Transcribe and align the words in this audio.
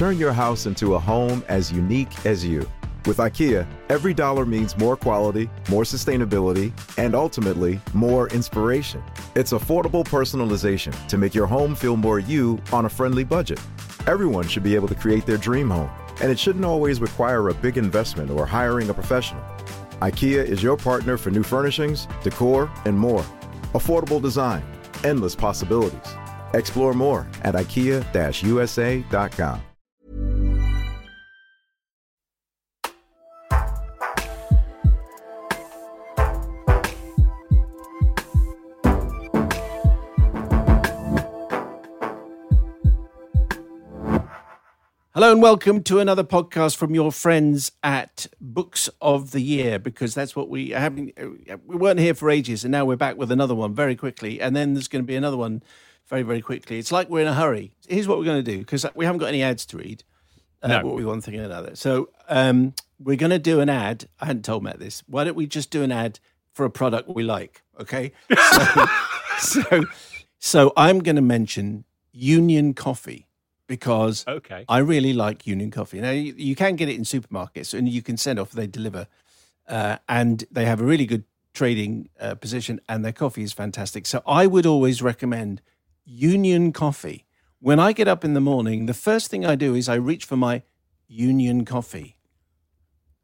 Turn 0.00 0.16
your 0.16 0.32
house 0.32 0.64
into 0.64 0.94
a 0.94 0.98
home 0.98 1.44
as 1.48 1.70
unique 1.70 2.24
as 2.24 2.42
you. 2.42 2.66
With 3.04 3.18
IKEA, 3.18 3.66
every 3.90 4.14
dollar 4.14 4.46
means 4.46 4.78
more 4.78 4.96
quality, 4.96 5.50
more 5.68 5.82
sustainability, 5.82 6.72
and 6.96 7.14
ultimately, 7.14 7.78
more 7.92 8.30
inspiration. 8.30 9.02
It's 9.34 9.52
affordable 9.52 10.02
personalization 10.02 10.94
to 11.08 11.18
make 11.18 11.34
your 11.34 11.46
home 11.46 11.74
feel 11.74 11.98
more 11.98 12.18
you 12.18 12.58
on 12.72 12.86
a 12.86 12.88
friendly 12.88 13.24
budget. 13.24 13.60
Everyone 14.06 14.48
should 14.48 14.62
be 14.62 14.74
able 14.74 14.88
to 14.88 14.94
create 14.94 15.26
their 15.26 15.36
dream 15.36 15.68
home, 15.68 15.90
and 16.22 16.32
it 16.32 16.38
shouldn't 16.38 16.64
always 16.64 16.98
require 16.98 17.50
a 17.50 17.54
big 17.54 17.76
investment 17.76 18.30
or 18.30 18.46
hiring 18.46 18.88
a 18.88 18.94
professional. 18.94 19.44
IKEA 20.00 20.42
is 20.42 20.62
your 20.62 20.78
partner 20.78 21.18
for 21.18 21.30
new 21.30 21.42
furnishings, 21.42 22.08
decor, 22.22 22.72
and 22.86 22.98
more. 22.98 23.22
Affordable 23.74 24.22
design, 24.22 24.64
endless 25.04 25.36
possibilities. 25.36 26.14
Explore 26.54 26.94
more 26.94 27.28
at 27.42 27.54
IKEA-USA.com. 27.54 29.60
Hello 45.20 45.32
and 45.32 45.42
welcome 45.42 45.82
to 45.82 45.98
another 45.98 46.24
podcast 46.24 46.76
from 46.76 46.94
your 46.94 47.12
friends 47.12 47.72
at 47.82 48.26
Books 48.40 48.88
of 49.02 49.32
the 49.32 49.42
Year 49.42 49.78
because 49.78 50.14
that's 50.14 50.34
what 50.34 50.48
we 50.48 50.70
having. 50.70 51.12
We 51.66 51.76
weren't 51.76 52.00
here 52.00 52.14
for 52.14 52.30
ages 52.30 52.64
and 52.64 52.72
now 52.72 52.86
we're 52.86 52.96
back 52.96 53.18
with 53.18 53.30
another 53.30 53.54
one 53.54 53.74
very 53.74 53.94
quickly, 53.96 54.40
and 54.40 54.56
then 54.56 54.72
there's 54.72 54.88
going 54.88 55.04
to 55.04 55.06
be 55.06 55.16
another 55.16 55.36
one 55.36 55.62
very 56.08 56.22
very 56.22 56.40
quickly. 56.40 56.78
It's 56.78 56.90
like 56.90 57.10
we're 57.10 57.20
in 57.20 57.26
a 57.26 57.34
hurry. 57.34 57.70
Here's 57.86 58.08
what 58.08 58.16
we're 58.16 58.24
going 58.24 58.42
to 58.42 58.50
do 58.50 58.60
because 58.60 58.86
we 58.94 59.04
haven't 59.04 59.18
got 59.18 59.26
any 59.26 59.42
ads 59.42 59.66
to 59.66 59.76
read. 59.76 60.04
Uh, 60.62 60.68
No. 60.68 60.86
What 60.86 60.94
we 60.94 61.04
one 61.04 61.20
thing 61.20 61.34
and 61.34 61.44
another. 61.44 61.76
So 61.76 62.08
um, 62.30 62.72
we're 62.98 63.18
going 63.18 63.28
to 63.28 63.38
do 63.38 63.60
an 63.60 63.68
ad. 63.68 64.08
I 64.20 64.24
hadn't 64.24 64.46
told 64.46 64.62
Matt 64.62 64.78
this. 64.78 65.02
Why 65.06 65.24
don't 65.24 65.36
we 65.36 65.46
just 65.46 65.70
do 65.70 65.82
an 65.82 65.92
ad 65.92 66.18
for 66.54 66.64
a 66.64 66.70
product 66.70 67.10
we 67.10 67.24
like? 67.24 67.60
Okay. 67.78 68.12
So 68.38 68.86
so, 69.38 69.84
so 70.38 70.72
I'm 70.78 71.00
going 71.00 71.16
to 71.16 71.22
mention 71.22 71.84
Union 72.10 72.72
Coffee 72.72 73.26
because 73.70 74.24
Okay. 74.26 74.64
I 74.68 74.78
really 74.78 75.12
like 75.12 75.46
Union 75.46 75.70
Coffee. 75.70 76.00
Now 76.00 76.10
you, 76.10 76.34
you 76.36 76.56
can 76.56 76.74
get 76.74 76.88
it 76.88 76.96
in 76.96 77.04
supermarkets, 77.04 77.72
and 77.72 77.88
you 77.88 78.02
can 78.02 78.16
send 78.16 78.40
off. 78.40 78.50
They 78.50 78.66
deliver, 78.66 79.06
uh, 79.68 79.98
and 80.08 80.44
they 80.50 80.64
have 80.64 80.80
a 80.80 80.84
really 80.84 81.06
good 81.06 81.22
trading 81.54 82.08
uh, 82.20 82.34
position, 82.34 82.80
and 82.88 83.04
their 83.04 83.12
coffee 83.12 83.44
is 83.44 83.52
fantastic. 83.52 84.06
So 84.06 84.22
I 84.26 84.48
would 84.48 84.66
always 84.66 85.00
recommend 85.02 85.62
Union 86.04 86.72
Coffee. 86.72 87.26
When 87.60 87.78
I 87.78 87.92
get 87.92 88.08
up 88.08 88.24
in 88.24 88.34
the 88.34 88.40
morning, 88.40 88.86
the 88.86 88.94
first 89.08 89.30
thing 89.30 89.46
I 89.46 89.54
do 89.54 89.76
is 89.76 89.88
I 89.88 89.94
reach 89.94 90.24
for 90.24 90.36
my 90.36 90.62
Union 91.06 91.64
Coffee. 91.64 92.16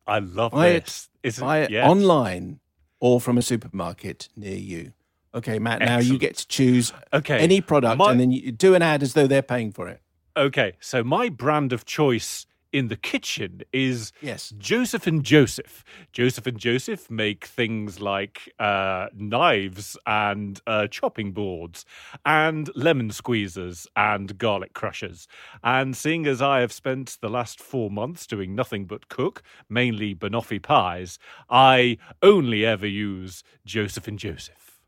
I 0.06 0.20
love 0.20 0.52
Buy 0.52 0.68
it- 0.68 0.84
this. 0.84 1.08
Is 1.24 1.40
Buy 1.40 1.58
it 1.62 1.70
yes. 1.70 1.84
online 1.90 2.60
or 3.00 3.20
from 3.20 3.36
a 3.36 3.42
supermarket 3.42 4.28
near 4.36 4.54
you. 4.56 4.92
Okay, 5.34 5.58
Matt. 5.58 5.80
Now 5.80 5.98
you 5.98 6.18
get 6.18 6.36
to 6.36 6.46
choose 6.46 6.92
Okay. 7.12 7.38
any 7.40 7.60
product, 7.60 7.98
My- 7.98 8.12
and 8.12 8.20
then 8.20 8.30
you 8.30 8.52
do 8.52 8.76
an 8.76 8.82
ad 8.82 9.02
as 9.02 9.14
though 9.14 9.26
they're 9.26 9.42
paying 9.42 9.72
for 9.72 9.88
it. 9.88 10.00
Okay. 10.36 10.74
So 10.80 11.02
my 11.02 11.28
brand 11.28 11.72
of 11.72 11.84
choice 11.84 12.46
in 12.72 12.88
the 12.88 12.96
kitchen 12.96 13.62
is 13.72 14.12
Yes. 14.20 14.52
Joseph 14.58 15.06
and 15.06 15.24
Joseph. 15.24 15.82
Joseph 16.12 16.46
and 16.46 16.58
Joseph 16.58 17.10
make 17.10 17.46
things 17.46 18.00
like 18.00 18.52
uh, 18.58 19.06
knives 19.14 19.96
and 20.06 20.60
uh, 20.66 20.86
chopping 20.88 21.32
boards 21.32 21.86
and 22.26 22.70
lemon 22.74 23.08
squeezers 23.10 23.86
and 23.96 24.36
garlic 24.36 24.74
crushers. 24.74 25.26
And 25.64 25.96
seeing 25.96 26.26
as 26.26 26.42
I 26.42 26.60
have 26.60 26.72
spent 26.72 27.16
the 27.22 27.30
last 27.30 27.60
four 27.60 27.90
months 27.90 28.26
doing 28.26 28.54
nothing 28.54 28.84
but 28.84 29.08
cook, 29.08 29.42
mainly 29.70 30.14
banoffee 30.14 30.62
pies, 30.62 31.18
I 31.48 31.96
only 32.22 32.66
ever 32.66 32.86
use 32.86 33.42
Joseph 33.64 34.06
and 34.06 34.18
Joseph. 34.18 34.82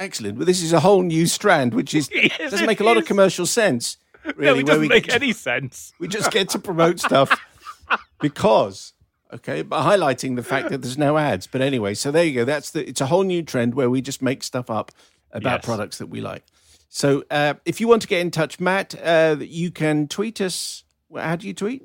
Excellent. 0.00 0.36
Well, 0.38 0.46
this 0.46 0.62
is 0.62 0.72
a 0.72 0.80
whole 0.80 1.02
new 1.02 1.26
strand, 1.26 1.74
which 1.74 1.94
is 1.94 2.10
Yes, 2.14 2.50
doesn't 2.50 2.66
make 2.66 2.80
a 2.80 2.84
lot 2.84 2.96
of 2.96 3.04
commercial 3.04 3.46
sense. 3.46 3.98
Really, 4.36 4.54
no, 4.54 4.58
it 4.60 4.66
doesn't 4.66 4.88
make 4.88 5.04
to- 5.06 5.14
any 5.14 5.32
sense. 5.32 5.92
We 5.98 6.08
just 6.08 6.30
get 6.30 6.48
to 6.50 6.58
promote 6.58 7.00
stuff 7.00 7.38
because, 8.20 8.92
okay, 9.32 9.62
but 9.62 9.82
highlighting 9.84 10.36
the 10.36 10.42
fact 10.42 10.70
that 10.70 10.82
there's 10.82 10.98
no 10.98 11.16
ads. 11.18 11.46
But 11.46 11.60
anyway, 11.60 11.94
so 11.94 12.10
there 12.10 12.24
you 12.24 12.34
go. 12.34 12.44
That's 12.44 12.70
the. 12.70 12.86
It's 12.88 13.00
a 13.00 13.06
whole 13.06 13.22
new 13.24 13.42
trend 13.42 13.74
where 13.74 13.90
we 13.90 14.00
just 14.00 14.22
make 14.22 14.42
stuff 14.42 14.70
up 14.70 14.92
about 15.32 15.58
Yes. 15.60 15.64
products 15.64 15.98
that 15.98 16.06
we 16.08 16.20
like. 16.20 16.44
So 16.88 17.24
uh, 17.30 17.54
if 17.64 17.80
you 17.80 17.88
want 17.88 18.02
to 18.02 18.08
get 18.08 18.20
in 18.20 18.30
touch, 18.30 18.58
Matt, 18.60 18.94
uh, 19.02 19.36
you 19.40 19.70
can 19.70 20.08
tweet 20.08 20.40
us. 20.40 20.84
How 21.14 21.36
do 21.36 21.46
you 21.46 21.54
tweet? 21.54 21.82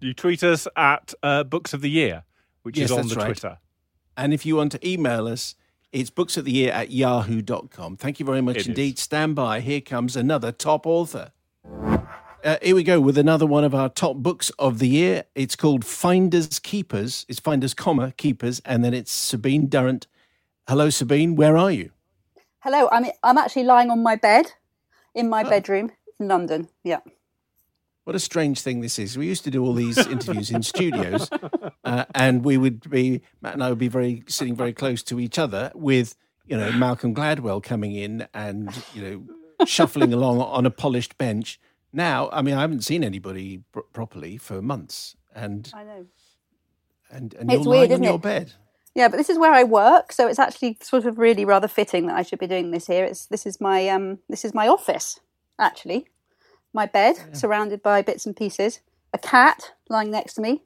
You 0.00 0.12
tweet 0.14 0.42
us 0.44 0.68
at 0.76 1.14
uh, 1.22 1.44
Books 1.44 1.72
of 1.72 1.80
the 1.80 1.90
Year, 1.90 2.24
which 2.62 2.78
Yes, 2.78 2.90
is 2.90 2.96
on 2.98 3.08
the 3.08 3.14
right. 3.16 3.24
Twitter. 3.26 3.58
And 4.16 4.32
if 4.34 4.44
you 4.46 4.56
want 4.56 4.72
to 4.72 4.88
email 4.88 5.26
us, 5.26 5.54
it's 5.92 6.10
books 6.10 6.36
of 6.36 6.44
the 6.44 6.52
year 6.52 6.72
at 6.72 6.90
yahoo.com. 6.90 7.96
Thank 7.96 8.20
you 8.20 8.26
very 8.26 8.40
much 8.42 8.56
It 8.56 8.60
is. 8.60 8.68
indeed. 8.68 8.98
Stand 8.98 9.34
by. 9.34 9.60
Here 9.60 9.80
comes 9.80 10.16
another 10.16 10.52
top 10.52 10.86
author. 10.86 11.32
Uh, 12.46 12.56
here 12.62 12.76
we 12.76 12.84
go 12.84 13.00
with 13.00 13.18
another 13.18 13.44
one 13.44 13.64
of 13.64 13.74
our 13.74 13.88
top 13.88 14.18
books 14.18 14.50
of 14.50 14.78
the 14.78 14.86
year. 14.86 15.24
It's 15.34 15.56
called 15.56 15.84
Finders 15.84 16.60
Keepers. 16.60 17.26
It's 17.28 17.40
Finders, 17.40 17.74
comma, 17.74 18.12
Keepers. 18.16 18.62
And 18.64 18.84
then 18.84 18.94
it's 18.94 19.10
Sabine 19.10 19.66
Durrant. 19.66 20.06
Hello, 20.68 20.88
Sabine. 20.88 21.34
Where 21.34 21.56
are 21.56 21.72
you? 21.72 21.90
Hello, 22.60 22.88
I'm 22.92 23.06
I'm 23.24 23.36
actually 23.36 23.64
lying 23.64 23.90
on 23.90 24.00
my 24.00 24.14
bed 24.14 24.52
in 25.12 25.28
my 25.28 25.42
Oh. 25.42 25.50
bedroom 25.50 25.90
in 26.20 26.28
London. 26.28 26.68
Yeah. 26.84 27.00
What 28.04 28.14
a 28.14 28.20
strange 28.20 28.60
thing 28.60 28.80
this 28.80 28.96
is. 28.96 29.18
We 29.18 29.26
used 29.26 29.42
to 29.42 29.50
do 29.50 29.64
all 29.64 29.74
these 29.74 29.98
interviews 29.98 30.52
in 30.52 30.62
studios, 30.62 31.28
uh, 31.84 32.04
and 32.14 32.44
we 32.44 32.56
would 32.58 32.88
be 32.88 33.22
Matt 33.42 33.54
and 33.54 33.64
I 33.64 33.70
would 33.70 33.78
be 33.78 33.88
very 33.88 34.22
sitting 34.28 34.54
very 34.54 34.72
close 34.72 35.02
to 35.04 35.18
each 35.18 35.36
other 35.36 35.72
with 35.74 36.14
you 36.46 36.56
know 36.56 36.70
Malcolm 36.70 37.12
Gladwell 37.12 37.60
coming 37.60 37.96
in 37.96 38.28
and 38.32 38.70
you 38.94 39.02
know 39.02 39.66
shuffling 39.66 40.12
along 40.12 40.40
on 40.40 40.64
a 40.64 40.70
polished 40.70 41.18
bench. 41.18 41.58
Now, 41.96 42.28
I 42.30 42.42
mean, 42.42 42.54
I 42.54 42.60
haven't 42.60 42.84
seen 42.84 43.02
anybody 43.02 43.62
pr- 43.72 43.80
properly 43.94 44.36
for 44.36 44.60
months, 44.60 45.16
and 45.34 45.70
I 45.74 45.82
know. 45.82 46.06
and, 47.10 47.34
and 47.34 47.50
It's 47.50 47.64
you're 47.64 47.70
weird, 47.70 47.88
lying 47.88 47.92
on 47.94 48.02
your 48.02 48.16
it? 48.16 48.22
bed. 48.22 48.52
Yeah, 48.94 49.08
but 49.08 49.16
this 49.16 49.30
is 49.30 49.38
where 49.38 49.52
I 49.52 49.64
work, 49.64 50.12
so 50.12 50.28
it's 50.28 50.38
actually 50.38 50.76
sort 50.82 51.06
of 51.06 51.18
really 51.18 51.46
rather 51.46 51.68
fitting 51.68 52.06
that 52.06 52.16
I 52.16 52.20
should 52.22 52.38
be 52.38 52.46
doing 52.46 52.70
this 52.70 52.86
here. 52.86 53.04
It's 53.06 53.24
this 53.26 53.46
is 53.46 53.62
my 53.62 53.88
um 53.88 54.18
this 54.28 54.44
is 54.44 54.52
my 54.52 54.68
office, 54.68 55.18
actually. 55.58 56.06
My 56.74 56.84
bed, 56.84 57.16
surrounded 57.32 57.82
by 57.82 58.02
bits 58.02 58.26
and 58.26 58.36
pieces. 58.36 58.80
A 59.14 59.18
cat 59.18 59.72
lying 59.88 60.10
next 60.10 60.34
to 60.34 60.42
me. 60.42 60.62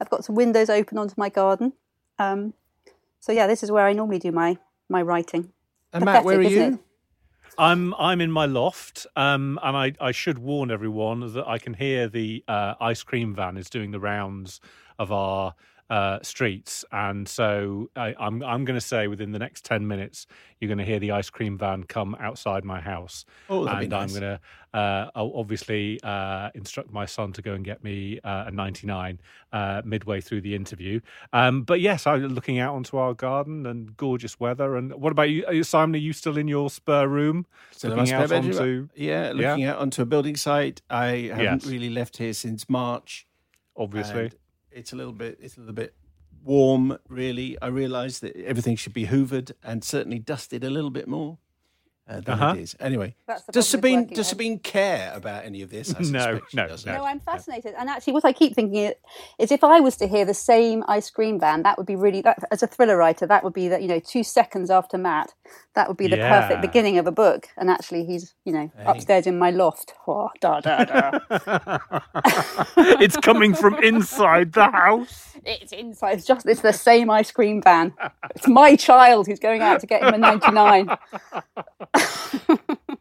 I've 0.00 0.10
got 0.10 0.24
some 0.24 0.34
windows 0.34 0.68
open 0.68 0.98
onto 0.98 1.14
my 1.16 1.28
garden. 1.28 1.74
Um, 2.18 2.54
so 3.20 3.30
yeah, 3.30 3.46
this 3.46 3.62
is 3.62 3.70
where 3.70 3.86
I 3.86 3.92
normally 3.92 4.18
do 4.18 4.32
my 4.32 4.58
my 4.88 5.00
writing. 5.02 5.52
And 5.92 6.04
Matt, 6.04 6.24
where 6.24 6.38
are 6.38 6.42
you? 6.42 6.60
it? 6.60 6.78
I'm 7.58 7.94
I'm 7.94 8.20
in 8.20 8.30
my 8.30 8.46
loft, 8.46 9.06
um, 9.16 9.58
and 9.62 9.76
I, 9.76 9.92
I 10.00 10.12
should 10.12 10.38
warn 10.38 10.70
everyone 10.70 11.32
that 11.34 11.46
I 11.46 11.58
can 11.58 11.74
hear 11.74 12.08
the 12.08 12.44
uh, 12.48 12.74
ice 12.80 13.02
cream 13.02 13.34
van 13.34 13.56
is 13.56 13.68
doing 13.68 13.90
the 13.90 14.00
rounds 14.00 14.60
of 14.98 15.12
our 15.12 15.54
uh, 15.90 16.18
streets, 16.22 16.84
and 16.92 17.28
so 17.28 17.90
I, 17.96 18.14
I'm 18.18 18.42
I'm 18.42 18.64
going 18.64 18.78
to 18.78 18.86
say 18.86 19.08
within 19.08 19.32
the 19.32 19.38
next 19.38 19.64
ten 19.64 19.86
minutes 19.86 20.26
you're 20.58 20.68
going 20.68 20.78
to 20.78 20.84
hear 20.84 20.98
the 20.98 21.10
ice 21.10 21.28
cream 21.28 21.58
van 21.58 21.84
come 21.84 22.16
outside 22.20 22.64
my 22.64 22.80
house, 22.80 23.24
Oh, 23.50 23.66
and 23.66 23.92
I'm 23.92 24.08
going 24.08 24.20
to 24.22 24.40
uh, 24.72 25.10
obviously 25.14 26.00
uh, 26.02 26.50
instruct 26.54 26.90
my 26.92 27.04
son 27.04 27.32
to 27.34 27.42
go 27.42 27.52
and 27.54 27.64
get 27.64 27.82
me 27.84 28.20
uh, 28.24 28.44
a 28.46 28.50
99 28.50 29.20
uh, 29.52 29.82
midway 29.84 30.20
through 30.20 30.40
the 30.40 30.54
interview. 30.54 31.00
Um, 31.32 31.62
but 31.62 31.80
yes, 31.80 32.06
I'm 32.06 32.22
looking 32.28 32.58
out 32.58 32.74
onto 32.74 32.96
our 32.96 33.12
garden 33.12 33.66
and 33.66 33.94
gorgeous 33.96 34.38
weather. 34.40 34.76
And 34.76 34.94
what 34.94 35.10
about 35.10 35.28
you, 35.30 35.44
you- 35.50 35.64
Simon? 35.64 35.96
Are 35.96 35.98
you 35.98 36.12
still 36.12 36.38
in 36.38 36.48
your 36.48 36.70
spare 36.70 37.08
room? 37.08 37.44
Still 37.72 37.90
looking 37.96 38.12
out 38.14 38.28
bedroom. 38.30 38.52
onto 38.56 38.88
yeah, 38.94 39.32
looking 39.34 39.64
out 39.64 39.78
onto 39.78 40.00
a 40.00 40.06
building 40.06 40.36
site. 40.36 40.80
I 40.88 41.06
haven't 41.34 41.40
Yes. 41.64 41.66
really 41.66 41.90
left 41.90 42.16
here 42.18 42.32
since 42.32 42.70
March. 42.70 43.26
obviously. 43.76 44.20
and 44.26 44.34
it's 44.74 44.92
a 44.92 44.96
little 44.96 45.12
bit 45.12 45.38
it's 45.40 45.56
a 45.56 45.60
little 45.60 45.74
bit 45.74 45.94
warm 46.44 46.98
really. 47.08 47.56
I 47.62 47.68
realize 47.68 48.20
that 48.20 48.36
everything 48.36 48.76
should 48.76 48.94
be 48.94 49.06
hoovered 49.06 49.52
and 49.62 49.84
certainly 49.84 50.18
dusted 50.18 50.64
a 50.64 50.70
little 50.70 50.90
bit 50.90 51.08
more 51.08 51.38
uh, 52.08 52.20
than 52.20 52.34
Uh-huh. 52.34 52.54
it 52.56 52.60
is 52.62 52.76
anyway 52.80 53.14
does 53.52 53.68
sabine 53.68 54.06
does 54.06 54.28
sabine 54.28 54.58
care 54.58 55.12
about 55.14 55.44
any 55.44 55.62
of 55.62 55.70
this 55.70 55.94
I 55.94 56.00
No, 56.12 56.40
no, 56.52 56.66
no. 56.66 56.76
No, 56.98 57.04
I'm 57.04 57.20
fascinated. 57.20 57.74
And 57.78 57.88
actually, 57.88 58.12
what 58.14 58.24
I 58.24 58.32
keep 58.32 58.54
thinking 58.54 58.92
is 59.38 59.50
if 59.52 59.62
I 59.64 59.80
was 59.80 59.96
to 59.98 60.06
hear 60.08 60.24
the 60.24 60.34
same 60.34 60.82
ice 60.88 61.10
cream 61.10 61.38
van, 61.40 61.62
that 61.62 61.78
would 61.78 61.86
be 61.86 61.96
really, 61.96 62.20
that, 62.22 62.38
as 62.50 62.62
a 62.62 62.66
thriller 62.66 62.96
writer, 62.96 63.26
that 63.26 63.42
would 63.44 63.52
be 63.52 63.68
that, 63.68 63.80
you 63.82 63.88
know, 63.88 63.98
two 64.00 64.22
seconds 64.24 64.68
after 64.70 64.98
Matt, 64.98 65.32
that 65.74 65.88
would 65.88 65.96
be 65.96 66.08
the 66.08 66.16
Yeah. 66.16 66.40
perfect 66.40 66.60
beginning 66.60 66.98
of 66.98 67.06
a 67.06 67.12
book. 67.12 67.48
And 67.56 67.70
actually, 67.70 68.04
he's, 68.04 68.34
you 68.44 68.52
know, 68.52 68.70
upstairs 68.84 69.26
in 69.26 69.38
my 69.38 69.50
loft. 69.50 69.94
Oh, 70.06 70.28
da, 70.40 70.60
da, 70.60 70.84
da. 70.84 71.18
it's 72.76 73.16
coming 73.16 73.54
from 73.54 73.74
inside 73.82 74.52
the 74.52 74.70
house. 74.70 75.36
it's 75.44 75.72
inside. 75.72 76.18
It's 76.18 76.26
just, 76.26 76.46
it's 76.46 76.60
the 76.62 76.72
same 76.72 77.08
ice 77.10 77.30
cream 77.30 77.62
van. 77.62 77.94
It's 78.34 78.48
my 78.48 78.76
child 78.76 79.26
who's 79.26 79.38
going 79.40 79.62
out 79.62 79.80
to 79.80 79.86
get 79.86 80.02
him 80.02 80.14
a 80.14 80.18
99. 80.18 80.88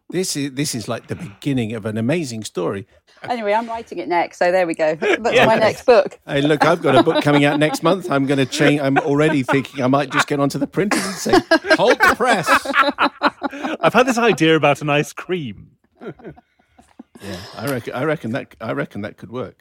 This 0.10 0.36
is 0.36 0.52
this 0.52 0.76
is 0.76 0.90
like 0.90 1.08
the 1.08 1.16
beginning 1.16 1.74
of 1.74 1.86
an 1.86 1.98
amazing 1.98 2.44
story. 2.44 2.86
Anyway, 3.24 3.54
I'm 3.54 3.66
writing 3.66 3.98
it 3.98 4.10
next, 4.10 4.40
so 4.40 4.52
there 4.52 4.68
we 4.68 4.74
go. 4.76 4.96
That's 5.00 5.22
my 5.48 5.56
next 5.56 5.86
book. 5.86 6.20
Hey, 6.28 6.42
look, 6.42 6.66
I've 6.66 6.82
got 6.82 6.96
a 6.98 7.04
book 7.04 7.24
coming 7.24 7.46
out 7.46 7.60
next 7.60 7.82
month. 7.82 8.12
I'm 8.12 8.26
going 8.26 8.38
to 8.40 8.46
change. 8.46 8.82
I'm 8.82 8.98
already 8.98 9.42
thinking 9.42 9.82
I 9.82 9.88
might 9.88 10.10
just 10.12 10.28
get 10.28 10.42
onto 10.42 10.58
the 10.60 10.68
printers 10.68 11.06
and 11.06 11.16
say, 11.16 11.32
"Hold 11.78 11.98
the 12.00 12.14
press." 12.18 12.50
I've 13.80 13.94
had 13.94 14.06
this 14.06 14.18
idea 14.18 14.58
about 14.58 14.82
an 14.82 14.90
ice 14.90 15.14
cream. 15.14 15.78
Yeah, 16.02 17.38
I 17.56 17.68
reckon. 17.68 17.94
I 17.94 18.04
reckon 18.04 18.32
that. 18.32 18.54
I 18.60 18.74
reckon 18.74 19.02
that 19.04 19.16
could 19.16 19.32
work. 19.32 19.60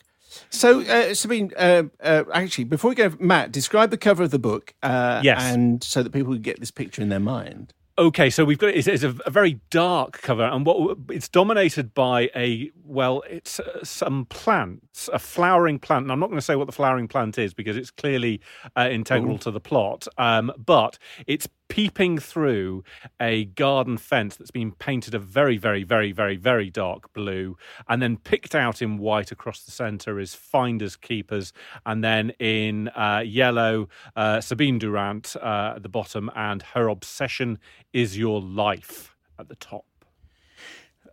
So, 0.49 0.81
uh, 0.81 1.15
Sabine, 1.15 1.53
uh, 1.57 1.85
uh, 2.03 2.25
actually, 2.33 2.65
before 2.65 2.89
we 2.89 2.95
go, 2.97 3.13
Matt, 3.21 3.53
describe 3.53 3.91
the 3.91 3.99
cover 3.99 4.25
of 4.25 4.31
the 4.33 4.39
book. 4.41 4.75
Uh, 4.83 5.21
Yes. 5.23 5.43
and 5.43 5.83
so 5.85 6.03
that 6.03 6.11
people 6.11 6.33
can 6.33 6.43
get 6.43 6.59
this 6.59 6.73
picture 6.73 7.03
in 7.03 7.09
their 7.09 7.21
mind. 7.21 7.73
Okay, 8.01 8.31
so 8.31 8.47
we've 8.47 8.57
got 8.57 8.71
it's, 8.71 8.87
it's 8.87 9.03
a, 9.03 9.15
a 9.27 9.31
very 9.31 9.61
dark 9.69 10.23
cover, 10.23 10.45
and 10.45 10.65
what 10.65 10.97
it's 11.11 11.29
dominated 11.29 11.93
by 11.93 12.31
a 12.35 12.71
well, 12.83 13.23
it's 13.29 13.61
uh, 13.61 13.85
some 13.85 14.25
plants, 14.25 15.11
a 15.13 15.19
flowering 15.19 15.79
plant. 15.79 16.05
And 16.05 16.13
I'm 16.13 16.19
not 16.19 16.29
going 16.29 16.39
to 16.39 16.45
say 16.45 16.57
what 16.57 16.65
the 16.65 16.73
flowering 16.73 17.09
plant 17.09 17.37
is 17.37 17.53
because 17.53 17.77
it's 17.77 17.91
clearly 17.91 18.41
uh, 18.75 18.89
integral 18.91 19.37
to 19.41 19.51
the 19.51 19.61
plot. 19.61 20.09
Um, 20.17 20.51
but 20.57 20.99
it's 21.27 21.47
peeping 21.71 22.19
through 22.19 22.85
a 23.19 23.47
garden 23.47 23.97
fence 23.97 24.37
that's 24.37 24.51
been 24.51 24.73
painted 24.73 25.15
a 25.15 25.19
very, 25.19 25.57
very, 25.57 25.85
very, 25.85 26.13
very, 26.13 26.37
very 26.37 26.69
dark 26.69 27.11
blue, 27.15 27.57
and 27.89 28.03
then 28.03 28.19
picked 28.19 28.55
out 28.55 28.83
in 28.83 28.99
white 28.99 29.33
across 29.33 29.63
the 29.63 29.71
centre 29.71 30.21
is 30.21 30.35
finders 30.35 30.97
keepers, 30.97 31.55
and 31.87 32.05
then 32.05 32.31
in 32.39 32.89
uh, 32.89 33.23
yellow 33.25 33.89
uh, 34.17 34.41
Sabine 34.41 34.79
Durrant 34.79 35.37
uh, 35.37 35.75
at 35.77 35.83
the 35.83 35.89
bottom, 35.89 36.31
and 36.35 36.61
her 36.75 36.89
obsession 36.89 37.59
is 37.93 38.19
your 38.19 38.43
life 38.43 39.17
at 39.39 39.49
the 39.49 39.57
top. 39.57 39.87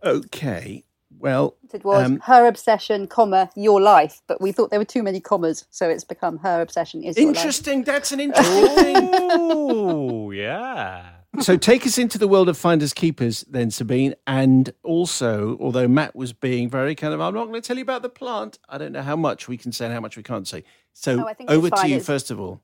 Okay. 0.04 0.84
Well, 1.18 1.56
It 1.72 1.84
was 1.84 2.06
Um, 2.06 2.20
her 2.20 2.46
obsession, 2.46 3.06
comma, 3.08 3.50
your 3.56 3.80
life. 3.80 4.20
But 4.26 4.40
we 4.40 4.52
thought 4.52 4.70
there 4.70 4.78
were 4.78 4.84
too 4.84 5.02
many 5.02 5.20
commas, 5.20 5.66
so 5.70 5.88
it's 5.88 6.04
become 6.04 6.38
her 6.38 6.60
obsession 6.60 7.02
is 7.02 7.16
your 7.16 7.26
life. 7.28 7.36
interesting. 7.36 7.82
That's 7.84 8.12
an 8.12 8.20
interesting. 8.20 9.10
Oh, 9.30 10.30
yeah. 10.30 11.10
so 11.40 11.56
take 11.56 11.86
us 11.86 11.98
into 11.98 12.18
the 12.18 12.26
world 12.28 12.48
of 12.48 12.56
finders 12.56 12.92
keepers 12.94 13.44
then 13.48 13.70
sabine 13.70 14.14
and 14.26 14.72
also 14.82 15.56
although 15.60 15.86
matt 15.86 16.16
was 16.16 16.32
being 16.32 16.68
very 16.70 16.94
kind 16.94 17.12
of 17.12 17.20
i'm 17.20 17.34
not 17.34 17.44
going 17.46 17.60
to 17.60 17.66
tell 17.66 17.76
you 17.76 17.82
about 17.82 18.02
the 18.02 18.08
plant 18.08 18.58
i 18.68 18.78
don't 18.78 18.92
know 18.92 19.02
how 19.02 19.14
much 19.14 19.46
we 19.46 19.56
can 19.56 19.70
say 19.70 19.84
and 19.84 19.94
how 19.94 20.00
much 20.00 20.16
we 20.16 20.22
can't 20.22 20.48
say 20.48 20.64
so 20.94 21.20
Oh, 21.22 21.26
I 21.28 21.34
think 21.34 21.50
it's 21.50 21.56
over 21.56 21.70
to 21.70 21.86
you 21.88 21.96
It's- 21.96 22.06
first 22.06 22.30
of 22.30 22.40
all 22.40 22.60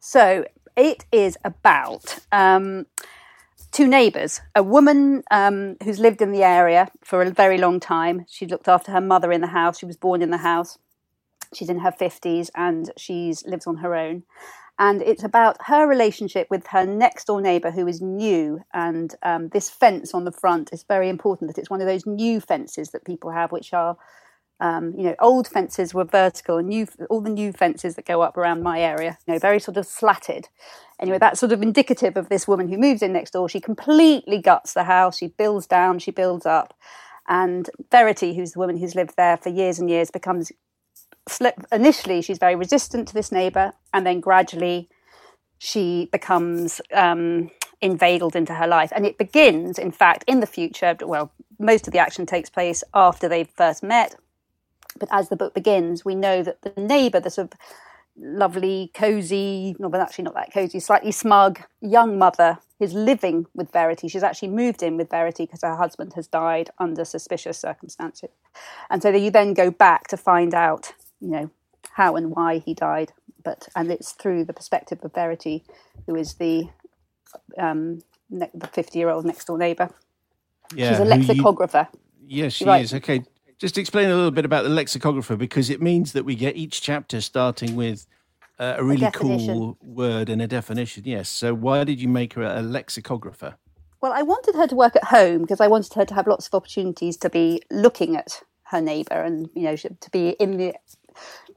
So 0.00 0.44
it 0.76 1.04
is 1.12 1.38
about 1.44 2.18
um, 2.32 2.86
two 3.76 3.86
neighbours. 3.86 4.40
A 4.54 4.62
woman 4.62 5.22
um, 5.30 5.76
who's 5.84 5.98
lived 5.98 6.22
in 6.22 6.32
the 6.32 6.42
area 6.42 6.88
for 7.04 7.20
a 7.20 7.30
very 7.30 7.58
long 7.58 7.78
time. 7.78 8.24
She 8.26 8.46
looked 8.46 8.68
after 8.68 8.90
her 8.90 9.02
mother 9.02 9.30
in 9.30 9.42
the 9.42 9.48
house. 9.48 9.78
She 9.78 9.84
was 9.84 9.98
born 9.98 10.22
in 10.22 10.30
the 10.30 10.38
house. 10.38 10.78
She's 11.52 11.68
in 11.68 11.80
her 11.80 11.92
fifties 11.92 12.50
and 12.54 12.90
she's 12.96 13.44
lives 13.44 13.66
on 13.66 13.76
her 13.76 13.94
own. 13.94 14.22
And 14.78 15.02
it's 15.02 15.22
about 15.22 15.58
her 15.66 15.86
relationship 15.86 16.46
with 16.50 16.66
her 16.68 16.86
next 16.86 17.26
door 17.26 17.42
neighbour 17.42 17.70
who 17.70 17.86
is 17.86 18.00
new. 18.00 18.60
And 18.72 19.14
um, 19.22 19.50
this 19.50 19.68
fence 19.68 20.14
on 20.14 20.24
the 20.24 20.32
front 20.32 20.72
is 20.72 20.82
very 20.82 21.10
important. 21.10 21.48
That 21.48 21.60
it's 21.60 21.70
one 21.70 21.82
of 21.82 21.86
those 21.86 22.06
new 22.06 22.40
fences 22.40 22.92
that 22.92 23.04
people 23.04 23.30
have, 23.30 23.52
which 23.52 23.74
are 23.74 23.98
um, 24.60 24.94
you 24.96 25.04
know, 25.04 25.14
old 25.20 25.46
fences 25.46 25.92
were 25.92 26.04
vertical, 26.04 26.58
and 26.58 26.68
new 26.68 26.86
all 27.10 27.20
the 27.20 27.30
new 27.30 27.52
fences 27.52 27.94
that 27.96 28.06
go 28.06 28.22
up 28.22 28.36
around 28.36 28.62
my 28.62 28.80
area, 28.80 29.18
you 29.26 29.34
know, 29.34 29.38
very 29.38 29.60
sort 29.60 29.76
of 29.76 29.86
slatted. 29.86 30.48
Anyway, 30.98 31.18
that's 31.18 31.40
sort 31.40 31.52
of 31.52 31.62
indicative 31.62 32.16
of 32.16 32.28
this 32.28 32.48
woman 32.48 32.68
who 32.68 32.78
moves 32.78 33.02
in 33.02 33.12
next 33.12 33.32
door. 33.32 33.48
She 33.48 33.60
completely 33.60 34.40
guts 34.40 34.72
the 34.72 34.84
house. 34.84 35.18
She 35.18 35.28
builds 35.28 35.66
down. 35.66 35.98
She 35.98 36.10
builds 36.10 36.46
up, 36.46 36.74
and 37.28 37.68
Verity, 37.90 38.34
who's 38.34 38.52
the 38.52 38.58
woman 38.58 38.78
who's 38.78 38.94
lived 38.94 39.14
there 39.16 39.36
for 39.36 39.50
years 39.50 39.78
and 39.78 39.90
years, 39.90 40.10
becomes 40.10 40.52
initially 41.72 42.22
she's 42.22 42.38
very 42.38 42.54
resistant 42.54 43.08
to 43.08 43.14
this 43.14 43.32
neighbour, 43.32 43.72
and 43.92 44.06
then 44.06 44.20
gradually 44.20 44.88
she 45.58 46.08
becomes 46.12 46.80
um, 46.92 47.50
inveigled 47.80 48.36
into 48.36 48.54
her 48.54 48.66
life. 48.66 48.92
And 48.94 49.06
it 49.06 49.18
begins, 49.18 49.78
in 49.78 49.92
fact, 49.92 50.24
in 50.26 50.40
the 50.40 50.46
future. 50.46 50.96
Well, 51.00 51.32
most 51.58 51.86
of 51.86 51.92
the 51.92 51.98
action 51.98 52.26
takes 52.26 52.50
place 52.50 52.84
after 52.94 53.28
they've 53.28 53.48
first 53.48 53.82
met. 53.82 54.14
But 54.98 55.08
as 55.12 55.28
the 55.28 55.36
book 55.36 55.54
begins, 55.54 56.04
we 56.04 56.14
know 56.14 56.42
that 56.42 56.62
the 56.62 56.72
neighbour, 56.80 57.20
the 57.20 57.30
sort 57.30 57.52
of 57.52 57.58
lovely, 58.18 58.90
cosy, 58.94 59.76
no, 59.78 59.88
but 59.88 60.00
actually 60.00 60.24
not 60.24 60.34
that 60.34 60.52
cosy, 60.52 60.80
slightly 60.80 61.12
smug 61.12 61.60
young 61.80 62.18
mother 62.18 62.58
is 62.80 62.94
living 62.94 63.46
with 63.54 63.70
Verity. 63.72 64.08
She's 64.08 64.22
actually 64.22 64.48
moved 64.48 64.82
in 64.82 64.96
with 64.96 65.10
Verity 65.10 65.44
because 65.44 65.60
her 65.62 65.76
husband 65.76 66.14
has 66.14 66.26
died 66.26 66.70
under 66.78 67.04
suspicious 67.04 67.58
circumstances. 67.58 68.30
And 68.90 69.02
so 69.02 69.10
you 69.10 69.30
then 69.30 69.54
go 69.54 69.70
back 69.70 70.08
to 70.08 70.16
find 70.16 70.54
out, 70.54 70.92
you 71.20 71.28
know, 71.30 71.50
how 71.92 72.16
and 72.16 72.30
why 72.30 72.58
he 72.58 72.74
died. 72.74 73.12
But 73.44 73.68
and 73.76 73.90
it's 73.90 74.12
through 74.12 74.44
the 74.44 74.52
perspective 74.52 74.98
of 75.02 75.14
Verity, 75.14 75.64
who 76.06 76.16
is 76.16 76.34
the 76.34 76.68
um, 77.58 78.00
ne- 78.30 78.50
the 78.54 78.66
fifty-year-old 78.66 79.24
next 79.24 79.44
door 79.46 79.58
neighbour. 79.58 79.90
yeah 80.74 80.90
She's 80.90 80.98
a 81.00 81.02
you- 81.04 81.08
lexicographer. 81.10 81.88
yes 82.26 82.52
she 82.54 82.64
Right. 82.64 82.82
is 82.82 82.92
okay 82.94 83.22
just 83.58 83.78
explain 83.78 84.10
a 84.10 84.14
little 84.14 84.30
bit 84.30 84.44
about 84.44 84.64
the 84.64 84.68
lexicographer 84.68 85.36
because 85.36 85.70
it 85.70 85.80
means 85.80 86.12
that 86.12 86.24
we 86.24 86.34
get 86.34 86.56
each 86.56 86.82
chapter 86.82 87.20
starting 87.20 87.76
with 87.76 88.06
uh, 88.58 88.74
a 88.78 88.84
really 88.84 89.00
definition. 89.00 89.54
cool 89.54 89.78
word 89.82 90.28
and 90.28 90.40
a 90.40 90.46
definition 90.46 91.02
yes 91.06 91.28
so 91.28 91.54
why 91.54 91.84
did 91.84 92.00
you 92.00 92.08
make 92.08 92.34
her 92.34 92.42
a 92.42 92.62
lexicographer 92.62 93.56
Well, 94.00 94.12
I 94.12 94.22
wanted 94.22 94.54
her 94.54 94.66
to 94.66 94.74
work 94.74 94.96
at 94.96 95.04
home 95.04 95.42
because 95.42 95.60
I 95.60 95.68
wanted 95.68 95.94
her 95.94 96.04
to 96.04 96.14
have 96.14 96.26
lots 96.26 96.46
of 96.46 96.54
opportunities 96.54 97.16
to 97.18 97.30
be 97.30 97.60
looking 97.70 98.16
at 98.16 98.42
her 98.64 98.80
neighbour 98.80 99.20
and 99.22 99.48
you 99.54 99.62
know 99.62 99.76
to 99.76 100.10
be 100.10 100.30
in 100.40 100.56
the 100.56 100.74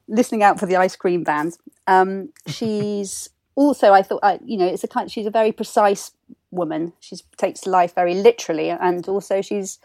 listening 0.07 0.43
out 0.43 0.59
for 0.59 0.65
the 0.65 0.75
ice 0.75 0.95
cream 0.95 1.23
vans. 1.23 1.57
Um, 1.87 2.29
she's 2.47 3.29
also, 3.55 3.93
I 3.93 4.01
thought, 4.01 4.21
I, 4.23 4.39
you 4.43 4.57
know, 4.57 4.65
it's 4.65 4.83
a 4.83 4.87
kind. 4.87 5.11
She's 5.11 5.25
a 5.25 5.31
very 5.31 5.51
precise 5.51 6.11
woman. 6.51 6.93
She 6.99 7.17
takes 7.37 7.65
life 7.65 7.93
very 7.95 8.15
literally, 8.15 8.69
and 8.69 9.07
also 9.07 9.41
she's 9.41 9.79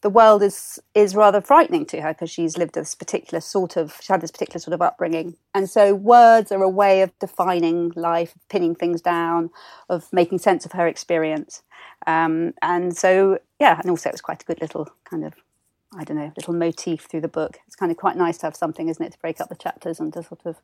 the 0.00 0.10
world 0.10 0.42
is 0.42 0.78
is 0.94 1.14
rather 1.14 1.40
frightening 1.40 1.84
to 1.86 2.00
her 2.00 2.12
because 2.12 2.30
she's 2.30 2.56
lived 2.56 2.74
this 2.74 2.94
particular 2.94 3.40
sort 3.40 3.76
of 3.76 3.96
she's 4.00 4.08
had 4.08 4.20
this 4.20 4.30
particular 4.30 4.60
sort 4.60 4.74
of 4.74 4.82
upbringing. 4.82 5.36
And 5.54 5.68
so 5.68 5.94
words 5.94 6.52
are 6.52 6.62
a 6.62 6.68
way 6.68 7.02
of 7.02 7.16
defining 7.18 7.92
life 7.96 8.34
pinning 8.48 8.74
things 8.74 9.00
down 9.00 9.50
of 9.88 10.12
making 10.12 10.38
sense 10.38 10.64
of 10.64 10.72
her 10.72 10.86
experience. 10.86 11.62
Um, 12.06 12.54
and 12.62 12.96
so 12.96 13.38
yeah 13.58 13.78
and 13.80 13.90
also 13.90 14.08
it 14.08 14.12
was 14.14 14.20
quite 14.20 14.42
a 14.42 14.46
good 14.46 14.60
little 14.60 14.88
kind 15.04 15.24
of 15.24 15.34
i 15.96 16.04
don't 16.04 16.16
know 16.16 16.32
little 16.36 16.54
motif 16.54 17.06
through 17.06 17.22
the 17.22 17.28
book. 17.28 17.58
It's 17.66 17.76
kind 17.76 17.90
of 17.90 17.98
quite 17.98 18.16
nice 18.16 18.38
to 18.38 18.46
have 18.46 18.56
something 18.56 18.88
isn't 18.88 19.04
it 19.04 19.12
to 19.12 19.18
break 19.18 19.40
up 19.40 19.48
the 19.48 19.56
chapters 19.56 19.98
and 19.98 20.12
to 20.12 20.22
sort 20.22 20.46
of 20.46 20.56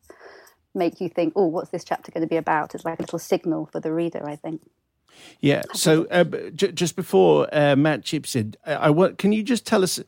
make 0.74 1.00
you 1.00 1.08
think 1.08 1.32
oh 1.34 1.46
what's 1.46 1.70
this 1.70 1.84
chapter 1.84 2.12
going 2.12 2.22
to 2.22 2.28
be 2.28 2.36
about? 2.36 2.74
It's 2.74 2.84
like 2.84 2.98
a 2.98 3.02
little 3.02 3.18
signal 3.18 3.66
for 3.66 3.80
the 3.80 3.92
reader 3.92 4.24
i 4.28 4.36
think 4.36 4.62
Yeah. 5.40 5.62
So 5.75 6.06
uh, 6.11 6.25
j- 6.54 6.73
just 6.73 6.97
before 6.97 7.49
uh, 7.52 7.76
Matt 7.76 8.02
chips 8.04 8.35
in, 8.37 8.54
I, 8.66 8.75
I 8.75 8.90
want. 8.90 9.18
Can 9.18 9.33
you 9.33 9.42
just 9.42 9.66
tell 9.66 9.83
us 9.83 10.00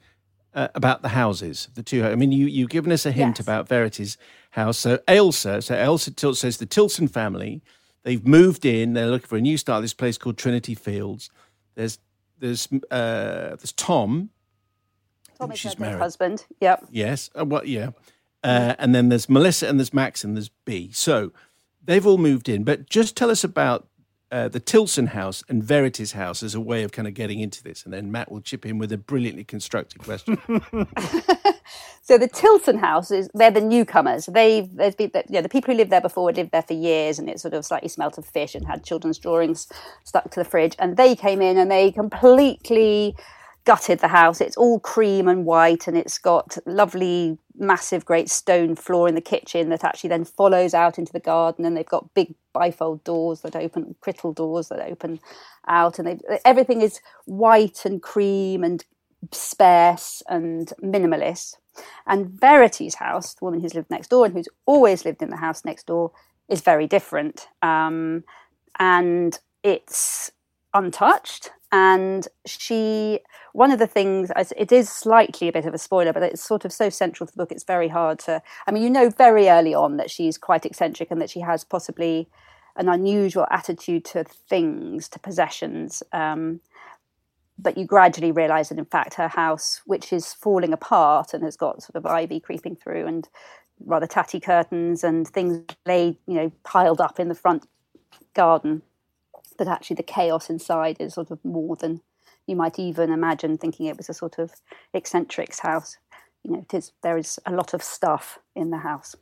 uh, 0.54 0.68
about 0.74 1.02
the 1.02 1.08
houses, 1.10 1.68
the 1.74 1.82
two? 1.82 2.04
I 2.04 2.14
mean, 2.14 2.32
you 2.32 2.46
you've 2.46 2.70
given 2.70 2.92
us 2.92 3.04
a 3.06 3.12
hint 3.12 3.36
Yes. 3.38 3.40
about 3.46 3.68
Verity's 3.68 4.16
house. 4.50 4.78
So 4.78 4.98
Ailsa, 5.08 5.62
so 5.62 5.74
Ailsa 5.74 6.14
Til- 6.14 6.34
says 6.34 6.56
the 6.58 6.66
Tilson 6.66 7.08
family, 7.08 7.62
they've 8.04 8.26
moved 8.26 8.64
in. 8.64 8.94
They're 8.94 9.08
looking 9.10 9.26
for 9.28 9.36
a 9.36 9.40
new 9.42 9.56
start. 9.58 9.82
This 9.82 9.94
place 9.94 10.16
called 10.18 10.38
Trinity 10.38 10.74
Fields. 10.74 11.30
There's 11.74 11.98
there's 12.38 12.68
uh, 12.90 13.56
there's 13.56 13.72
Tom. 13.72 14.30
Tom 15.38 15.52
is 15.52 15.58
she's 15.58 15.78
married. 15.78 15.98
husband 15.98 16.46
yep 16.60 16.82
Yes. 16.90 17.28
Uh, 17.38 17.44
what? 17.44 17.68
Yeah. 17.68 17.90
Uh, 18.42 18.74
and 18.78 18.94
then 18.94 19.08
there's 19.10 19.28
Melissa 19.28 19.68
and 19.68 19.78
there's 19.78 19.92
Max 19.92 20.24
and 20.24 20.36
there's 20.36 20.50
B. 20.64 20.90
So 20.92 21.32
they've 21.84 22.06
all 22.06 22.16
moved 22.16 22.48
in. 22.48 22.64
But 22.64 22.88
just 22.88 23.16
tell 23.16 23.30
us 23.30 23.42
about 23.44 23.86
uh, 24.32 24.48
the 24.48 24.60
Tilson 24.60 25.08
house 25.08 25.44
and 25.48 25.62
Verity's 25.62 26.12
house 26.12 26.42
as 26.42 26.54
a 26.54 26.60
way 26.60 26.82
of 26.82 26.92
kind 26.92 27.06
of 27.06 27.14
getting 27.14 27.40
into 27.40 27.62
this. 27.62 27.84
And 27.84 27.92
then 27.92 28.10
Matt 28.10 28.30
will 28.30 28.40
chip 28.40 28.66
in 28.66 28.78
with 28.78 28.92
a 28.92 28.98
brilliantly 28.98 29.44
constructed 29.44 30.02
question. 30.02 30.38
So 32.06 32.16
the 32.18 32.28
Tilson 32.28 32.78
house 32.78 33.10
is 33.10 33.28
they're 33.34 33.50
the 33.50 33.60
newcomers. 33.60 34.26
They've 34.26 34.72
there's 34.76 34.94
been 34.94 35.10
yeah, 35.28 35.40
the 35.40 35.48
people 35.48 35.72
who 35.72 35.76
lived 35.76 35.90
there 35.90 36.00
before 36.00 36.28
had 36.28 36.36
lived 36.36 36.52
there 36.52 36.62
for 36.62 36.72
years 36.72 37.18
and 37.18 37.28
it 37.28 37.40
sort 37.40 37.52
of 37.52 37.64
slightly 37.64 37.88
smelt 37.88 38.16
of 38.16 38.24
fish 38.24 38.54
and 38.54 38.64
had 38.64 38.84
children's 38.84 39.18
drawings 39.18 39.66
stuck 40.04 40.30
to 40.30 40.38
the 40.38 40.44
fridge. 40.44 40.76
And 40.78 40.96
they 40.96 41.16
came 41.16 41.42
in 41.42 41.58
and 41.58 41.68
they 41.68 41.90
completely 41.90 43.16
gutted 43.66 43.98
the 43.98 44.08
house. 44.08 44.40
It's 44.40 44.56
all 44.56 44.80
cream 44.80 45.28
and 45.28 45.44
white 45.44 45.86
and 45.86 45.96
it's 45.98 46.16
got 46.16 46.56
lovely 46.64 47.36
massive 47.58 48.04
great 48.04 48.30
stone 48.30 48.76
floor 48.76 49.08
in 49.08 49.14
the 49.14 49.20
kitchen 49.20 49.68
that 49.70 49.84
actually 49.84 50.08
then 50.08 50.24
follows 50.24 50.72
out 50.72 50.98
into 50.98 51.12
the 51.12 51.20
garden 51.20 51.64
and 51.64 51.76
they've 51.76 51.84
got 51.84 52.14
big 52.14 52.34
bifold 52.54 53.02
doors 53.04 53.40
that 53.40 53.56
open 53.56 53.94
Crittall 54.00 54.34
doors 54.34 54.68
that 54.68 54.80
open 54.80 55.20
out 55.66 55.98
and 55.98 56.22
everything 56.44 56.80
is 56.80 57.00
white 57.24 57.84
and 57.84 58.00
cream 58.00 58.62
and 58.64 58.84
sparse 59.32 60.22
and 60.28 60.72
minimalist. 60.82 61.56
And 62.06 62.28
Verity's 62.28 62.94
house, 62.94 63.34
the 63.34 63.44
woman 63.44 63.60
who's 63.60 63.74
lived 63.74 63.90
next 63.90 64.08
door 64.08 64.24
and 64.24 64.34
who's 64.34 64.48
always 64.64 65.04
lived 65.04 65.22
in 65.22 65.30
the 65.30 65.36
house 65.36 65.64
next 65.64 65.86
door, 65.86 66.12
is 66.48 66.60
very 66.60 66.86
different. 66.86 67.48
Um, 67.62 68.24
and 68.78 69.38
it's 69.62 70.30
untouched. 70.72 71.50
And 71.72 72.28
she 72.44 73.20
one 73.52 73.70
of 73.70 73.78
the 73.78 73.86
things 73.86 74.30
it 74.56 74.70
is 74.70 74.88
slightly 74.88 75.48
a 75.48 75.52
bit 75.52 75.66
of 75.66 75.74
a 75.74 75.78
spoiler 75.78 76.12
but 76.12 76.22
it's 76.22 76.42
sort 76.42 76.64
of 76.64 76.72
so 76.72 76.88
central 76.88 77.26
to 77.26 77.32
the 77.32 77.36
book 77.36 77.50
it's 77.50 77.64
very 77.64 77.88
hard 77.88 78.18
to 78.18 78.40
i 78.66 78.70
mean 78.70 78.82
you 78.82 78.90
know 78.90 79.10
very 79.10 79.48
early 79.48 79.74
on 79.74 79.96
that 79.96 80.10
she's 80.10 80.38
quite 80.38 80.64
eccentric 80.64 81.10
and 81.10 81.20
that 81.20 81.30
she 81.30 81.40
has 81.40 81.64
possibly 81.64 82.28
an 82.76 82.88
unusual 82.88 83.46
attitude 83.50 84.04
to 84.04 84.22
things 84.24 85.08
to 85.08 85.18
possessions 85.18 86.02
um, 86.12 86.60
but 87.58 87.78
you 87.78 87.86
gradually 87.86 88.32
realize 88.32 88.68
that 88.68 88.78
in 88.78 88.84
fact 88.84 89.14
her 89.14 89.28
house 89.28 89.80
which 89.86 90.12
is 90.12 90.32
falling 90.34 90.72
apart 90.72 91.34
and 91.34 91.42
has 91.42 91.56
got 91.56 91.82
sort 91.82 91.96
of 91.96 92.06
ivy 92.06 92.38
creeping 92.38 92.76
through 92.76 93.06
and 93.06 93.28
rather 93.84 94.06
tatty 94.06 94.38
curtains 94.38 95.02
and 95.02 95.26
things 95.26 95.62
laid 95.84 96.16
you 96.26 96.34
know 96.34 96.52
piled 96.62 97.00
up 97.00 97.18
in 97.18 97.28
the 97.28 97.34
front 97.34 97.66
garden 98.34 98.82
but 99.56 99.68
actually 99.68 99.96
the 99.96 100.02
chaos 100.02 100.50
inside 100.50 100.96
is 101.00 101.14
sort 101.14 101.30
of 101.30 101.44
more 101.44 101.76
than 101.76 102.00
you 102.46 102.56
might 102.56 102.78
even 102.78 103.10
imagine 103.10 103.58
thinking 103.58 103.86
it 103.86 103.96
was 103.96 104.08
a 104.08 104.14
sort 104.14 104.38
of 104.38 104.52
eccentric's 104.94 105.60
house. 105.60 105.96
You 106.44 106.52
know 106.52 106.58
it 106.60 106.74
is 106.74 106.92
there 107.02 107.18
is 107.18 107.40
a 107.46 107.52
lot 107.52 107.74
of 107.74 107.82
stuff 107.82 108.38
in 108.54 108.70
the 108.70 108.78
house 108.78 109.16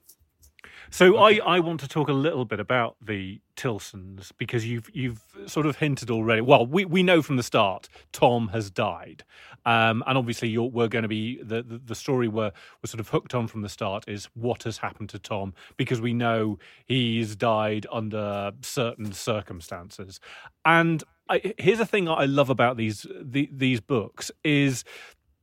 so 0.90 1.16
okay. 1.18 1.40
I, 1.40 1.56
I 1.56 1.60
want 1.60 1.80
to 1.80 1.88
talk 1.88 2.08
a 2.08 2.12
little 2.12 2.44
bit 2.44 2.60
about 2.60 2.96
the 3.00 3.40
Tilsons 3.56 4.32
because 4.38 4.66
you've 4.66 4.90
you've 4.92 5.22
sort 5.46 5.66
of 5.66 5.76
hinted 5.76 6.10
already. 6.10 6.40
Well, 6.40 6.66
we, 6.66 6.84
we 6.84 7.02
know 7.02 7.22
from 7.22 7.36
the 7.36 7.42
start 7.42 7.88
Tom 8.12 8.48
has 8.48 8.70
died, 8.70 9.24
um, 9.64 10.02
and 10.06 10.18
obviously 10.18 10.56
we're 10.56 10.88
going 10.88 11.02
to 11.02 11.08
be 11.08 11.42
the, 11.42 11.62
the, 11.62 11.78
the 11.78 11.94
story 11.94 12.28
we're 12.28 12.52
we're 12.82 12.86
sort 12.88 13.00
of 13.00 13.08
hooked 13.08 13.34
on 13.34 13.46
from 13.46 13.62
the 13.62 13.68
start 13.68 14.04
is 14.08 14.28
what 14.34 14.64
has 14.64 14.78
happened 14.78 15.08
to 15.10 15.18
Tom 15.18 15.54
because 15.76 16.00
we 16.00 16.12
know 16.12 16.58
he's 16.84 17.36
died 17.36 17.86
under 17.90 18.52
certain 18.62 19.12
circumstances, 19.12 20.20
and 20.64 21.04
I, 21.28 21.54
here's 21.58 21.78
the 21.78 21.86
thing 21.86 22.08
I 22.08 22.26
love 22.26 22.50
about 22.50 22.76
these 22.76 23.06
the, 23.20 23.48
these 23.52 23.80
books 23.80 24.30
is 24.42 24.84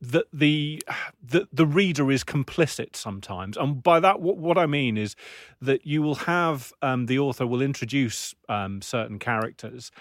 that 0.02 0.26
the, 0.32 0.82
the 1.22 1.46
the 1.52 1.64
reader 1.64 2.10
is 2.10 2.24
complicit 2.24 2.96
sometimes, 2.96 3.56
and 3.56 3.82
by 3.82 4.00
that 4.00 4.20
what, 4.20 4.36
what 4.36 4.58
I 4.58 4.66
mean 4.66 4.98
is 4.98 5.14
that 5.60 5.86
you 5.86 6.02
will 6.02 6.16
have 6.16 6.72
um, 6.82 7.06
the 7.06 7.20
author 7.20 7.46
will 7.46 7.62
introduce 7.62 8.34
um, 8.48 8.82
certain 8.82 9.20
characters, 9.20 9.92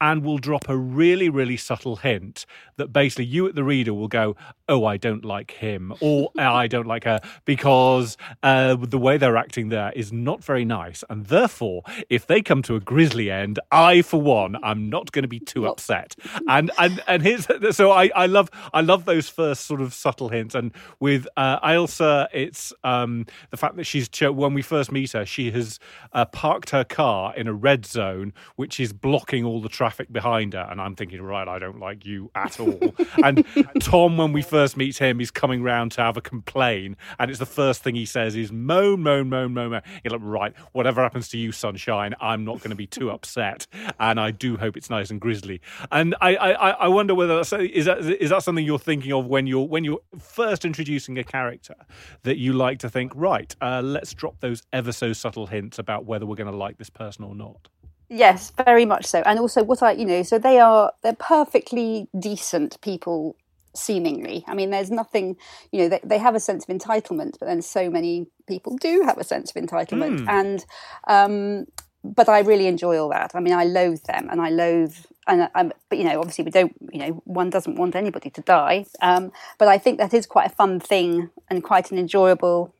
and 0.00 0.24
will 0.24 0.38
drop 0.38 0.68
a 0.68 0.76
really, 0.76 1.28
really 1.28 1.56
subtle 1.56 1.96
hint 1.96 2.46
that 2.76 2.92
basically 2.92 3.24
you, 3.24 3.46
at 3.46 3.54
the 3.54 3.64
reader, 3.64 3.92
will 3.92 4.08
go, 4.08 4.36
Oh, 4.68 4.84
I 4.84 4.98
don't 4.98 5.24
like 5.24 5.52
him, 5.52 5.94
or 6.00 6.30
I 6.38 6.66
don't 6.66 6.86
like 6.86 7.04
her, 7.04 7.20
because 7.44 8.16
uh, 8.42 8.76
the 8.76 8.98
way 8.98 9.16
they're 9.16 9.36
acting 9.36 9.70
there 9.70 9.92
is 9.96 10.12
not 10.12 10.44
very 10.44 10.64
nice. 10.64 11.02
And 11.08 11.26
therefore, 11.26 11.82
if 12.10 12.26
they 12.26 12.42
come 12.42 12.62
to 12.62 12.76
a 12.76 12.80
grisly 12.80 13.30
end, 13.30 13.58
I, 13.72 14.02
for 14.02 14.20
one, 14.20 14.56
I'm 14.62 14.90
not 14.90 15.10
going 15.12 15.22
to 15.22 15.28
be 15.28 15.40
too 15.40 15.66
upset. 15.66 16.14
And 16.46 16.70
and 16.78 17.02
and 17.06 17.22
here's 17.22 17.46
so 17.70 17.92
I, 17.92 18.10
I 18.14 18.26
love 18.26 18.50
I 18.72 18.82
love 18.82 19.04
those 19.04 19.28
first 19.28 19.66
sort 19.66 19.80
of 19.80 19.94
subtle 19.94 20.28
hints. 20.28 20.54
And 20.54 20.72
with 21.00 21.26
uh, 21.36 21.60
Ailsa, 21.60 22.28
it's 22.32 22.72
um, 22.84 23.26
the 23.50 23.56
fact 23.56 23.76
that 23.76 23.84
she's 23.84 24.08
when 24.20 24.54
we 24.54 24.62
first 24.62 24.92
meet 24.92 25.12
her, 25.12 25.24
she 25.24 25.50
has 25.52 25.78
uh, 26.12 26.24
parked 26.26 26.70
her 26.70 26.84
car 26.84 27.34
in 27.34 27.48
a 27.48 27.54
red 27.54 27.86
zone, 27.86 28.32
which 28.56 28.78
is 28.78 28.92
blocking 28.92 29.44
all 29.44 29.60
the 29.60 29.68
traffic 29.68 29.87
behind 30.10 30.54
her, 30.54 30.66
and 30.70 30.80
I'm 30.80 30.94
thinking, 30.94 31.22
right, 31.22 31.46
I 31.46 31.58
don't 31.58 31.78
like 31.78 32.04
you 32.04 32.30
at 32.34 32.58
all. 32.60 32.94
and 33.24 33.44
Tom, 33.80 34.16
when 34.16 34.32
we 34.32 34.42
first 34.42 34.76
meet 34.76 34.98
him, 34.98 35.18
he's 35.18 35.30
coming 35.30 35.62
round 35.62 35.92
to 35.92 36.02
have 36.02 36.16
a 36.16 36.20
complain, 36.20 36.96
and 37.18 37.30
it's 37.30 37.40
the 37.40 37.46
first 37.46 37.82
thing 37.82 37.94
he 37.94 38.06
says 38.06 38.36
is 38.36 38.52
moan, 38.52 39.02
moan, 39.02 39.28
moan, 39.28 39.54
moan, 39.54 39.70
moan. 39.70 39.82
You're 40.04 40.12
like, 40.12 40.20
right, 40.22 40.58
whatever 40.72 41.02
happens 41.02 41.28
to 41.30 41.38
you, 41.38 41.52
sunshine, 41.52 42.14
I'm 42.20 42.44
not 42.44 42.58
going 42.58 42.70
to 42.70 42.76
be 42.76 42.86
too 42.86 43.10
upset, 43.18 43.66
and 43.98 44.20
I 44.20 44.30
do 44.30 44.56
hope 44.56 44.76
it's 44.76 44.90
nice 44.90 45.10
and 45.10 45.20
grisly. 45.20 45.60
And 45.90 46.14
I, 46.20 46.36
I, 46.36 46.70
I 46.70 46.88
wonder 46.88 47.14
whether 47.14 47.36
that's, 47.36 47.52
is 47.52 47.86
that 47.86 47.98
is 48.00 48.30
that 48.30 48.42
something 48.42 48.64
you're 48.64 48.78
thinking 48.78 49.12
of 49.12 49.26
when 49.26 49.46
you're 49.46 49.66
when 49.66 49.84
you're 49.84 50.00
first 50.18 50.64
introducing 50.64 51.18
a 51.18 51.24
character 51.24 51.74
that 52.22 52.38
you 52.38 52.52
like 52.52 52.78
to 52.80 52.90
think, 52.90 53.12
right, 53.14 53.54
uh, 53.60 53.82
let's 53.82 54.12
drop 54.14 54.40
those 54.40 54.62
ever 54.72 54.92
so 54.92 55.12
subtle 55.12 55.46
hints 55.46 55.78
about 55.78 56.04
whether 56.04 56.26
we're 56.26 56.36
going 56.36 56.50
to 56.50 56.56
like 56.56 56.78
this 56.78 56.90
person 56.90 57.24
or 57.24 57.34
not. 57.34 57.68
Yes, 58.08 58.52
very 58.56 58.86
much 58.86 59.06
so. 59.06 59.22
And 59.26 59.38
also, 59.38 59.62
what 59.62 59.82
I, 59.82 59.92
you 59.92 60.04
know, 60.04 60.22
so 60.22 60.38
they 60.38 60.58
are, 60.58 60.92
they're 61.02 61.12
perfectly 61.12 62.08
decent 62.18 62.80
people, 62.80 63.36
seemingly. 63.74 64.44
I 64.48 64.54
mean, 64.54 64.70
there's 64.70 64.90
nothing, 64.90 65.36
you 65.72 65.80
know, 65.80 65.88
they, 65.88 66.00
they 66.02 66.18
have 66.18 66.34
a 66.34 66.40
sense 66.40 66.66
of 66.66 66.74
entitlement, 66.74 67.38
but 67.38 67.46
then 67.46 67.60
so 67.60 67.90
many 67.90 68.26
people 68.46 68.76
do 68.78 69.02
have 69.04 69.18
a 69.18 69.24
sense 69.24 69.50
of 69.54 69.62
entitlement. 69.62 70.20
Mm. 70.20 70.28
And, 70.28 70.66
um, 71.06 71.66
but 72.02 72.28
I 72.28 72.40
really 72.40 72.66
enjoy 72.66 72.98
all 72.98 73.10
that. 73.10 73.32
I 73.34 73.40
mean, 73.40 73.52
I 73.52 73.64
loathe 73.64 74.02
them 74.04 74.28
and 74.30 74.40
I 74.40 74.48
loathe, 74.48 74.96
and 75.26 75.50
I'm, 75.54 75.72
but 75.90 75.98
you 75.98 76.04
know, 76.04 76.18
obviously 76.18 76.44
we 76.44 76.50
don't, 76.50 76.74
you 76.90 77.00
know, 77.00 77.22
one 77.24 77.50
doesn't 77.50 77.76
want 77.76 77.94
anybody 77.94 78.30
to 78.30 78.40
die. 78.40 78.86
Um, 79.02 79.32
but 79.58 79.68
I 79.68 79.76
think 79.76 79.98
that 79.98 80.14
is 80.14 80.24
quite 80.26 80.46
a 80.46 80.54
fun 80.54 80.80
thing 80.80 81.28
and 81.50 81.62
quite 81.62 81.90
an 81.90 81.98
enjoyable 81.98 82.74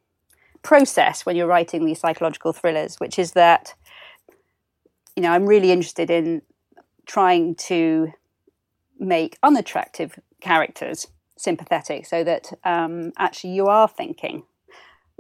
process 0.63 1.27
when 1.27 1.37
you're 1.37 1.47
writing 1.47 1.85
these 1.85 2.01
psychological 2.01 2.53
thrillers, 2.53 2.97
which 2.97 3.19
is 3.19 3.33
that 3.33 3.75
you 5.19 5.23
know, 5.23 5.33
I'm 5.33 5.47
really 5.47 5.73
interested 5.73 6.11
in 6.11 6.43
trying 7.05 7.57
to 7.57 8.13
make 9.01 9.37
unattractive 9.43 10.17
characters 10.41 11.09
sympathetic 11.37 12.07
so 12.07 12.23
that 12.23 12.53
um, 12.63 13.11
actually 13.19 13.51
you 13.51 13.67
are 13.67 13.89
thinking, 13.89 14.45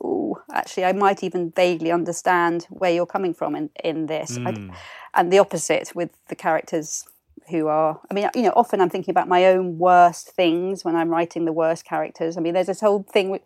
oh, 0.01 0.41
actually, 0.53 0.85
I 0.85 0.93
might 0.93 1.25
even 1.25 1.51
vaguely 1.51 1.91
understand 1.91 2.69
where 2.71 2.93
you're 2.93 3.07
coming 3.07 3.35
from 3.35 3.57
in, 3.57 3.71
in 3.83 4.07
this. 4.07 4.39
Mm. 4.39 4.73
and 5.15 5.33
the 5.33 5.41
opposite 5.41 5.97
with 5.97 6.11
the 6.29 6.37
characters 6.37 7.05
who 7.51 7.67
are, 7.67 8.01
I 8.09 8.15
mean, 8.15 8.31
you 8.37 8.43
know, 8.43 8.53
often 8.55 8.81
I'm 8.81 8.91
thinking 8.91 9.11
about 9.11 9.27
my 9.27 9.47
own 9.47 9.79
worst 9.79 10.29
things 10.29 10.85
when 10.85 10.95
I'm 10.95 11.09
writing 11.09 11.45
the 11.45 11.53
worst 11.53 11.85
characters. 11.85 12.37
I 12.37 12.41
mean, 12.41 12.55
there's 12.55 12.69
this 12.69 12.81
whole 12.81 13.03
thing 13.03 13.31
with 13.31 13.43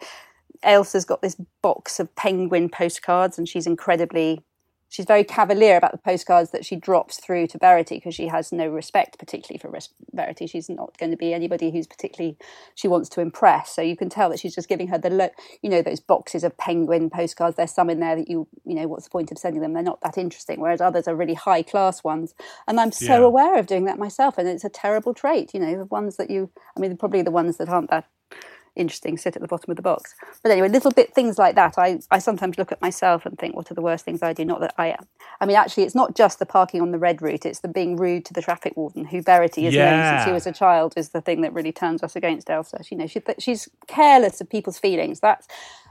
Ailsa's 0.62 1.06
got 1.06 1.22
this 1.22 1.36
box 1.62 1.98
of 1.98 2.14
penguin 2.14 2.68
postcards 2.68 3.38
and 3.38 3.48
she's 3.48 3.66
incredibly 3.66 4.44
she's 4.92 5.06
very 5.06 5.24
cavalier 5.24 5.78
about 5.78 5.90
the 5.90 5.98
postcards 5.98 6.50
that 6.50 6.66
she 6.66 6.76
drops 6.76 7.18
through 7.18 7.46
to 7.46 7.58
Verity 7.58 7.96
because 7.96 8.14
she 8.14 8.26
has 8.26 8.52
no 8.52 8.68
respect, 8.68 9.18
particularly 9.18 9.58
for 9.58 9.72
Verity. 10.12 10.46
She's 10.46 10.68
not 10.68 10.96
going 10.98 11.10
to 11.10 11.16
be 11.16 11.32
anybody 11.32 11.70
who's 11.70 11.86
particularly 11.86 12.36
she 12.74 12.88
wants 12.88 13.08
to 13.10 13.22
impress. 13.22 13.74
So 13.74 13.80
you 13.80 13.96
can 13.96 14.10
tell 14.10 14.28
that 14.28 14.38
she's 14.38 14.54
just 14.54 14.68
giving 14.68 14.88
her 14.88 14.98
the 14.98 15.08
look, 15.08 15.32
you 15.62 15.70
know 15.70 15.80
those 15.80 15.98
boxes 15.98 16.44
of 16.44 16.56
penguin 16.58 17.08
postcards. 17.08 17.56
There's 17.56 17.72
some 17.72 17.88
in 17.88 18.00
there 18.00 18.16
that 18.16 18.28
you 18.28 18.46
you 18.64 18.74
know 18.74 18.86
what's 18.86 19.04
the 19.04 19.10
point 19.10 19.32
of 19.32 19.38
sending 19.38 19.62
them? 19.62 19.72
They're 19.72 19.82
not 19.82 20.02
that 20.02 20.18
interesting. 20.18 20.60
Whereas 20.60 20.82
others 20.82 21.08
are 21.08 21.16
really 21.16 21.34
high 21.34 21.62
class 21.62 22.04
ones, 22.04 22.34
and 22.68 22.78
I'm 22.78 22.92
so 22.92 23.20
yeah. 23.20 23.24
aware 23.24 23.58
of 23.58 23.66
doing 23.66 23.86
that 23.86 23.98
myself, 23.98 24.36
and 24.36 24.46
it's 24.46 24.64
a 24.64 24.68
terrible 24.68 25.14
trait. 25.14 25.54
You 25.54 25.60
know 25.60 25.78
the 25.78 25.86
ones 25.86 26.16
that 26.16 26.28
you 26.28 26.50
I 26.76 26.80
mean 26.80 26.96
probably 26.98 27.22
the 27.22 27.30
ones 27.30 27.56
that 27.56 27.70
aren't 27.70 27.90
that 27.90 28.06
interesting 28.74 29.16
sit 29.16 29.36
at 29.36 29.42
the 29.42 29.48
bottom 29.48 29.70
of 29.70 29.76
the 29.76 29.82
box. 29.82 30.14
But 30.42 30.52
anyway, 30.52 30.68
little 30.68 30.90
bit 30.90 31.14
things 31.14 31.38
like 31.38 31.54
that. 31.56 31.74
I, 31.76 32.00
I 32.10 32.18
sometimes 32.18 32.58
look 32.58 32.72
at 32.72 32.80
myself 32.80 33.26
and 33.26 33.38
think, 33.38 33.54
what 33.54 33.70
are 33.70 33.74
the 33.74 33.82
worst 33.82 34.04
things 34.04 34.22
I 34.22 34.32
do? 34.32 34.44
Not 34.44 34.60
that 34.60 34.74
I 34.78 34.88
am. 34.88 35.06
I 35.40 35.46
mean, 35.46 35.56
actually, 35.56 35.84
it's 35.84 35.94
not 35.94 36.14
just 36.14 36.38
the 36.38 36.46
parking 36.46 36.80
on 36.80 36.90
the 36.90 36.98
red 36.98 37.20
route, 37.20 37.44
it's 37.44 37.60
the 37.60 37.68
being 37.68 37.96
rude 37.96 38.24
to 38.26 38.32
the 38.32 38.42
traffic 38.42 38.76
warden, 38.76 39.04
who 39.06 39.22
Verity 39.22 39.64
has 39.64 39.74
yeah. 39.74 39.90
known 39.90 40.18
since 40.18 40.26
he 40.26 40.32
was 40.32 40.46
a 40.46 40.52
child, 40.52 40.94
is 40.96 41.10
the 41.10 41.20
thing 41.20 41.42
that 41.42 41.52
really 41.52 41.72
turns 41.72 42.02
us 42.02 42.16
against 42.16 42.48
Ailsa. 42.48 42.90
You 42.90 42.98
know, 42.98 43.06
she, 43.06 43.22
she's 43.38 43.68
careless 43.86 44.40
of 44.40 44.48
people's 44.48 44.78
feelings. 44.78 45.20
That's 45.20 45.46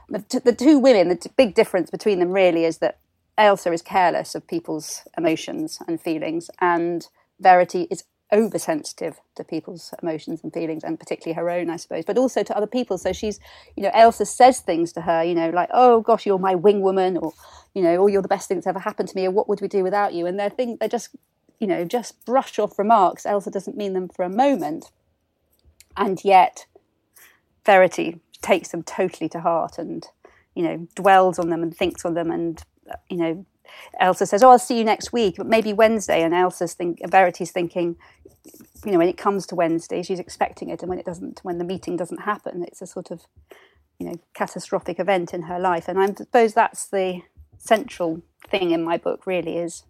the, 0.08 0.40
the 0.44 0.54
two 0.54 0.78
women, 0.78 1.08
the 1.08 1.30
big 1.36 1.54
difference 1.54 1.90
between 1.90 2.18
them 2.18 2.30
really 2.30 2.64
is 2.64 2.78
that 2.78 2.98
Elsa 3.38 3.72
is 3.72 3.82
careless 3.82 4.34
of 4.34 4.46
people's 4.46 5.02
emotions 5.16 5.78
and 5.86 6.00
feelings, 6.00 6.50
and 6.60 7.06
Verity 7.40 7.88
is 7.90 8.04
oversensitive 8.32 9.20
to 9.34 9.44
people's 9.44 9.92
emotions 10.02 10.40
and 10.42 10.52
feelings 10.52 10.82
and 10.82 10.98
particularly 10.98 11.34
her 11.34 11.50
own 11.50 11.68
i 11.68 11.76
suppose 11.76 12.04
but 12.04 12.16
also 12.16 12.42
to 12.42 12.56
other 12.56 12.66
people 12.66 12.96
so 12.96 13.12
she's 13.12 13.38
you 13.76 13.82
know 13.82 13.90
elsa 13.92 14.24
says 14.24 14.60
things 14.60 14.92
to 14.92 15.02
her 15.02 15.22
you 15.22 15.34
know 15.34 15.50
like 15.50 15.68
oh 15.72 16.00
gosh 16.00 16.24
you're 16.24 16.38
my 16.38 16.54
wing 16.54 16.80
woman 16.80 17.18
or 17.18 17.32
you 17.74 17.82
know 17.82 18.02
oh 18.02 18.06
you're 18.06 18.22
the 18.22 18.28
best 18.28 18.48
thing 18.48 18.56
that's 18.56 18.66
ever 18.66 18.78
happened 18.78 19.08
to 19.08 19.16
me 19.16 19.26
or 19.26 19.30
what 19.30 19.48
would 19.48 19.60
we 19.60 19.68
do 19.68 19.82
without 19.82 20.14
you 20.14 20.26
and 20.26 20.38
they're 20.38 20.50
things 20.50 20.78
they're 20.78 20.88
just 20.88 21.14
you 21.58 21.66
know 21.66 21.84
just 21.84 22.24
brush 22.24 22.58
off 22.58 22.78
remarks 22.78 23.26
elsa 23.26 23.50
doesn't 23.50 23.76
mean 23.76 23.92
them 23.92 24.08
for 24.08 24.24
a 24.24 24.30
moment 24.30 24.90
and 25.96 26.24
yet 26.24 26.66
verity 27.66 28.18
takes 28.40 28.70
them 28.70 28.82
totally 28.82 29.28
to 29.28 29.40
heart 29.40 29.78
and 29.78 30.08
you 30.54 30.62
know 30.62 30.88
dwells 30.94 31.38
on 31.38 31.50
them 31.50 31.62
and 31.62 31.76
thinks 31.76 32.04
on 32.04 32.14
them 32.14 32.30
and 32.30 32.64
you 33.10 33.16
know 33.18 33.44
Elsa 34.00 34.26
says, 34.26 34.42
"Oh, 34.42 34.50
I'll 34.50 34.58
see 34.58 34.78
you 34.78 34.84
next 34.84 35.12
week, 35.12 35.36
but 35.36 35.46
maybe 35.46 35.72
Wednesday." 35.72 36.22
And 36.22 36.34
Elsa's 36.34 36.74
think, 36.74 37.00
Verity's 37.08 37.52
thinking, 37.52 37.96
you 38.84 38.92
know, 38.92 38.98
when 38.98 39.08
it 39.08 39.16
comes 39.16 39.46
to 39.46 39.54
Wednesday, 39.54 40.02
she's 40.02 40.18
expecting 40.18 40.70
it, 40.70 40.82
and 40.82 40.88
when 40.88 40.98
it 40.98 41.06
doesn't, 41.06 41.40
when 41.42 41.58
the 41.58 41.64
meeting 41.64 41.96
doesn't 41.96 42.22
happen, 42.22 42.64
it's 42.64 42.82
a 42.82 42.86
sort 42.86 43.10
of, 43.10 43.22
you 43.98 44.06
know, 44.06 44.14
catastrophic 44.34 44.98
event 44.98 45.32
in 45.32 45.42
her 45.42 45.58
life. 45.58 45.88
And 45.88 45.98
I 45.98 46.12
suppose 46.12 46.54
that's 46.54 46.88
the 46.88 47.22
central 47.58 48.22
thing 48.48 48.72
in 48.72 48.82
my 48.82 48.98
book. 48.98 49.26
Really, 49.26 49.58
is 49.58 49.84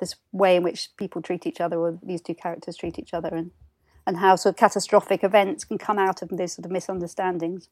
this 0.00 0.16
way 0.32 0.56
in 0.56 0.62
which 0.62 0.90
people 0.96 1.22
treat 1.22 1.46
each 1.46 1.60
other, 1.60 1.78
or 1.78 1.98
these 2.02 2.22
two 2.22 2.34
characters 2.34 2.76
treat 2.76 2.98
each 2.98 3.14
other, 3.14 3.28
and 3.28 3.50
and 4.06 4.18
how 4.18 4.36
sort 4.36 4.54
of 4.54 4.58
catastrophic 4.58 5.22
events 5.22 5.64
can 5.64 5.78
come 5.78 5.98
out 5.98 6.22
of 6.22 6.30
these 6.30 6.54
sort 6.54 6.66
of 6.66 6.72
misunderstandings. 6.72 7.68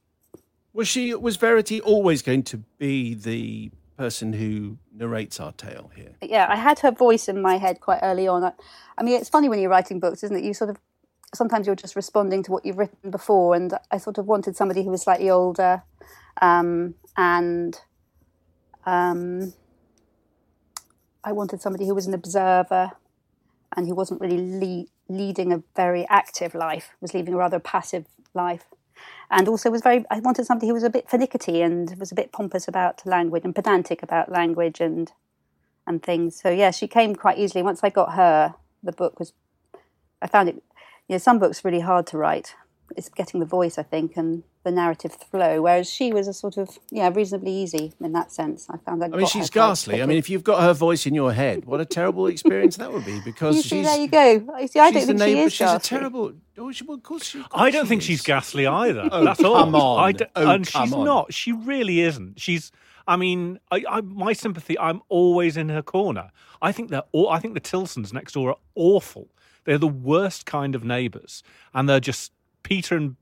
Was 0.72 0.86
she 0.86 1.14
was 1.14 1.36
Verity 1.36 1.80
always 1.80 2.22
going 2.22 2.44
to 2.44 2.58
be 2.78 3.14
the 3.14 3.70
person 4.00 4.32
who 4.32 4.78
narrates 4.94 5.38
our 5.38 5.52
tale 5.52 5.90
here. 5.94 6.12
Yeah, 6.22 6.46
I 6.48 6.56
had 6.56 6.78
her 6.78 6.90
voice 6.90 7.28
in 7.28 7.42
my 7.42 7.58
head 7.58 7.80
quite 7.82 8.00
early 8.02 8.26
on. 8.26 8.42
I, 8.42 8.52
I, 8.96 9.02
mean, 9.02 9.20
it's 9.20 9.28
funny 9.28 9.50
when 9.50 9.60
you're 9.60 9.68
writing 9.68 10.00
books, 10.00 10.24
isn't 10.24 10.34
it? 10.34 10.42
You 10.42 10.54
sort 10.54 10.70
of 10.70 10.78
sometimes 11.34 11.66
you're 11.66 11.76
just 11.76 11.94
responding 11.94 12.42
to 12.44 12.50
what 12.50 12.64
you've 12.64 12.78
written 12.78 13.10
before. 13.10 13.54
And 13.54 13.74
I 13.90 13.98
sort 13.98 14.16
of 14.16 14.24
wanted 14.26 14.56
somebody 14.56 14.84
who 14.84 14.90
was 14.90 15.02
slightly 15.02 15.28
older 15.28 15.82
um, 16.40 16.94
and 17.18 17.78
um, 18.86 19.52
I 21.22 21.32
wanted 21.32 21.60
somebody 21.60 21.86
who 21.86 21.94
was 21.94 22.06
an 22.06 22.14
observer 22.14 22.92
and 23.76 23.86
who 23.86 23.94
wasn't 23.94 24.22
really 24.22 24.40
le- 24.40 25.14
leading 25.14 25.52
a 25.52 25.62
very 25.76 26.06
active 26.08 26.54
life, 26.54 26.94
was 27.02 27.12
leading 27.12 27.34
a 27.34 27.36
rather 27.36 27.58
passive 27.58 28.06
life. 28.32 28.64
And 29.30 29.48
also 29.48 29.70
was 29.70 29.82
very, 29.82 30.04
I 30.10 30.18
wanted 30.20 30.46
somebody 30.46 30.68
who 30.68 30.74
was 30.74 30.82
a 30.82 30.90
bit 30.90 31.08
finicky 31.08 31.62
and 31.62 31.96
was 31.98 32.10
a 32.10 32.14
bit 32.14 32.32
pompous 32.32 32.66
about 32.66 33.06
language 33.06 33.44
and 33.44 33.54
pedantic 33.54 34.02
about 34.02 34.30
language 34.30 34.80
and 34.80 35.12
and 35.86 36.02
things. 36.02 36.40
So 36.40 36.50
yeah, 36.50 36.70
she 36.70 36.86
came 36.86 37.14
quite 37.14 37.38
easily. 37.38 37.62
Once 37.62 37.80
I 37.82 37.90
got 37.90 38.14
her, 38.14 38.54
the 38.82 38.92
book 38.92 39.18
was, 39.18 39.32
I 40.22 40.26
found 40.26 40.48
it, 40.48 40.62
you 41.08 41.14
know, 41.14 41.18
some 41.18 41.38
books 41.38 41.64
really 41.64 41.80
hard 41.80 42.06
to 42.08 42.18
write. 42.18 42.54
It's 42.96 43.08
getting 43.08 43.40
the 43.40 43.46
voice, 43.46 43.78
I 43.78 43.82
think, 43.82 44.16
and 44.16 44.44
the 44.62 44.70
narrative 44.70 45.12
flow. 45.30 45.62
Whereas 45.62 45.88
she 45.90 46.12
was 46.12 46.28
a 46.28 46.32
sort 46.34 46.56
of 46.58 46.78
yeah, 46.90 47.10
reasonably 47.14 47.50
easy 47.52 47.92
in 48.00 48.12
that 48.12 48.30
sense. 48.32 48.66
I 48.68 48.76
found. 48.78 49.02
I, 49.02 49.06
I 49.06 49.10
mean, 49.10 49.26
she's 49.26 49.48
ghastly. 49.50 50.02
I 50.02 50.06
mean, 50.06 50.18
if 50.18 50.28
you've 50.28 50.44
got 50.44 50.60
her 50.62 50.72
voice 50.74 51.06
in 51.06 51.14
your 51.14 51.32
head, 51.32 51.64
what 51.64 51.80
a 51.80 51.84
terrible 51.86 52.26
experience 52.26 52.76
that 52.76 52.92
would 52.92 53.04
be. 53.04 53.20
Because 53.24 53.56
you 53.56 53.62
she's 53.62 53.70
see, 53.70 53.82
there 53.82 53.98
you 54.00 54.08
go. 54.46 54.58
You 54.60 54.68
see, 54.68 54.80
I 54.80 54.90
don't 54.90 55.06
think 55.06 55.18
name, 55.18 55.36
she 55.36 55.40
is 55.42 55.52
She's 55.52 55.58
ghastly. 55.66 55.96
a 55.96 55.98
terrible. 56.00 56.32
Oh, 56.58 56.72
she, 56.72 56.84
well, 56.84 56.96
of 56.98 57.02
course 57.02 57.24
she, 57.24 57.38
of 57.40 57.46
I 57.52 57.70
don't 57.70 57.84
she 57.84 57.88
think 57.88 58.00
is. 58.02 58.06
she's 58.06 58.22
ghastly 58.22 58.66
either. 58.66 59.08
Oh, 59.10 59.24
That's 59.24 59.42
all. 59.42 59.54
come 59.56 59.74
on. 59.74 60.04
I 60.04 60.12
don't- 60.12 60.30
Oh, 60.36 60.50
and 60.50 60.66
come 60.66 60.84
she's 60.86 60.92
on. 60.94 61.04
not. 61.04 61.32
She 61.32 61.52
really 61.52 62.00
isn't. 62.00 62.38
She's. 62.40 62.70
I 63.08 63.16
mean, 63.16 63.58
I, 63.70 63.82
I, 63.88 64.00
my 64.02 64.32
sympathy. 64.34 64.78
I'm 64.78 65.00
always 65.08 65.56
in 65.56 65.68
her 65.70 65.82
corner. 65.82 66.30
I 66.60 66.70
think 66.72 66.90
they're. 66.90 67.02
All, 67.12 67.30
I 67.30 67.38
think 67.40 67.54
the 67.54 67.60
Tilsons 67.60 68.12
next 68.12 68.32
door 68.34 68.50
are 68.50 68.56
awful. 68.74 69.28
They're 69.64 69.78
the 69.78 69.88
worst 69.88 70.44
kind 70.46 70.74
of 70.74 70.84
neighbours, 70.84 71.42
and 71.74 71.88
they're 71.88 72.00
just 72.00 72.32
Peter 72.62 72.96
and 72.96 73.16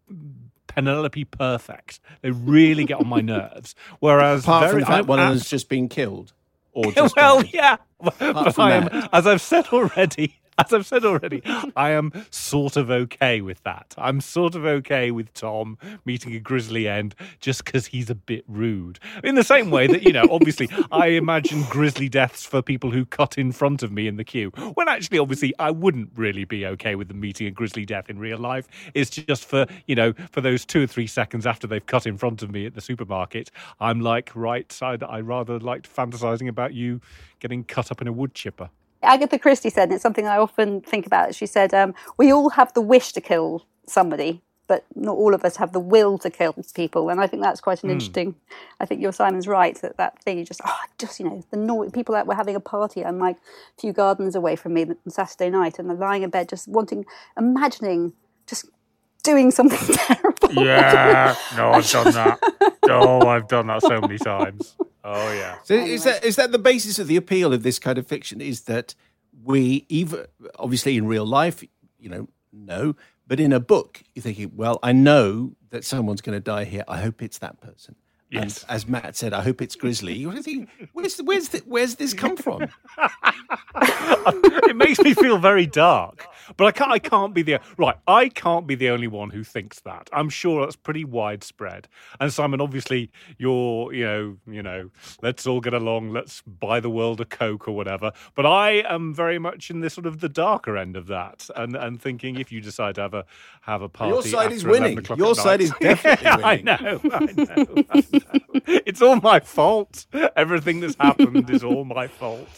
Penelope 0.68 1.24
perfect. 1.24 1.98
They 2.22 2.30
really 2.30 2.84
get 2.84 3.00
on 3.00 3.08
my 3.08 3.20
nerves. 3.22 3.74
Whereas, 3.98 4.44
Apart 4.44 4.62
very, 4.62 4.72
from 4.72 4.80
the 4.80 4.86
fact 4.86 5.06
one 5.08 5.18
of 5.18 5.28
them's 5.28 5.50
just 5.50 5.68
been 5.68 5.88
killed. 5.88 6.32
Or 6.72 6.92
just 6.92 7.16
well, 7.16 7.42
died. 7.42 7.50
yeah. 7.52 7.76
But 8.00 8.58
I 8.58 8.72
am, 8.74 8.84
that. 8.84 9.10
as 9.12 9.26
I've 9.26 9.40
said 9.40 9.66
already, 9.72 10.37
as 10.64 10.72
I've 10.72 10.86
said 10.86 11.04
already, 11.04 11.42
I 11.76 11.90
am 11.90 12.12
sort 12.30 12.76
of 12.76 12.90
okay 12.90 13.40
with 13.40 13.62
that. 13.62 13.94
I'm 13.96 14.20
sort 14.20 14.54
of 14.54 14.64
okay 14.64 15.10
with 15.10 15.32
Tom 15.34 15.78
meeting 16.04 16.34
a 16.34 16.40
grisly 16.40 16.88
end 16.88 17.14
just 17.40 17.64
because 17.64 17.86
he's 17.86 18.10
a 18.10 18.14
bit 18.14 18.44
rude. 18.48 18.98
In 19.22 19.36
the 19.36 19.44
same 19.44 19.70
way 19.70 19.86
that, 19.86 20.02
you 20.02 20.12
know, 20.12 20.26
obviously 20.30 20.68
I 20.90 21.08
imagine 21.08 21.62
grisly 21.70 22.08
deaths 22.08 22.44
for 22.44 22.60
people 22.60 22.90
who 22.90 23.04
cut 23.04 23.38
in 23.38 23.52
front 23.52 23.82
of 23.82 23.92
me 23.92 24.08
in 24.08 24.16
the 24.16 24.24
queue, 24.24 24.50
when 24.74 24.88
actually, 24.88 25.18
obviously, 25.18 25.54
I 25.58 25.70
wouldn't 25.70 26.10
really 26.16 26.44
be 26.44 26.66
okay 26.66 26.94
with 26.96 27.08
them 27.08 27.20
meeting 27.20 27.46
a 27.46 27.50
grisly 27.50 27.84
death 27.84 28.10
in 28.10 28.18
real 28.18 28.38
life. 28.38 28.66
It's 28.94 29.10
just 29.10 29.44
for, 29.44 29.66
you 29.86 29.94
know, 29.94 30.12
for 30.32 30.40
those 30.40 30.64
two 30.64 30.82
or 30.82 30.86
three 30.86 31.06
seconds 31.06 31.46
after 31.46 31.66
they've 31.66 31.84
cut 31.86 32.06
in 32.06 32.18
front 32.18 32.42
of 32.42 32.50
me 32.50 32.66
at 32.66 32.74
the 32.74 32.80
supermarket, 32.80 33.50
I'm 33.80 34.00
like, 34.00 34.30
right, 34.34 34.76
I, 34.82 34.98
I 35.08 35.20
rather 35.20 35.58
liked 35.60 35.94
fantasizing 35.94 36.48
about 36.48 36.74
you 36.74 37.00
getting 37.38 37.62
cut 37.64 37.92
up 37.92 38.02
in 38.02 38.08
a 38.08 38.12
wood 38.12 38.34
chipper. 38.34 38.70
Agatha 39.02 39.38
Christie 39.38 39.70
said, 39.70 39.84
and 39.84 39.92
it's 39.92 40.02
something 40.02 40.26
I 40.26 40.36
often 40.38 40.80
think 40.80 41.06
about. 41.06 41.34
She 41.34 41.46
said, 41.46 41.72
um, 41.74 41.94
"We 42.16 42.32
all 42.32 42.50
have 42.50 42.72
the 42.74 42.80
wish 42.80 43.12
to 43.12 43.20
kill 43.20 43.64
somebody, 43.86 44.42
but 44.66 44.84
not 44.94 45.16
all 45.16 45.34
of 45.34 45.44
us 45.44 45.56
have 45.56 45.72
the 45.72 45.80
will 45.80 46.18
to 46.18 46.30
kill 46.30 46.54
people." 46.74 47.08
And 47.08 47.20
I 47.20 47.26
think 47.26 47.42
that's 47.42 47.60
quite 47.60 47.82
an 47.84 47.90
interesting. 47.90 48.34
I 48.80 48.86
think 48.86 49.00
your 49.00 49.12
Simon's 49.12 49.46
right 49.46 49.80
that 49.82 49.96
that 49.98 50.22
thing 50.22 50.38
you 50.38 50.44
just, 50.44 50.60
oh, 50.66 50.80
just 50.98 51.20
you 51.20 51.26
know, 51.26 51.42
the 51.50 51.56
noise. 51.56 51.90
People 51.92 52.14
that 52.14 52.26
were 52.26 52.34
having 52.34 52.56
a 52.56 52.60
party 52.60 53.02
and 53.02 53.18
like 53.18 53.36
a 53.36 53.80
few 53.80 53.92
gardens 53.92 54.34
away 54.34 54.56
from 54.56 54.74
me 54.74 54.82
on 54.84 54.96
Saturday 55.10 55.50
night, 55.50 55.78
and 55.78 55.88
they're 55.88 55.96
lying 55.96 56.22
in 56.22 56.30
bed 56.30 56.48
just 56.48 56.66
wanting, 56.66 57.04
imagining, 57.36 58.12
just 58.46 58.66
doing 59.22 59.50
something 59.50 59.78
terrible. 59.94 60.52
Yeah, 60.52 61.36
no, 61.56 61.70
I've 61.72 61.90
done 61.90 62.12
that. 62.14 62.38
Oh, 62.90 63.28
I've 63.28 63.46
done 63.48 63.66
that 63.66 63.82
so 63.82 64.00
many 64.00 64.16
times. 64.16 64.74
Oh 65.04 65.32
yeah. 65.32 65.58
So 65.64 65.74
is 65.74 66.04
that 66.04 66.24
is 66.24 66.36
that 66.36 66.52
the 66.52 66.58
basis 66.58 66.98
of 66.98 67.06
the 67.06 67.16
appeal 67.16 67.52
of 67.52 67.62
this 67.62 67.78
kind 67.78 67.98
of 67.98 68.06
fiction? 68.06 68.40
Is 68.40 68.62
that 68.62 68.94
we 69.44 69.86
even 69.88 70.26
obviously 70.58 70.96
in 70.96 71.06
real 71.06 71.26
life, 71.26 71.64
you 71.98 72.08
know, 72.08 72.28
no, 72.52 72.96
but 73.26 73.38
in 73.40 73.52
a 73.52 73.60
book, 73.60 74.02
you're 74.14 74.22
thinking, 74.22 74.52
well, 74.56 74.78
I 74.82 74.92
know 74.92 75.52
that 75.70 75.84
someone's 75.84 76.22
going 76.22 76.36
to 76.36 76.40
die 76.40 76.64
here. 76.64 76.84
I 76.88 77.00
hope 77.00 77.22
it's 77.22 77.38
that 77.38 77.60
person. 77.60 77.94
Yes. 78.30 78.62
And 78.62 78.70
as 78.70 78.86
Matt 78.86 79.16
said, 79.16 79.32
I 79.32 79.42
hope 79.42 79.62
it's 79.62 79.74
Grisly. 79.74 80.14
You're 80.14 80.32
thinking, 80.34 80.68
where's 80.92 81.16
the, 81.16 81.24
where's 81.24 81.48
the, 81.48 81.62
where's 81.66 81.94
this 81.94 82.12
come 82.12 82.36
from? 82.36 82.62
it 83.76 84.76
makes 84.76 84.98
me 84.98 85.14
feel 85.14 85.38
very 85.38 85.66
dark. 85.66 86.26
But 86.56 86.66
I 86.66 86.72
can't. 86.72 86.90
I 86.90 86.98
can't 86.98 87.34
be 87.34 87.42
the 87.42 87.60
right. 87.76 87.96
I 88.06 88.28
can't 88.28 88.66
be 88.66 88.74
the 88.74 88.90
only 88.90 89.06
one 89.08 89.30
who 89.30 89.44
thinks 89.44 89.80
that. 89.80 90.08
I'm 90.12 90.28
sure 90.28 90.62
that's 90.62 90.76
pretty 90.76 91.04
widespread. 91.04 91.88
And 92.20 92.32
Simon, 92.32 92.60
obviously, 92.60 93.10
you're. 93.38 93.92
You 93.92 94.04
know. 94.04 94.36
You 94.46 94.62
know. 94.62 94.90
Let's 95.22 95.46
all 95.46 95.60
get 95.60 95.74
along. 95.74 96.10
Let's 96.12 96.42
buy 96.42 96.80
the 96.80 96.90
world 96.90 97.20
a 97.20 97.24
coke 97.24 97.68
or 97.68 97.72
whatever. 97.76 98.12
But 98.34 98.46
I 98.46 98.82
am 98.88 99.14
very 99.14 99.38
much 99.38 99.70
in 99.70 99.80
the 99.80 99.90
sort 99.90 100.06
of 100.06 100.20
the 100.20 100.28
darker 100.28 100.76
end 100.76 100.96
of 100.96 101.06
that, 101.08 101.48
and 101.56 101.74
and 101.76 102.00
thinking 102.00 102.38
if 102.40 102.50
you 102.52 102.60
decide 102.60 102.94
to 102.96 103.02
have 103.02 103.14
a 103.14 103.24
have 103.62 103.82
a 103.82 103.88
party, 103.88 104.12
Your 104.12 104.22
side 104.22 104.52
is 104.52 104.64
winning. 104.64 105.04
Your 105.16 105.34
side 105.34 105.60
night- 105.60 105.60
is 105.62 105.72
definitely 105.80 106.24
Yeah, 106.24 106.36
winning. 106.36 106.68
I 106.68 106.80
know. 106.80 107.00
I 107.12 107.18
know. 107.32 107.84
I 107.90 108.04
know. 108.12 108.80
It's 108.86 109.02
all 109.02 109.16
my 109.16 109.40
fault. 109.40 110.06
Everything 110.36 110.80
that's 110.80 110.96
happened 110.98 111.48
is 111.50 111.62
all 111.64 111.84
my 111.84 112.06
fault. 112.06 112.48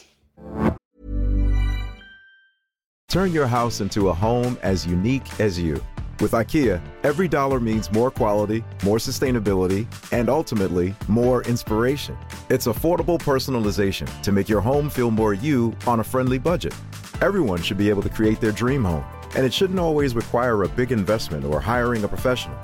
Turn 3.10 3.30
your 3.32 3.48
house 3.48 3.80
into 3.80 4.08
a 4.08 4.14
home 4.14 4.56
as 4.62 4.86
unique 4.86 5.40
as 5.40 5.58
you. 5.58 5.82
With 6.20 6.30
IKEA, 6.30 6.80
every 7.02 7.26
dollar 7.26 7.58
means 7.58 7.90
more 7.90 8.08
quality, 8.08 8.62
more 8.84 8.98
sustainability, 8.98 9.88
and 10.12 10.28
ultimately, 10.28 10.94
more 11.08 11.42
inspiration. 11.42 12.16
It's 12.50 12.68
affordable 12.68 13.18
personalization 13.18 14.06
to 14.22 14.30
make 14.30 14.48
your 14.48 14.60
home 14.60 14.88
feel 14.88 15.10
more 15.10 15.34
you 15.34 15.74
on 15.88 15.98
a 15.98 16.04
friendly 16.04 16.38
budget. 16.38 16.72
Everyone 17.20 17.60
should 17.60 17.78
be 17.78 17.88
able 17.88 18.02
to 18.02 18.08
create 18.08 18.40
their 18.40 18.52
dream 18.52 18.84
home, 18.84 19.04
and 19.34 19.44
it 19.44 19.52
shouldn't 19.52 19.80
always 19.80 20.14
require 20.14 20.62
a 20.62 20.68
big 20.68 20.92
investment 20.92 21.44
or 21.44 21.58
hiring 21.58 22.04
a 22.04 22.08
professional. 22.08 22.56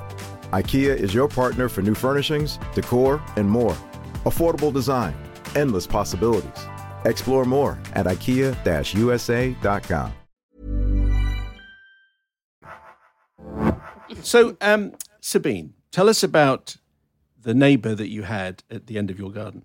IKEA 0.53 0.95
is 0.95 1.13
your 1.13 1.27
partner 1.27 1.67
for 1.67 1.81
new 1.81 1.93
furnishings, 1.93 2.57
decor, 2.73 3.21
and 3.35 3.49
more. 3.49 3.75
Affordable 4.23 4.71
design, 4.71 5.13
endless 5.57 5.85
possibilities. 5.85 6.65
Explore 7.03 7.43
more 7.43 7.77
at 7.95 8.05
IKEA-USA.com. 8.05 8.53
So, 14.27 14.57
um, 14.59 14.91
Sabine, 15.21 15.73
tell 15.89 16.09
us 16.09 16.21
about 16.21 16.75
the 17.43 17.53
neighbour 17.53 17.95
that 17.95 18.09
you 18.09 18.23
had 18.23 18.61
at 18.69 18.87
the 18.87 18.97
end 18.97 19.09
of 19.09 19.17
your 19.17 19.31
garden. 19.31 19.63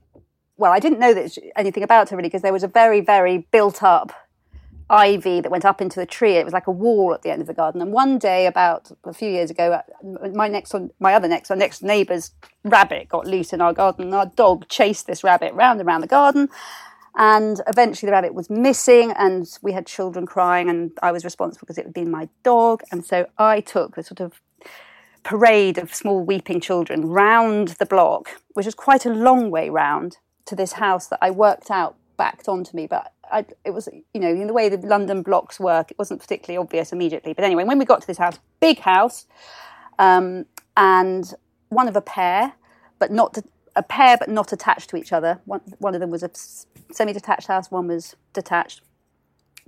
well, 0.57 0.71
I 0.71 0.79
didn't 0.79 1.01
know 1.01 1.13
that 1.15 1.37
anything 1.57 1.83
about 1.83 2.11
her 2.11 2.17
really 2.17 2.29
because 2.29 2.43
there 2.43 2.53
was 2.53 2.63
a 2.63 2.69
very, 2.69 3.01
very 3.01 3.39
built 3.51 3.83
up 3.83 4.13
ivy 4.89 5.41
that 5.41 5.51
went 5.51 5.65
up 5.65 5.81
into 5.81 5.99
the 5.99 6.07
tree. 6.07 6.35
It 6.35 6.45
was 6.45 6.55
like 6.55 6.69
a 6.69 6.71
wall 6.71 7.13
at 7.13 7.23
the 7.23 7.33
end 7.33 7.41
of 7.41 7.49
the 7.49 7.55
garden. 7.55 7.83
And 7.83 7.93
one 7.93 8.19
day, 8.19 8.47
about 8.47 8.93
a 9.03 9.13
few 9.13 9.29
years 9.29 9.51
ago, 9.51 9.73
uh, 9.73 10.29
my 10.29 10.47
next, 10.47 10.73
my 11.01 11.13
other 11.13 11.27
next, 11.27 11.51
our 11.51 11.57
next 11.57 11.83
neighbour's 11.83 12.31
rabbit 12.63 13.09
got 13.09 13.27
loose 13.27 13.53
in 13.53 13.61
our 13.61 13.73
garden. 13.73 14.05
And 14.05 14.15
our 14.15 14.27
dog 14.27 14.69
chased 14.69 15.09
this 15.09 15.25
rabbit 15.25 15.55
round 15.55 15.81
and 15.81 15.89
round 15.89 16.05
the 16.05 16.07
garden. 16.07 16.49
And 17.17 17.61
eventually, 17.67 18.07
the 18.07 18.13
rabbit 18.13 18.33
was 18.33 18.49
missing, 18.49 19.13
and 19.13 19.47
we 19.61 19.73
had 19.73 19.87
children 19.87 20.25
crying, 20.25 20.71
and 20.71 20.93
I 21.03 21.13
was 21.13 21.25
responsible 21.25 21.67
because 21.67 21.77
it 21.77 21.85
had 21.85 21.93
been 21.93 22.11
my 22.11 22.29
dog. 22.43 22.83
And 22.91 23.05
so 23.05 23.27
I 23.37 23.61
took 23.61 23.97
the 23.97 24.03
sort 24.03 24.21
of 24.21 24.41
parade 25.23 25.79
of 25.79 25.95
small 25.95 26.23
weeping 26.23 26.61
children 26.61 27.07
round 27.07 27.69
the 27.69 27.87
block, 27.87 28.41
which 28.55 28.67
was 28.67 28.75
quite 28.75 29.07
a 29.07 29.11
long 29.11 29.51
way 29.51 29.71
round 29.71 30.19
to 30.47 30.57
this 30.57 30.73
house 30.73 31.07
that 31.07 31.19
I 31.23 31.31
worked 31.31 31.71
out 31.71 31.97
backed 32.17 32.49
onto 32.49 32.77
me. 32.77 32.87
But 32.87 33.13
I, 33.31 33.45
it 33.65 33.71
was, 33.71 33.89
you 34.13 34.21
know, 34.21 34.29
in 34.29 34.47
the 34.47 34.53
way 34.53 34.69
the 34.69 34.79
London 34.87 35.23
blocks 35.23 35.59
work, 35.61 35.91
it 35.91 35.99
wasn't 35.99 36.21
particularly 36.21 36.59
obvious 36.63 36.93
immediately. 36.93 37.33
But 37.33 37.45
anyway, 37.45 37.65
when 37.65 37.79
we 37.79 37.85
got 37.85 38.01
to 38.01 38.07
this 38.07 38.19
house, 38.19 38.39
big 38.61 38.81
house, 38.81 39.27
um, 39.99 40.47
and 40.77 41.33
one 41.69 41.89
of 41.89 41.97
a 41.97 42.01
pair, 42.01 42.53
but 42.99 43.11
not 43.11 43.39
a 43.77 43.83
pair, 43.83 44.17
but 44.19 44.29
not 44.29 44.53
attached 44.53 44.91
to 44.91 44.97
each 44.97 45.13
other. 45.13 45.41
One, 45.45 45.61
one 45.79 45.95
of 45.95 46.01
them 46.01 46.11
was 46.11 46.23
a 46.23 46.31
semi-detached 46.93 47.47
house, 47.47 47.71
one 47.71 47.89
was 47.89 48.17
detached, 48.33 48.83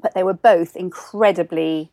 but 0.00 0.14
they 0.14 0.22
were 0.22 0.34
both 0.34 0.76
incredibly 0.76 1.90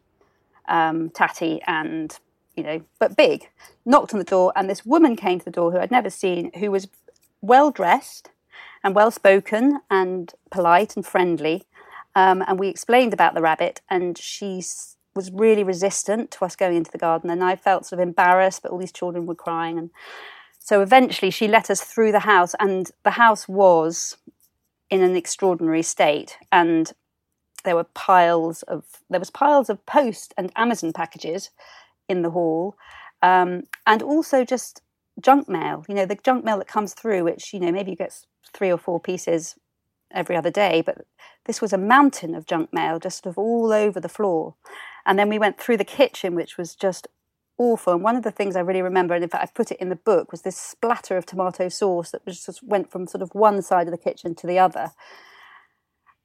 um, 0.68 1.10
tatty 1.10 1.62
and 1.68 2.18
you 2.56 2.64
know, 2.64 2.82
but 3.00 3.18
big. 3.18 3.50
Knocked 3.86 4.14
on 4.14 4.20
the 4.20 4.26
door, 4.26 4.52
and 4.56 4.70
this 4.70 4.86
woman 4.86 5.16
came 5.16 5.40
to 5.40 5.46
the 5.46 5.52
door 5.52 5.72
who 5.72 5.80
I'd 5.80 5.92
never 5.92 6.10
seen, 6.10 6.52
who 6.60 6.72
was 6.72 6.88
well 7.42 7.72
dressed 7.72 8.30
and 8.84 8.96
well 8.96 9.12
spoken 9.12 9.80
and 9.90 10.34
polite 10.52 10.96
and 10.96 11.06
friendly. 11.06 11.64
Um, 12.16 12.44
and 12.48 12.60
we 12.60 12.68
explained 12.68 13.14
about 13.14 13.34
the 13.34 13.42
rabbit, 13.42 13.82
and 13.90 14.18
she 14.18 14.64
was 15.16 15.32
really 15.32 15.64
resistant 15.64 16.32
to 16.32 16.46
us 16.46 16.56
going 16.56 16.78
into 16.78 16.92
the 16.92 16.98
garden. 16.98 17.30
And 17.30 17.44
I 17.44 17.56
felt 17.56 17.86
sort 17.86 18.02
of 18.02 18.08
embarrassed, 18.08 18.62
but 18.64 18.72
all 18.72 18.78
these 18.78 18.92
children 18.92 19.26
were 19.26 19.36
crying. 19.36 19.78
And 19.78 19.90
so 20.60 20.82
eventually 20.82 21.32
she 21.32 21.48
let 21.48 21.70
us 21.70 21.82
through 21.82 22.12
the 22.12 22.20
house, 22.20 22.54
and 22.60 22.92
the 23.04 23.12
house 23.12 23.48
was 23.48 24.18
in 24.90 25.02
an 25.02 25.16
extraordinary 25.16 25.82
state. 25.82 26.38
And 26.52 26.92
there 27.64 27.76
were 27.76 27.84
piles 27.84 28.64
of 28.64 28.84
there 29.10 29.20
was 29.20 29.30
piles 29.30 29.70
of 29.70 29.86
post 29.86 30.34
and 30.38 30.52
Amazon 30.56 30.94
packages 30.94 31.52
in 32.12 32.22
the 32.22 32.32
hall, 32.32 32.76
um, 33.22 33.64
and 33.88 34.02
also 34.02 34.44
just 34.46 34.82
junk 35.20 35.50
mail. 35.50 35.84
You 35.88 35.96
know, 35.96 36.06
the 36.06 36.16
junk 36.16 36.46
mail 36.46 36.58
that 36.60 36.68
comes 36.68 36.94
through, 36.94 37.24
which 37.24 37.54
you 37.54 37.60
know 37.60 37.72
maybe 37.72 37.92
you 37.92 37.98
get 37.98 38.14
three 38.54 38.72
or 38.72 38.78
four 38.78 39.00
pieces 39.00 39.56
every 40.14 40.36
other 40.36 40.52
day, 40.52 40.84
but 40.86 41.06
this 41.46 41.62
was 41.62 41.74
a 41.74 41.78
mountain 41.78 42.36
of 42.36 42.46
junk 42.46 42.74
mail 42.74 43.00
just 43.00 43.24
sort 43.24 43.32
of 43.32 43.38
all 43.38 43.72
over 43.72 44.00
the 44.00 44.10
floor. 44.10 44.56
And 45.06 45.18
then 45.18 45.30
we 45.30 45.40
went 45.40 45.60
through 45.60 45.78
the 45.78 45.86
kitchen, 45.86 46.36
which 46.36 46.58
was 46.58 46.76
just 46.76 47.08
awful. 47.58 47.94
And 47.94 48.04
one 48.04 48.16
of 48.16 48.24
the 48.24 48.32
things 48.32 48.56
I 48.56 48.60
really 48.60 48.82
remember, 48.82 49.14
and 49.14 49.24
in 49.24 49.30
fact 49.30 49.44
I 49.44 49.52
put 49.54 49.72
it 49.72 49.80
in 49.80 49.90
the 49.90 49.96
book, 49.96 50.32
was 50.32 50.42
this 50.42 50.58
splatter 50.58 51.18
of 51.18 51.26
tomato 51.26 51.70
sauce 51.70 52.12
that 52.12 52.26
just 52.26 52.62
went 52.64 52.92
from 52.92 53.08
sort 53.08 53.22
of 53.22 53.34
one 53.34 53.62
side 53.62 53.88
of 53.88 53.92
the 53.92 53.98
kitchen 53.98 54.36
to 54.36 54.48
the 54.48 54.60
other 54.60 54.92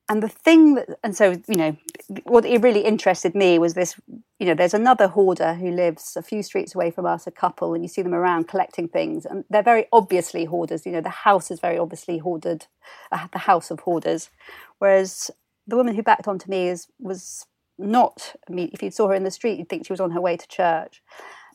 and 0.09 0.23
the 0.23 0.29
thing 0.29 0.75
that 0.75 0.89
and 1.03 1.17
so 1.17 1.33
you 1.49 1.57
know 1.57 1.77
what 2.25 2.45
really 2.45 2.85
interested 2.85 3.35
me 3.35 3.59
was 3.59 3.75
this 3.75 3.97
you 4.39 4.47
know 4.47 4.55
there's 4.55 4.75
another 4.75 5.09
hoarder 5.09 5.55
who 5.55 5.71
lives 5.71 6.17
a 6.17 6.23
few 6.23 6.43
streets 6.43 6.75
away 6.75 6.91
from 6.91 7.07
us 7.07 7.27
a 7.27 7.31
couple 7.31 7.75
and 7.75 7.83
you 7.83 7.89
see 7.89 8.03
them 8.03 8.15
around 8.15 8.49
collecting 8.49 8.89
things. 8.89 9.27
And 9.27 9.45
they're 9.51 9.63
very 9.63 9.87
obviously 9.93 10.45
hoarders 10.45 10.87
you 10.87 10.93
know 10.93 11.01
the 11.01 11.09
house 11.09 11.51
is 11.51 11.61
very 11.61 11.79
obviously 11.79 12.19
hoarded 12.19 12.67
uh, 13.11 13.27
the 13.33 13.41
house 13.41 13.71
of 13.71 13.81
hoarders. 13.81 14.31
Whereas 14.79 15.31
the 15.67 15.77
woman 15.77 15.95
who 15.95 16.03
backed 16.03 16.29
onto 16.29 16.51
me 16.51 16.69
is 16.69 16.87
was 17.01 17.47
not 17.79 18.35
I 18.49 18.53
mean 18.53 18.71
if 18.73 18.83
you 18.83 18.91
saw 18.91 19.09
her 19.09 19.15
in 19.15 19.25
the 19.25 19.31
street 19.31 19.59
you'd 19.59 19.69
think 19.69 19.87
she 19.87 19.93
was 19.93 20.01
on 20.01 20.13
her 20.13 20.21
way 20.21 20.37
to 20.37 20.49
church. 20.49 21.03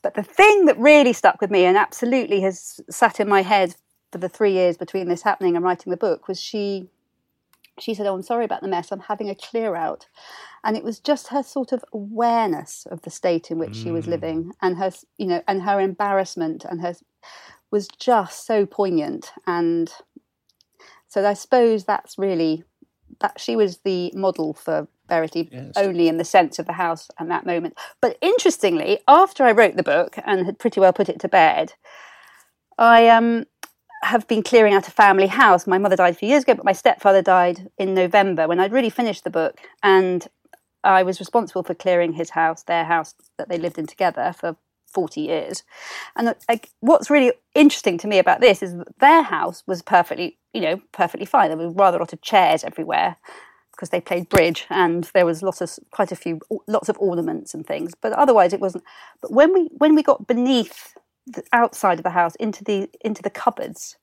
But 0.01 0.15
the 0.15 0.23
thing 0.23 0.65
that 0.65 0.79
really 0.79 1.13
stuck 1.13 1.39
with 1.41 1.51
me 1.51 1.63
and 1.63 1.77
absolutely 1.77 2.41
has 2.41 2.81
sat 2.89 3.19
in 3.19 3.29
my 3.29 3.43
head 3.43 3.75
for 4.11 4.17
the 4.17 4.27
3 4.27 4.51
years 4.51 4.75
between 4.75 5.07
this 5.07 5.21
happening 5.21 5.55
and 5.55 5.63
writing 5.63 5.91
the 5.91 5.97
book 5.97 6.27
was 6.27 6.41
she 6.41 6.89
she 7.79 7.93
said, 7.93 8.05
Oh, 8.05 8.13
I'm 8.13 8.21
sorry 8.21 8.45
about 8.45 8.61
the 8.61 8.67
mess. 8.67 8.91
I'm 8.91 8.99
having 8.99 9.29
a 9.29 9.35
clear 9.35 9.75
out. 9.75 10.07
And 10.63 10.77
it 10.77 10.83
was 10.83 10.99
just 10.99 11.29
her 11.29 11.43
sort 11.43 11.71
of 11.71 11.83
awareness 11.93 12.85
of 12.89 13.01
the 13.01 13.09
state 13.09 13.49
in 13.49 13.57
which 13.57 13.71
mm. 13.71 13.83
she 13.83 13.91
was 13.91 14.05
mm. 14.05 14.09
living 14.09 14.51
and 14.61 14.77
her, 14.77 14.91
you 15.17 15.27
know, 15.27 15.41
and 15.47 15.63
her 15.63 15.79
embarrassment 15.79 16.65
and 16.65 16.81
her 16.81 16.95
was 17.71 17.87
just 17.87 18.45
so 18.45 18.65
poignant. 18.65 19.31
And 19.47 19.91
so 21.07 21.25
I 21.25 21.33
suppose 21.33 21.85
that's 21.85 22.17
really 22.17 22.63
that 23.19 23.39
she 23.39 23.55
was 23.55 23.79
the 23.79 24.11
model 24.15 24.53
for 24.53 24.87
Verity 25.07 25.49
yes. 25.51 25.73
only 25.75 26.07
in 26.07 26.15
the 26.15 26.23
sense 26.23 26.57
of 26.57 26.65
the 26.67 26.73
house 26.73 27.09
and 27.19 27.29
that 27.29 27.45
moment. 27.45 27.77
But 27.99 28.17
interestingly, 28.21 28.99
after 29.09 29.43
I 29.43 29.51
wrote 29.51 29.75
the 29.75 29.83
book 29.83 30.17
and 30.25 30.45
had 30.45 30.57
pretty 30.57 30.79
well 30.79 30.93
put 30.93 31.09
it 31.09 31.19
to 31.19 31.27
bed, 31.27 31.73
I 32.77 33.09
um 33.09 33.45
have 34.03 34.27
been 34.27 34.43
clearing 34.43 34.73
out 34.73 34.87
a 34.87 34.91
family 34.91 35.27
house. 35.27 35.67
My 35.67 35.77
mother 35.77 35.95
died 35.95 36.13
a 36.13 36.17
few 36.17 36.29
years 36.29 36.43
ago, 36.43 36.55
but 36.55 36.65
my 36.65 36.71
stepfather 36.71 37.21
died 37.21 37.69
in 37.77 37.93
November 37.93 38.47
when 38.47 38.59
I'd 38.59 38.71
really 38.71 38.89
finished 38.89 39.23
the 39.23 39.29
book. 39.29 39.59
And 39.83 40.27
I 40.83 41.03
was 41.03 41.19
responsible 41.19 41.63
for 41.63 41.75
clearing 41.75 42.13
his 42.13 42.31
house, 42.31 42.63
their 42.63 42.85
house 42.85 43.13
that 43.37 43.49
they 43.49 43.57
lived 43.57 43.77
in 43.77 43.85
together 43.85 44.33
for 44.37 44.57
40 44.93 45.21
years. 45.21 45.63
And 46.15 46.35
like, 46.49 46.69
what's 46.79 47.09
really 47.09 47.33
interesting 47.55 47.97
to 47.99 48.07
me 48.07 48.17
about 48.17 48.41
this 48.41 48.63
is 48.63 48.75
that 48.75 48.99
their 48.99 49.23
house 49.23 49.63
was 49.67 49.81
perfectly, 49.81 50.37
you 50.53 50.61
know, 50.61 50.81
perfectly 50.91 51.25
fine. 51.25 51.49
There 51.49 51.57
were 51.57 51.69
rather 51.69 51.97
a 51.97 52.01
lot 52.01 52.13
of 52.13 52.21
chairs 52.21 52.63
everywhere 52.63 53.17
because 53.71 53.89
they 53.89 54.01
played 54.01 54.29
bridge 54.29 54.65
and 54.69 55.05
there 55.13 55.25
was 55.25 55.41
lots 55.41 55.61
of 55.61 55.71
quite 55.91 56.11
a 56.11 56.15
few 56.15 56.39
lots 56.67 56.89
of 56.89 56.97
ornaments 56.99 57.53
and 57.53 57.65
things 57.65 57.93
but 57.99 58.11
otherwise 58.13 58.53
it 58.53 58.59
wasn't 58.59 58.83
but 59.21 59.31
when 59.31 59.51
we 59.53 59.69
when 59.77 59.95
we 59.95 60.03
got 60.03 60.27
beneath 60.27 60.93
the 61.25 61.43
outside 61.53 61.99
of 61.99 62.03
the 62.03 62.11
house 62.11 62.35
into 62.35 62.63
the 62.63 62.89
into 63.01 63.21
the 63.21 63.29
cupboards, 63.29 63.97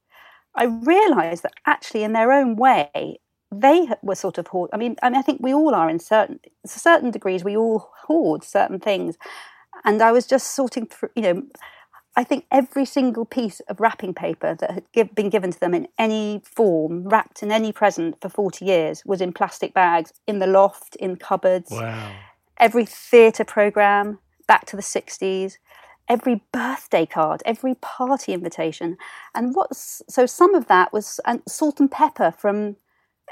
I 0.55 0.65
realised 0.65 1.43
that 1.43 1.55
actually, 1.67 2.05
in 2.05 2.13
their 2.13 2.33
own 2.33 2.57
way, 2.57 3.21
they 3.51 3.89
were 4.03 4.15
sort 4.15 4.39
of 4.39 4.49
hoard. 4.49 4.71
I 4.73 4.77
mean, 4.77 4.97
I 5.03 5.11
mean, 5.11 5.19
I 5.19 5.23
think 5.23 5.41
we 5.43 5.55
all 5.55 5.75
are 5.75 5.89
in 5.89 5.99
certain 5.99 6.41
certain 6.67 7.11
degrees. 7.11 7.45
We 7.45 7.57
all 7.57 7.91
hoard 8.07 8.45
certain 8.45 8.81
things, 8.81 9.17
and 9.85 10.03
I 10.03 10.13
was 10.13 10.27
just 10.27 10.55
sorting 10.55 10.87
through. 10.87 11.11
You 11.17 11.23
know, 11.23 11.43
I 12.17 12.25
think 12.25 12.45
every 12.51 12.85
single 12.85 13.25
piece 13.25 13.61
of 13.69 13.81
wrapping 13.81 14.15
paper 14.15 14.55
that 14.55 14.71
had 14.71 14.85
give, 14.93 15.15
been 15.15 15.31
given 15.31 15.53
to 15.53 15.61
them 15.61 15.75
in 15.75 15.89
any 15.99 16.43
form, 16.45 17.09
wrapped 17.09 17.43
in 17.43 17.53
any 17.53 17.73
present 17.73 18.21
for 18.21 18.29
forty 18.29 18.65
years, 18.65 19.03
was 19.07 19.21
in 19.21 19.33
plastic 19.33 19.73
bags 19.75 20.13
in 20.27 20.39
the 20.39 20.47
loft, 20.47 20.97
in 20.97 21.17
cupboards. 21.17 21.71
Wow. 21.71 22.13
Every 22.59 22.85
theatre 22.87 23.45
program 23.45 24.19
back 24.47 24.67
to 24.67 24.77
the 24.77 24.83
sixties 24.83 25.59
every 26.09 26.43
birthday 26.53 27.07
card, 27.07 27.43
every 27.45 27.75
party 27.77 28.33
invitation. 28.33 28.97
And 29.35 29.55
what's 29.55 30.03
so 30.09 30.27
some 30.27 30.55
of 30.55 30.67
that 30.69 30.93
was 30.93 31.21
salt 31.47 31.81
and 31.81 31.91
pepper 31.91 32.33
from 32.37 32.77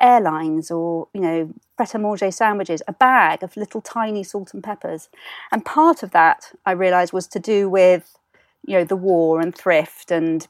airlines 0.01 0.71
or, 0.71 1.09
you 1.15 1.21
know, 1.21 1.55
pret 1.77 1.95
a 1.95 1.99
manger 1.99 2.31
sandwiches, 2.31 2.83
a 2.87 2.93
bag 2.93 3.43
of 3.43 3.57
little 3.57 3.81
tiny 3.81 4.23
salt 4.23 4.53
and 4.53 4.62
peppers. 4.62 5.09
And 5.51 5.65
part 5.65 6.03
of 6.03 6.11
that 6.11 6.53
I 6.67 6.73
realized 6.73 7.12
was 7.12 7.27
to 7.29 7.39
do 7.39 7.69
with, 7.69 8.19
you 8.67 8.75
know, 8.75 8.85
the 8.85 8.97
war 8.97 9.41
and 9.41 9.55
thrift 9.55 10.11
and 10.11 10.47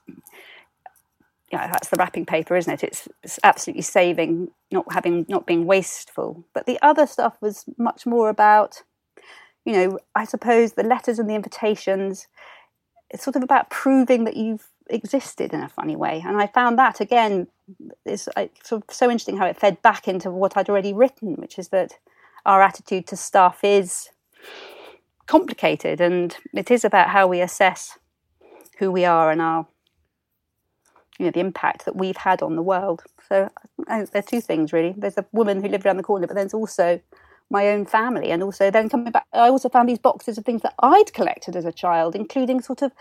know, 1.56 1.68
that's 1.72 1.88
the 1.88 1.96
wrapping 1.98 2.26
paper, 2.26 2.56
isn't 2.56 2.72
it? 2.72 2.84
It's, 2.84 3.08
it's 3.22 3.38
absolutely 3.42 3.82
saving, 3.82 4.50
not 4.70 4.90
having, 4.92 5.26
not 5.28 5.46
being 5.46 5.66
wasteful. 5.66 6.44
But 6.54 6.66
the 6.66 6.78
other 6.82 7.06
stuff 7.06 7.36
was 7.40 7.64
much 7.76 8.06
more 8.06 8.28
about 8.28 8.82
you 9.66 9.72
know, 9.72 9.98
I 10.14 10.24
suppose 10.24 10.72
the 10.72 10.84
letters 10.84 11.18
and 11.18 11.28
the 11.28 11.34
invitations, 11.34 12.28
it's 13.10 13.24
sort 13.24 13.36
of 13.36 13.42
about 13.42 13.68
proving 13.68 14.24
that 14.24 14.36
you've 14.36 14.68
existed 14.88 15.52
in 15.52 15.60
a 15.60 15.68
funny 15.68 15.96
way. 15.96 16.22
And 16.24 16.40
I 16.40 16.46
found 16.46 16.78
that 16.78 17.00
again 17.00 17.48
is 18.04 18.28
sort 18.62 18.84
of 18.88 18.94
so 18.94 19.10
interesting 19.10 19.36
how 19.36 19.46
it 19.46 19.58
fed 19.58 19.82
back 19.82 20.06
into 20.06 20.30
what 20.30 20.56
I'd 20.56 20.68
already 20.68 20.92
written, 20.92 21.34
which 21.34 21.58
is 21.58 21.68
that 21.68 21.98
our 22.46 22.62
attitude 22.62 23.08
to 23.08 23.16
stuff 23.16 23.64
is 23.64 24.10
complicated 25.26 26.00
and 26.00 26.36
it 26.54 26.70
is 26.70 26.84
about 26.84 27.08
how 27.08 27.26
we 27.26 27.40
assess 27.40 27.98
who 28.78 28.92
we 28.92 29.04
are 29.04 29.32
and 29.32 29.42
our 29.42 29.66
you 31.18 31.24
know 31.24 31.32
the 31.32 31.40
impact 31.40 31.86
that 31.86 31.96
we've 31.96 32.18
had 32.18 32.40
on 32.40 32.54
the 32.54 32.62
world. 32.62 33.02
So 33.28 33.50
there 33.88 34.06
are 34.14 34.22
two 34.22 34.40
things 34.40 34.72
really. 34.72 34.94
There's 34.96 35.18
a 35.18 35.26
woman 35.32 35.60
who 35.60 35.68
lived 35.68 35.84
around 35.84 35.96
the 35.96 36.04
corner, 36.04 36.28
but 36.28 36.36
there's 36.36 36.54
also 36.54 37.00
my 37.50 37.68
own 37.68 37.86
family. 37.86 38.30
And 38.30 38.42
also 38.42 38.70
then 38.70 38.88
coming 38.88 39.12
back, 39.12 39.26
I 39.32 39.48
also 39.48 39.68
found 39.68 39.88
these 39.88 39.98
boxes 39.98 40.38
of 40.38 40.44
things 40.44 40.62
that 40.62 40.74
I'd 40.80 41.12
collected 41.12 41.56
as 41.56 41.64
a 41.64 41.72
child, 41.72 42.14
including 42.14 42.60
sort 42.60 42.82
of 42.82 42.92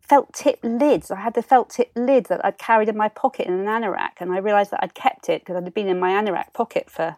felt 0.00 0.32
tip 0.32 0.58
lids. 0.62 1.10
I 1.10 1.20
had 1.20 1.34
the 1.34 1.42
felt 1.42 1.70
tip 1.70 1.90
lid 1.94 2.26
that 2.26 2.44
I'd 2.44 2.58
carried 2.58 2.88
in 2.88 2.96
my 2.96 3.08
pocket 3.08 3.46
in 3.46 3.54
an 3.54 3.66
anorak, 3.66 4.20
and 4.20 4.32
I 4.32 4.38
realised 4.38 4.70
that 4.70 4.82
I'd 4.82 4.94
kept 4.94 5.28
it 5.28 5.42
because 5.42 5.62
had 5.62 5.74
been 5.74 5.88
in 5.88 6.00
my 6.00 6.10
anorak 6.10 6.52
pocket 6.54 6.90
for 6.90 7.16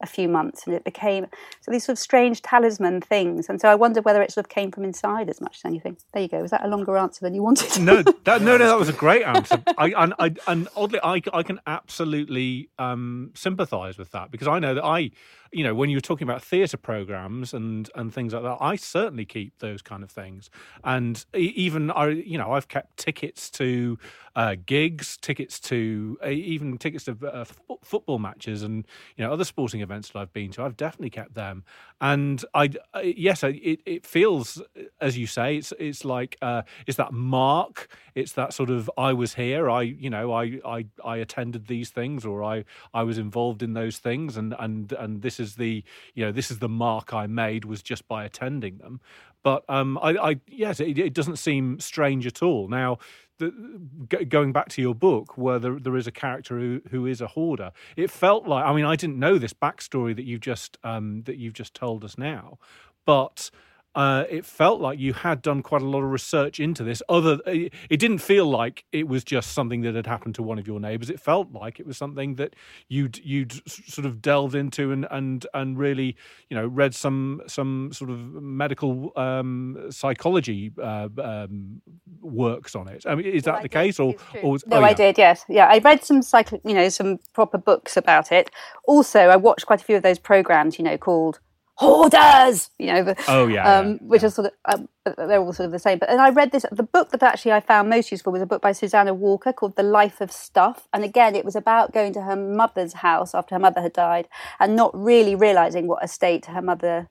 a 0.00 0.06
few 0.06 0.28
months, 0.28 0.66
and 0.66 0.74
it 0.74 0.84
became 0.84 1.26
so 1.60 1.70
these 1.70 1.84
sort 1.84 1.94
of 1.94 1.98
strange 1.98 2.42
talisman 2.42 3.00
things. 3.00 3.48
And 3.48 3.60
so 3.60 3.68
I 3.68 3.74
wonder 3.74 4.00
whether 4.00 4.22
it 4.22 4.32
sort 4.32 4.46
of 4.46 4.50
came 4.50 4.70
from 4.70 4.84
inside 4.84 5.28
as 5.28 5.40
much 5.40 5.58
as 5.58 5.64
anything. 5.64 5.96
There 6.12 6.22
you 6.22 6.28
go. 6.28 6.40
Was 6.40 6.50
that 6.50 6.64
a 6.64 6.68
longer 6.68 6.96
answer 6.96 7.20
than 7.24 7.34
you 7.34 7.42
wanted? 7.42 7.80
no, 7.82 8.02
that, 8.02 8.42
no, 8.42 8.56
no, 8.56 8.66
that 8.66 8.78
was 8.78 8.88
a 8.88 8.92
great 9.04 9.22
answer. 9.22 9.62
I, 9.78 9.92
and, 9.96 10.14
I, 10.18 10.34
and 10.46 10.68
oddly, 10.76 11.00
I, 11.02 11.20
I 11.32 11.42
can 11.42 11.60
absolutely 11.66 12.70
um, 12.78 13.32
sympathise 13.34 13.98
with 13.98 14.10
that 14.12 14.30
because 14.30 14.48
I 14.48 14.58
know 14.58 14.74
that 14.74 14.84
I 14.84 15.10
you 15.52 15.64
know, 15.64 15.74
when 15.74 15.90
you're 15.90 16.00
talking 16.00 16.28
about 16.28 16.42
theatre 16.42 16.76
programs 16.76 17.52
and 17.52 17.90
and 17.96 18.14
things 18.14 18.32
like 18.32 18.42
that, 18.44 18.58
I 18.60 18.76
certainly 18.76 19.24
keep 19.24 19.58
those 19.58 19.82
kind 19.82 20.04
of 20.04 20.10
things. 20.10 20.48
And 20.84 21.24
even 21.34 21.90
I, 21.90 22.08
you 22.08 22.38
know, 22.38 22.52
I've 22.52 22.68
kept 22.68 22.96
tickets 22.96 23.50
to 23.52 23.98
uh, 24.36 24.54
gigs, 24.64 25.16
tickets 25.16 25.58
to 25.60 26.18
uh, 26.24 26.28
even 26.28 26.78
tickets 26.78 27.04
to 27.04 27.16
uh, 27.24 27.40
f- 27.40 27.58
football 27.82 28.20
matches, 28.20 28.62
and 28.62 28.86
you 29.16 29.24
know, 29.24 29.32
other 29.32 29.44
sporting 29.44 29.80
events 29.80 29.89
that 29.90 30.16
I've 30.16 30.32
been 30.32 30.50
to. 30.52 30.62
I've 30.62 30.76
definitely 30.76 31.10
kept 31.10 31.34
them. 31.34 31.64
And 32.00 32.44
I, 32.54 32.70
I 32.94 33.02
yes, 33.02 33.42
it 33.42 33.80
it 33.84 34.06
feels 34.06 34.62
as 35.00 35.18
you 35.18 35.26
say, 35.26 35.56
it's 35.56 35.72
it's 35.78 36.04
like 36.04 36.36
uh, 36.42 36.62
it's 36.86 36.96
that 36.96 37.12
mark. 37.12 37.88
It's 38.14 38.32
that 38.32 38.52
sort 38.52 38.70
of 38.70 38.90
I 38.96 39.12
was 39.12 39.34
here. 39.34 39.68
I 39.68 39.82
you 39.82 40.10
know 40.10 40.32
I 40.32 40.60
I 40.64 40.86
I 41.04 41.16
attended 41.16 41.66
these 41.66 41.90
things 41.90 42.24
or 42.24 42.42
I 42.42 42.64
I 42.94 43.02
was 43.02 43.18
involved 43.18 43.62
in 43.62 43.74
those 43.74 43.98
things, 43.98 44.36
and 44.36 44.54
and 44.58 44.92
and 44.92 45.22
this 45.22 45.38
is 45.38 45.56
the 45.56 45.84
you 46.14 46.24
know 46.24 46.32
this 46.32 46.50
is 46.50 46.58
the 46.58 46.68
mark 46.68 47.12
I 47.12 47.26
made 47.26 47.64
was 47.64 47.82
just 47.82 48.06
by 48.08 48.24
attending 48.24 48.78
them. 48.78 49.00
But 49.42 49.64
um, 49.68 49.98
I, 50.02 50.10
I 50.30 50.40
yes, 50.46 50.80
it, 50.80 50.98
it 50.98 51.14
doesn't 51.14 51.36
seem 51.36 51.80
strange 51.80 52.26
at 52.26 52.42
all. 52.42 52.68
Now, 52.68 52.98
the, 53.40 54.24
going 54.26 54.52
back 54.52 54.68
to 54.70 54.82
your 54.82 54.94
book, 54.94 55.36
where 55.36 55.58
there, 55.58 55.78
there 55.80 55.96
is 55.96 56.06
a 56.06 56.12
character 56.12 56.58
who, 56.58 56.80
who 56.90 57.06
is 57.06 57.20
a 57.20 57.26
hoarder, 57.26 57.72
it 57.96 58.10
felt 58.10 58.46
like 58.46 58.64
I 58.64 58.72
mean 58.72 58.84
I 58.84 58.94
didn't 58.96 59.18
know 59.18 59.38
this 59.38 59.52
backstory 59.52 60.14
that 60.14 60.24
you've 60.24 60.40
just 60.40 60.78
um, 60.84 61.22
that 61.24 61.36
you've 61.36 61.54
just 61.54 61.74
told 61.74 62.04
us 62.04 62.16
now, 62.16 62.58
but 63.04 63.50
uh, 63.94 64.24
it 64.30 64.46
felt 64.46 64.80
like 64.80 65.00
you 65.00 65.12
had 65.12 65.42
done 65.42 65.62
quite 65.62 65.82
a 65.82 65.86
lot 65.86 66.02
of 66.02 66.10
research 66.10 66.60
into 66.60 66.84
this. 66.84 67.02
Other, 67.08 67.38
it 67.46 67.98
didn't 67.98 68.18
feel 68.18 68.46
like 68.46 68.84
it 68.92 69.08
was 69.08 69.24
just 69.24 69.52
something 69.52 69.80
that 69.80 69.96
had 69.96 70.06
happened 70.06 70.36
to 70.36 70.42
one 70.44 70.60
of 70.60 70.66
your 70.66 70.78
neighbours. 70.78 71.10
It 71.10 71.18
felt 71.18 71.52
like 71.52 71.80
it 71.80 71.86
was 71.86 71.96
something 71.96 72.36
that 72.36 72.54
you'd 72.88 73.18
you'd 73.24 73.68
sort 73.68 74.06
of 74.06 74.22
delved 74.22 74.54
into 74.54 74.92
and 74.92 75.08
and 75.10 75.44
and 75.54 75.76
really, 75.76 76.16
you 76.48 76.56
know, 76.56 76.66
read 76.66 76.94
some 76.94 77.42
some 77.48 77.90
sort 77.92 78.10
of 78.10 78.18
medical 78.20 79.12
um, 79.16 79.86
psychology 79.90 80.70
uh, 80.80 81.08
um, 81.20 81.82
works 82.20 82.76
on 82.76 82.86
it. 82.86 83.04
I 83.06 83.16
mean, 83.16 83.26
is 83.26 83.42
that 83.44 83.62
the 83.62 83.68
case, 83.68 83.98
or, 83.98 84.14
or 84.42 84.58
No, 84.66 84.78
oh, 84.78 84.82
I 84.84 84.92
did. 84.92 85.18
Yes, 85.18 85.44
yeah. 85.48 85.66
I 85.66 85.78
read 85.78 86.04
some 86.04 86.22
psych, 86.22 86.52
you 86.64 86.74
know, 86.74 86.88
some 86.90 87.18
proper 87.32 87.58
books 87.58 87.96
about 87.96 88.30
it. 88.30 88.50
Also, 88.86 89.18
I 89.18 89.36
watched 89.36 89.66
quite 89.66 89.80
a 89.80 89.84
few 89.84 89.96
of 89.96 90.04
those 90.04 90.20
programs, 90.20 90.78
you 90.78 90.84
know, 90.84 90.96
called 90.96 91.40
Hoarders. 91.80 92.68
You 92.78 92.92
know, 92.92 93.04
the, 93.04 93.24
Oh, 93.26 93.46
yeah, 93.46 93.78
um, 93.78 93.92
yeah, 93.92 93.96
which 94.02 94.22
yeah. 94.22 94.28
are 94.28 94.30
sort 94.30 94.48
of 94.48 94.52
um, 94.66 94.88
they're 95.16 95.40
all 95.40 95.52
sort 95.54 95.64
of 95.66 95.72
the 95.72 95.78
same. 95.78 95.98
But 95.98 96.10
and 96.10 96.20
I 96.20 96.28
read 96.28 96.52
this. 96.52 96.66
The 96.70 96.82
book 96.82 97.10
that 97.10 97.22
actually 97.22 97.52
I 97.52 97.60
found 97.60 97.88
most 97.88 98.10
useful 98.10 98.32
was 98.32 98.42
a 98.42 98.46
book 98.46 98.60
by 98.60 98.72
Susannah 98.72 99.14
Walker 99.14 99.52
called 99.52 99.76
The 99.76 99.82
Life 99.82 100.20
of 100.20 100.30
Stuff. 100.30 100.88
And 100.92 101.04
again, 101.04 101.34
it 101.34 101.44
was 101.44 101.56
about 101.56 101.92
going 101.92 102.12
to 102.12 102.22
her 102.22 102.36
mother's 102.36 102.92
house 102.94 103.34
after 103.34 103.54
her 103.54 103.58
mother 103.58 103.80
had 103.80 103.94
died 103.94 104.28
and 104.58 104.76
not 104.76 104.90
really 104.94 105.34
realizing 105.34 105.86
what 105.86 106.04
a 106.04 106.08
state 106.08 106.46
her 106.46 106.62
mother 106.62 107.08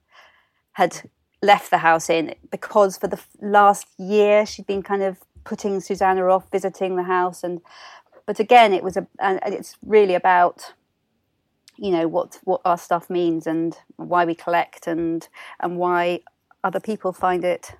had 0.73 1.09
left 1.41 1.71
the 1.71 1.79
house 1.79 2.09
in 2.09 2.35
because 2.51 2.97
for 2.97 3.07
the 3.07 3.19
last 3.41 3.87
year 3.97 4.45
she'd 4.45 4.67
been 4.67 4.83
kind 4.83 5.01
of 5.01 5.17
putting 5.45 5.79
Susannah 5.79 6.27
off 6.27 6.51
visiting 6.51 6.95
the 6.97 7.03
house 7.03 7.43
and 7.43 7.61
but 8.25 8.39
again 8.39 8.73
it 8.73 8.83
was 8.83 8.97
a 8.97 9.07
and 9.19 9.39
and 9.43 9.53
it's 9.53 9.77
really 9.85 10.15
about 10.15 10.73
you 11.79 11.91
know 11.91 12.07
what 12.07 12.39
what 12.43 12.61
our 12.65 12.77
stuff 12.77 13.09
means 13.09 13.47
and 13.47 13.77
why 13.95 14.25
we 14.25 14.35
collect 14.35 14.87
and 14.87 15.27
and 15.59 15.77
why 15.77 16.19
other 16.63 16.79
people 16.79 17.13
find 17.13 17.43
it 17.43 17.71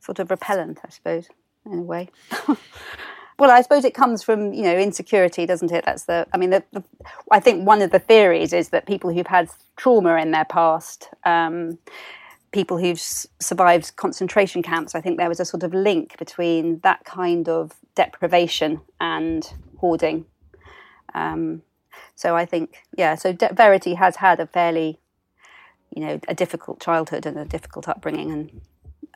sort 0.00 0.18
of 0.18 0.30
repellent 0.30 0.80
I 0.84 0.90
suppose 0.90 1.28
in 1.66 1.78
a 1.78 1.82
way 1.82 2.08
well 3.38 3.50
I 3.50 3.62
suppose 3.62 3.84
it 3.84 3.94
comes 3.94 4.22
from 4.22 4.52
you 4.52 4.62
know 4.62 4.76
insecurity 4.76 5.46
doesn't 5.46 5.72
it 5.72 5.84
that's 5.84 6.04
the 6.04 6.26
I 6.32 6.36
mean 6.36 6.50
the, 6.50 6.62
the 6.72 6.84
I 7.30 7.40
think 7.40 7.66
one 7.66 7.82
of 7.82 7.90
the 7.90 7.98
theories 7.98 8.52
is 8.52 8.68
that 8.70 8.86
people 8.86 9.12
who've 9.12 9.26
had 9.26 9.48
trauma 9.76 10.16
in 10.16 10.30
their 10.30 10.44
past 10.44 11.08
um, 11.24 11.78
people 12.52 12.78
who've 12.78 13.00
survived 13.00 13.96
concentration 13.96 14.62
camps, 14.62 14.94
I 14.94 15.00
think 15.00 15.18
there 15.18 15.28
was 15.28 15.40
a 15.40 15.44
sort 15.44 15.62
of 15.62 15.74
link 15.74 16.16
between 16.18 16.80
that 16.80 17.04
kind 17.04 17.48
of 17.48 17.72
deprivation 17.94 18.80
and 19.00 19.50
hoarding. 19.78 20.24
Um, 21.14 21.62
so 22.14 22.36
I 22.36 22.44
think, 22.44 22.82
yeah, 22.96 23.14
so 23.14 23.32
De- 23.32 23.52
Verity 23.52 23.94
has 23.94 24.16
had 24.16 24.40
a 24.40 24.46
fairly, 24.46 24.98
you 25.94 26.02
know, 26.04 26.20
a 26.28 26.34
difficult 26.34 26.80
childhood 26.80 27.26
and 27.26 27.38
a 27.38 27.44
difficult 27.44 27.88
upbringing. 27.88 28.30
And 28.30 28.60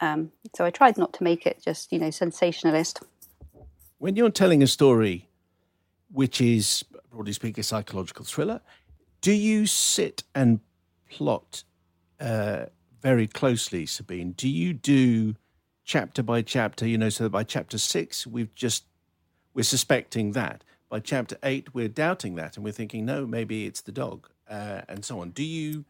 um, 0.00 0.32
so 0.54 0.64
I 0.64 0.70
tried 0.70 0.98
not 0.98 1.12
to 1.14 1.24
make 1.24 1.46
it 1.46 1.62
just, 1.62 1.92
you 1.92 1.98
know, 1.98 2.10
sensationalist. 2.10 3.00
When 3.98 4.16
you're 4.16 4.30
telling 4.30 4.62
a 4.62 4.66
story, 4.66 5.28
which 6.10 6.40
is 6.40 6.84
broadly 7.10 7.32
speaking 7.32 7.60
a 7.60 7.64
psychological 7.64 8.24
thriller, 8.24 8.60
do 9.20 9.32
you 9.32 9.66
sit 9.66 10.24
and 10.34 10.60
plot 11.08 11.62
uh, 12.20 12.66
very 13.00 13.26
closely, 13.26 13.86
Sabine? 13.86 14.32
Do 14.32 14.48
you 14.48 14.72
do 14.72 15.36
chapter 15.84 16.22
by 16.22 16.42
chapter? 16.42 16.86
You 16.86 16.98
know, 16.98 17.08
so 17.08 17.28
by 17.28 17.44
chapter 17.44 17.78
six, 17.78 18.26
we've 18.26 18.54
just 18.54 18.84
we're 19.54 19.62
suspecting 19.62 20.32
that. 20.32 20.64
By 20.92 21.00
chapter 21.00 21.38
eight, 21.42 21.74
we're 21.74 21.88
doubting 21.88 22.34
that, 22.34 22.56
and 22.56 22.64
we're 22.66 22.70
thinking, 22.70 23.06
no, 23.06 23.26
maybe 23.26 23.64
it's 23.64 23.80
the 23.80 23.92
dog, 23.92 24.28
uh, 24.46 24.82
and 24.90 25.02
so 25.02 25.20
on. 25.20 25.30
Do 25.30 25.42
you 25.42 25.86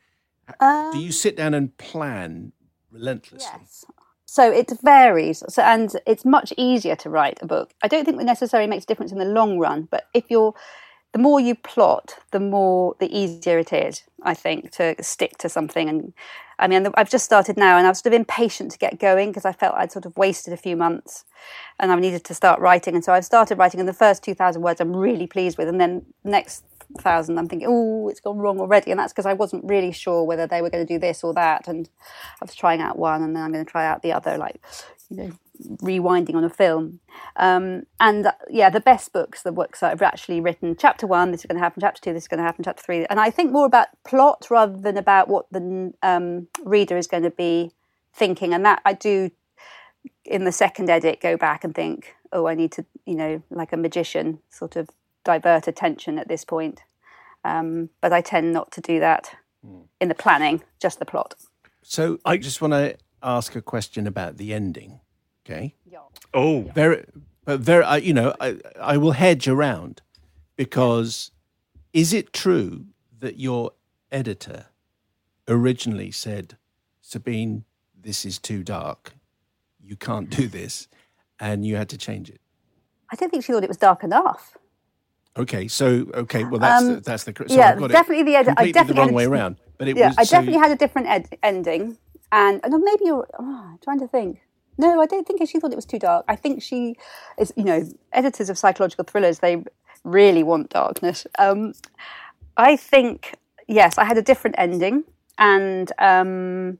do 0.92 0.98
you 1.00 1.10
sit 1.10 1.36
down 1.36 1.54
and 1.54 1.76
plan 1.76 2.52
relentlessly? 2.88 3.50
Yes. 3.52 3.84
So 4.26 4.52
it 4.52 4.70
varies. 4.80 5.42
So 5.48 5.60
and 5.60 5.92
it's 6.06 6.24
much 6.24 6.52
easier 6.56 6.94
to 6.94 7.10
write 7.10 7.40
a 7.42 7.46
book. 7.48 7.74
I 7.82 7.88
don't 7.88 8.04
think 8.04 8.18
that 8.18 8.24
necessarily 8.24 8.68
makes 8.70 8.84
a 8.84 8.86
difference 8.86 9.10
in 9.10 9.18
the 9.18 9.24
long 9.24 9.58
run, 9.58 9.88
but 9.90 10.06
if 10.14 10.30
you're 10.30 10.54
the 11.12 11.18
more 11.18 11.40
you 11.40 11.54
plot, 11.54 12.16
the 12.30 12.40
more 12.40 12.96
the 12.98 13.16
easier 13.16 13.58
it 13.58 13.72
is, 13.72 14.02
I 14.22 14.34
think, 14.34 14.72
to 14.72 14.94
stick 15.02 15.38
to 15.38 15.48
something. 15.48 15.88
And 15.88 16.12
I 16.58 16.68
mean, 16.68 16.88
I've 16.94 17.10
just 17.10 17.24
started 17.24 17.56
now, 17.56 17.76
and 17.76 17.86
I 17.86 17.90
was 17.90 17.98
sort 17.98 18.14
of 18.14 18.18
impatient 18.18 18.72
to 18.72 18.78
get 18.78 18.98
going 18.98 19.30
because 19.30 19.44
I 19.44 19.52
felt 19.52 19.74
I'd 19.74 19.92
sort 19.92 20.06
of 20.06 20.16
wasted 20.16 20.52
a 20.52 20.56
few 20.56 20.76
months, 20.76 21.24
and 21.78 21.92
I 21.92 21.96
needed 21.96 22.24
to 22.24 22.34
start 22.34 22.60
writing. 22.60 22.94
And 22.94 23.04
so 23.04 23.12
I've 23.12 23.24
started 23.24 23.58
writing, 23.58 23.80
and 23.80 23.88
the 23.88 23.92
first 23.92 24.22
two 24.22 24.34
thousand 24.34 24.62
words 24.62 24.80
I'm 24.80 24.94
really 24.94 25.26
pleased 25.26 25.58
with, 25.58 25.68
and 25.68 25.80
then 25.80 26.06
next 26.24 26.64
thousand 26.98 27.38
I'm 27.38 27.48
thinking, 27.48 27.68
oh, 27.70 28.08
it's 28.08 28.20
gone 28.20 28.38
wrong 28.38 28.60
already, 28.60 28.90
and 28.90 29.00
that's 29.00 29.12
because 29.12 29.26
I 29.26 29.32
wasn't 29.32 29.64
really 29.64 29.92
sure 29.92 30.24
whether 30.24 30.46
they 30.46 30.62
were 30.62 30.70
going 30.70 30.86
to 30.86 30.94
do 30.94 30.98
this 30.98 31.24
or 31.24 31.34
that, 31.34 31.68
and 31.68 31.88
I 32.40 32.44
was 32.44 32.54
trying 32.54 32.80
out 32.80 32.98
one, 32.98 33.22
and 33.22 33.34
then 33.34 33.42
I'm 33.42 33.52
going 33.52 33.64
to 33.64 33.70
try 33.70 33.86
out 33.86 34.02
the 34.02 34.12
other, 34.12 34.38
like 34.38 34.60
you 35.12 35.18
know, 35.18 35.32
rewinding 35.82 36.34
on 36.34 36.42
a 36.42 36.48
film. 36.48 37.00
Um, 37.36 37.84
and 38.00 38.26
uh, 38.26 38.32
yeah, 38.48 38.70
the 38.70 38.80
best 38.80 39.12
books, 39.12 39.42
the 39.42 39.52
books 39.52 39.80
that 39.80 39.92
I've 39.92 40.02
actually 40.02 40.40
written, 40.40 40.74
chapter 40.78 41.06
one, 41.06 41.30
this 41.30 41.40
is 41.40 41.46
going 41.46 41.58
to 41.58 41.62
happen, 41.62 41.82
chapter 41.82 42.00
two, 42.00 42.12
this 42.14 42.24
is 42.24 42.28
going 42.28 42.38
to 42.38 42.44
happen, 42.44 42.64
chapter 42.64 42.82
three. 42.82 43.04
And 43.06 43.20
I 43.20 43.30
think 43.30 43.52
more 43.52 43.66
about 43.66 43.88
plot 44.04 44.46
rather 44.50 44.76
than 44.76 44.96
about 44.96 45.28
what 45.28 45.46
the 45.52 45.92
um, 46.02 46.48
reader 46.64 46.96
is 46.96 47.06
going 47.06 47.24
to 47.24 47.30
be 47.30 47.72
thinking. 48.14 48.54
And 48.54 48.64
that 48.64 48.80
I 48.86 48.94
do 48.94 49.30
in 50.24 50.44
the 50.44 50.52
second 50.52 50.88
edit 50.88 51.20
go 51.20 51.36
back 51.36 51.62
and 51.62 51.74
think, 51.74 52.16
oh, 52.32 52.46
I 52.46 52.54
need 52.54 52.72
to, 52.72 52.86
you 53.04 53.14
know, 53.14 53.42
like 53.50 53.72
a 53.72 53.76
magician, 53.76 54.38
sort 54.48 54.76
of 54.76 54.88
divert 55.24 55.68
attention 55.68 56.18
at 56.18 56.28
this 56.28 56.44
point. 56.44 56.80
Um, 57.44 57.90
but 58.00 58.12
I 58.12 58.22
tend 58.22 58.52
not 58.52 58.72
to 58.72 58.80
do 58.80 59.00
that 59.00 59.36
in 60.00 60.08
the 60.08 60.14
planning, 60.14 60.62
just 60.80 60.98
the 60.98 61.04
plot. 61.04 61.34
So 61.82 62.18
I 62.24 62.38
just 62.38 62.62
want 62.62 62.72
to 62.72 62.96
ask 63.22 63.54
a 63.56 63.62
question 63.62 64.06
about 64.06 64.36
the 64.36 64.52
ending. 64.52 65.00
Okay. 65.46 65.74
Oh, 66.34 66.70
very 66.74 67.04
but 67.44 67.60
very 67.60 67.84
I 67.84 67.96
you 67.98 68.14
know 68.14 68.34
I, 68.40 68.58
I 68.80 68.96
will 68.96 69.12
hedge 69.12 69.48
around 69.48 70.00
because 70.56 71.30
is 71.92 72.12
it 72.12 72.32
true 72.32 72.86
that 73.18 73.38
your 73.38 73.72
editor 74.10 74.66
originally 75.48 76.10
said 76.10 76.56
sabine 77.00 77.64
this 78.00 78.24
is 78.24 78.38
too 78.38 78.62
dark 78.62 79.12
you 79.80 79.96
can't 79.96 80.30
do 80.30 80.46
this 80.46 80.88
and 81.40 81.66
you 81.66 81.76
had 81.76 81.88
to 81.90 81.98
change 81.98 82.30
it 82.30 82.40
I 83.10 83.16
don't 83.16 83.28
think 83.30 83.44
she 83.44 83.52
thought 83.52 83.64
it 83.64 83.68
was 83.68 83.76
dark 83.76 84.04
enough. 84.04 84.56
okay 85.36 85.66
so 85.68 86.06
okay 86.14 86.44
well 86.44 86.60
that's 86.60 86.84
the, 86.86 86.92
Um, 86.94 87.00
that's 87.00 87.24
the 87.24 87.34
so 87.48 87.54
yeah, 87.54 87.70
I've 87.72 87.78
got 87.78 87.90
it 87.90 87.92
definitely 87.94 88.24
the 88.24 88.36
edit- 88.36 88.50
I 88.56 88.72
completely 88.72 88.72
definitely 88.72 88.94
the 88.94 89.00
wrong 89.00 89.08
had 89.08 89.14
way 89.16 89.24
a- 89.24 89.30
around 89.30 89.56
but 89.76 89.88
it 89.88 89.96
yeah, 89.96 90.08
was 90.08 90.18
I 90.18 90.22
so- 90.24 90.36
definitely 90.36 90.60
had 90.60 90.70
a 90.70 90.76
different 90.76 91.08
ed- 91.08 91.38
ending, 91.42 91.98
and, 92.32 92.60
and 92.64 92.82
maybe 92.82 93.04
you're 93.04 93.28
oh, 93.38 93.78
trying 93.84 94.00
to 94.00 94.08
think. 94.08 94.40
No, 94.78 95.00
I 95.00 95.06
don't 95.06 95.26
think 95.26 95.46
she 95.48 95.60
thought 95.60 95.70
it 95.70 95.76
was 95.76 95.84
too 95.84 95.98
dark. 95.98 96.24
I 96.28 96.34
think 96.34 96.62
she 96.62 96.96
is, 97.38 97.52
you 97.56 97.64
know, 97.64 97.86
editors 98.12 98.48
of 98.48 98.56
psychological 98.58 99.04
thrillers 99.04 99.38
they 99.38 99.62
really 100.02 100.42
want 100.42 100.70
darkness. 100.70 101.26
Um, 101.38 101.74
I 102.56 102.76
think 102.76 103.34
yes, 103.68 103.98
I 103.98 104.04
had 104.04 104.18
a 104.18 104.22
different 104.22 104.56
ending, 104.58 105.04
and 105.38 105.92
um, 105.98 106.78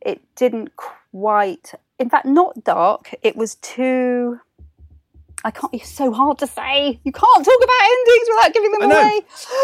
it 0.00 0.20
didn't 0.36 0.76
quite. 0.76 1.74
In 1.98 2.08
fact, 2.08 2.26
not 2.26 2.64
dark. 2.64 3.14
It 3.22 3.36
was 3.36 3.56
too. 3.56 4.40
I 5.44 5.50
can't. 5.50 5.72
It's 5.74 5.88
so 5.90 6.12
hard 6.12 6.38
to 6.38 6.46
say. 6.46 7.00
You 7.04 7.12
can't 7.12 7.44
talk 7.44 7.60
about 7.64 7.90
endings 7.90 8.28
without 8.28 8.54
giving 8.54 8.72
them 8.72 8.82
I 8.82 8.86
away. 8.86 9.20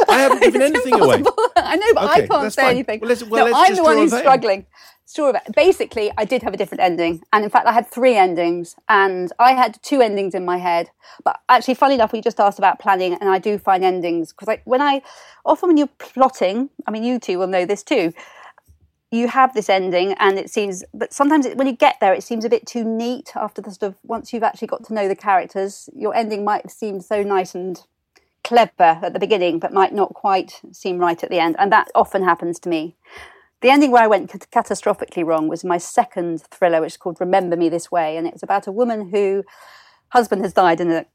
I 0.09 0.19
haven't 0.21 0.41
given 0.43 0.63
anything 0.71 0.95
away. 1.01 1.23
I 1.57 1.77
know, 1.77 1.87
but 1.95 2.11
Okay, 2.11 2.25
I 2.25 2.27
can't 2.27 2.53
say 2.53 2.63
fine. 2.63 2.71
anything. 2.73 3.01
Well, 3.01 3.09
let's- 3.09 3.25
well, 3.25 3.47
no, 3.47 3.53
let's 3.53 3.71
I'm 3.71 3.77
the 3.77 3.83
one 3.83 3.97
who's 3.99 4.17
struggling. 4.17 4.67
Sure. 5.11 5.33
Basically, 5.57 6.13
I 6.19 6.27
did 6.27 6.43
have 6.43 6.53
a 6.53 6.57
different 6.59 6.83
ending, 6.83 7.23
and 7.33 7.43
in 7.43 7.49
fact, 7.49 7.67
I 7.67 7.73
had 7.73 7.87
three 7.87 8.15
endings, 8.15 8.77
and 8.91 9.33
I 9.39 9.53
had 9.53 9.79
two 9.83 10.03
endings 10.03 10.35
in 10.35 10.45
my 10.45 10.59
head. 10.59 10.91
But 11.25 11.41
actually, 11.49 11.75
funny 11.75 11.95
enough, 11.95 12.13
we 12.13 12.21
just 12.21 12.39
asked 12.39 12.59
about 12.59 12.79
planning, 12.79 13.15
and 13.15 13.31
I 13.31 13.39
do 13.39 13.57
find 13.57 13.83
endings 13.83 14.33
because 14.35 14.49
I, 14.49 14.61
when 14.67 14.83
I 14.83 15.01
often 15.47 15.71
when 15.71 15.77
you're 15.79 15.89
plotting, 15.99 16.69
I 16.87 16.91
mean, 16.91 17.05
you 17.05 17.19
two 17.19 17.39
will 17.39 17.47
know 17.47 17.65
this 17.65 17.83
too. 17.83 18.13
You 19.11 19.29
have 19.29 19.55
this 19.55 19.71
ending, 19.71 20.13
and 20.15 20.39
it 20.39 20.51
seems, 20.51 20.85
but 20.93 21.15
sometimes 21.15 21.47
it, 21.47 21.57
when 21.57 21.67
you 21.67 21.73
get 21.73 21.97
there, 22.01 22.13
it 22.13 22.23
seems 22.23 22.45
a 22.45 22.51
bit 22.51 22.67
too 22.67 22.85
neat. 22.85 23.33
After 23.35 23.63
the 23.63 23.71
sort 23.71 23.93
of 23.93 23.99
once 24.03 24.33
you've 24.33 24.43
actually 24.43 24.69
got 24.69 24.85
to 24.85 24.95
know 24.95 25.09
the 25.09 25.17
characters, 25.17 25.89
your 25.97 26.15
ending 26.15 26.45
might 26.45 26.71
seem 26.71 27.01
so 27.01 27.23
nice 27.23 27.55
and 27.55 27.83
clever 28.45 28.99
at 29.03 29.13
the 29.13 29.19
beginning, 29.19 29.59
but 29.59 29.73
might 29.73 29.95
not 29.95 30.15
quite 30.15 30.61
seem 30.73 30.99
right 30.99 31.23
at 31.23 31.31
the 31.31 31.39
end. 31.39 31.57
And 31.59 31.73
that 31.73 31.89
often 31.95 32.23
happens 32.23 32.59
to 32.61 32.69
me. 32.69 32.97
The 33.61 33.71
ending 33.71 33.91
where 33.91 34.03
I 34.03 34.07
went 34.07 34.31
cat- 34.31 34.47
catastrophically 34.53 35.25
wrong 35.25 35.49
was 35.49 35.65
my 35.65 35.79
second 35.79 36.43
thriller, 36.43 36.81
which 36.81 36.93
is 36.93 36.97
called 36.97 37.19
Remember 37.21 37.57
Me 37.57 37.69
This 37.69 37.91
Way. 37.91 38.17
And 38.17 38.27
it 38.27 38.33
was 38.33 38.43
about 38.43 38.67
a 38.67 38.73
woman 38.73 39.11
who 39.11 39.45
husband 40.11 40.43
has 40.43 40.53
died 40.53 40.81
in 40.81 40.91
a 40.91 41.07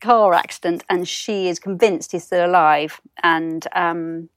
car 0.00 0.34
accident 0.34 0.82
and 0.88 1.06
she 1.06 1.48
is 1.48 1.58
convinced 1.58 2.12
he's 2.12 2.24
still 2.24 2.46
alive. 2.46 3.00
And 3.22 3.66
um, 3.74 4.28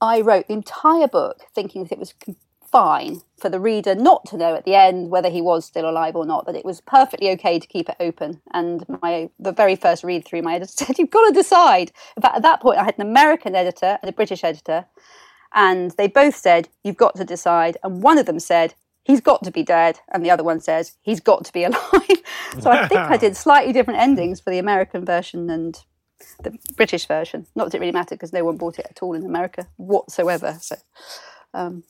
I 0.00 0.20
wrote 0.20 0.48
the 0.48 0.54
entire 0.54 1.08
book 1.08 1.42
thinking 1.54 1.84
that 1.84 1.92
it 1.92 1.98
was 1.98 2.14
fine 2.70 3.22
for 3.38 3.48
the 3.48 3.60
reader 3.60 3.94
not 3.94 4.26
to 4.26 4.36
know 4.36 4.54
at 4.54 4.64
the 4.64 4.74
end 4.74 5.10
whether 5.10 5.30
he 5.30 5.40
was 5.40 5.64
still 5.64 5.88
alive 5.88 6.16
or 6.16 6.26
not, 6.26 6.46
that 6.46 6.56
it 6.56 6.64
was 6.64 6.80
perfectly 6.80 7.30
okay 7.30 7.58
to 7.58 7.66
keep 7.68 7.88
it 7.88 7.96
open. 8.00 8.40
And 8.52 8.84
my 9.02 9.30
the 9.38 9.52
very 9.52 9.76
first 9.76 10.04
read 10.04 10.24
through, 10.26 10.42
my 10.42 10.56
editor 10.56 10.72
said, 10.76 10.98
You've 10.98 11.10
got 11.10 11.28
to 11.28 11.34
decide. 11.34 11.92
In 12.16 12.22
fact, 12.22 12.36
at 12.36 12.42
that 12.42 12.60
point, 12.62 12.78
I 12.78 12.84
had 12.84 12.96
an 12.98 13.06
American 13.06 13.54
editor 13.54 13.98
and 14.02 14.08
a 14.08 14.12
British 14.12 14.44
editor. 14.44 14.86
and 15.54 15.92
they 15.92 16.08
both 16.08 16.36
said 16.36 16.68
you've 16.84 16.96
got 16.96 17.16
to 17.16 17.24
decide, 17.24 17.78
and 17.84 18.02
one 18.02 18.18
of 18.18 18.26
them 18.26 18.40
said 18.40 18.74
he's 19.04 19.20
got 19.20 19.44
to 19.44 19.50
be 19.52 19.62
dead, 19.62 20.00
and 20.12 20.24
the 20.24 20.30
other 20.30 20.44
one 20.44 20.60
says 20.60 20.96
he's 21.02 21.20
got 21.20 21.44
to 21.44 21.52
be 21.52 21.64
alive. 21.70 22.22
so 22.60 22.70
I 22.70 22.88
think 22.88 23.00
I 23.00 23.16
did 23.16 23.36
slightly 23.46 23.72
different 23.72 24.00
endings 24.00 24.40
for 24.40 24.50
the 24.50 24.58
American 24.58 25.04
version 25.04 25.50
and 25.50 25.78
the 26.42 26.58
British 26.76 27.06
version. 27.06 27.46
Not 27.54 27.66
that 27.66 27.76
it 27.76 27.80
really 27.80 27.92
mattered 27.92 28.16
because 28.16 28.32
no 28.32 28.44
one 28.44 28.56
bought 28.56 28.78
it 28.78 28.86
at 28.90 29.02
all 29.02 29.14
in 29.14 29.24
America 29.24 29.68
whatsoever. 29.76 30.56
So. 30.60 30.76
Um, 31.52 31.84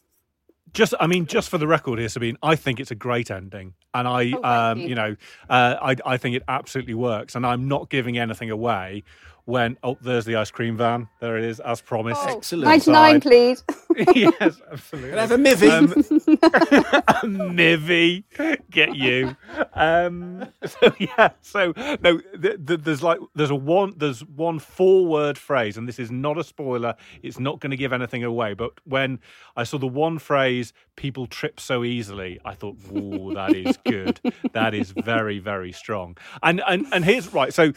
just 0.73 0.93
I 0.99 1.07
mean, 1.07 1.27
just 1.27 1.49
for 1.49 1.59
the 1.59 1.67
record 1.69 1.99
here, 2.01 2.09
Sabine, 2.09 2.37
I 2.43 2.57
think 2.57 2.81
it's 2.81 2.91
a 2.91 2.97
great 2.97 3.31
ending, 3.31 3.75
and 3.95 4.09
I, 4.09 4.33
Oh, 4.33 4.43
um, 4.43 4.81
you. 4.81 4.89
you 4.89 4.95
know, 4.97 5.17
uh, 5.49 5.77
I 5.81 5.97
I 6.05 6.17
think 6.17 6.37
it 6.37 6.43
absolutely 6.49 6.95
works, 6.95 7.35
and 7.37 7.47
I'm 7.47 7.69
not 7.69 7.91
giving 7.91 8.19
anything 8.19 8.51
away. 8.51 9.05
When 9.47 9.77
oh, 9.83 9.99
there's 10.01 10.25
the 10.25 10.37
ice 10.37 10.51
cream 10.51 10.77
van, 10.79 11.09
there 11.21 11.37
it 11.37 11.45
is, 11.45 11.61
as 11.61 11.83
promised. 11.83 12.21
oh, 12.25 12.37
Excellent. 12.39 12.65
99, 12.65 13.21
please. 13.21 13.63
yes, 14.15 14.61
absolutely. 14.73 15.11
Can 15.11 15.19
I 15.19 15.21
have 15.21 15.33
a 15.33 15.37
mivvy? 15.37 15.71
Um, 15.71 15.91
Mivvy, 17.55 18.25
get 18.71 18.97
you. 18.97 19.37
Um, 19.75 20.47
so 20.65 20.95
yeah, 20.99 21.31
so 21.43 21.73
no, 22.03 22.21
th- 22.41 22.67
th- 22.67 22.81
there's 22.81 23.03
like 23.03 23.19
there's 23.35 23.51
a 23.51 23.55
one 23.55 23.93
there's 23.97 24.25
one 24.25 24.59
four 24.59 25.07
word 25.07 25.37
phrase, 25.39 25.77
and 25.77 25.87
this 25.89 25.99
is 25.99 26.11
not 26.11 26.39
a 26.39 26.45
spoiler. 26.45 26.95
It's 27.23 27.39
not 27.39 27.61
going 27.61 27.71
to 27.71 27.77
give 27.77 27.93
anything 27.93 28.25
away. 28.25 28.55
But 28.55 28.73
when 28.85 29.21
I 29.57 29.65
saw 29.65 29.79
the 29.79 29.87
one 29.87 30.19
phrase, 30.19 30.73
"people 30.97 31.27
trip 31.27 31.61
so 31.61 31.85
easily," 31.85 32.41
I 32.45 32.55
thought, 32.55 32.77
"Ooh, 32.97 33.33
that 33.35 33.55
is 33.55 33.77
good. 33.87 34.21
that 34.53 34.75
is 34.75 34.91
very 34.93 35.39
very 35.39 35.73
strong." 35.73 36.17
And 36.43 36.63
and 36.67 36.87
and 36.93 37.05
here's 37.05 37.33
right. 37.33 37.53
So 37.53 37.73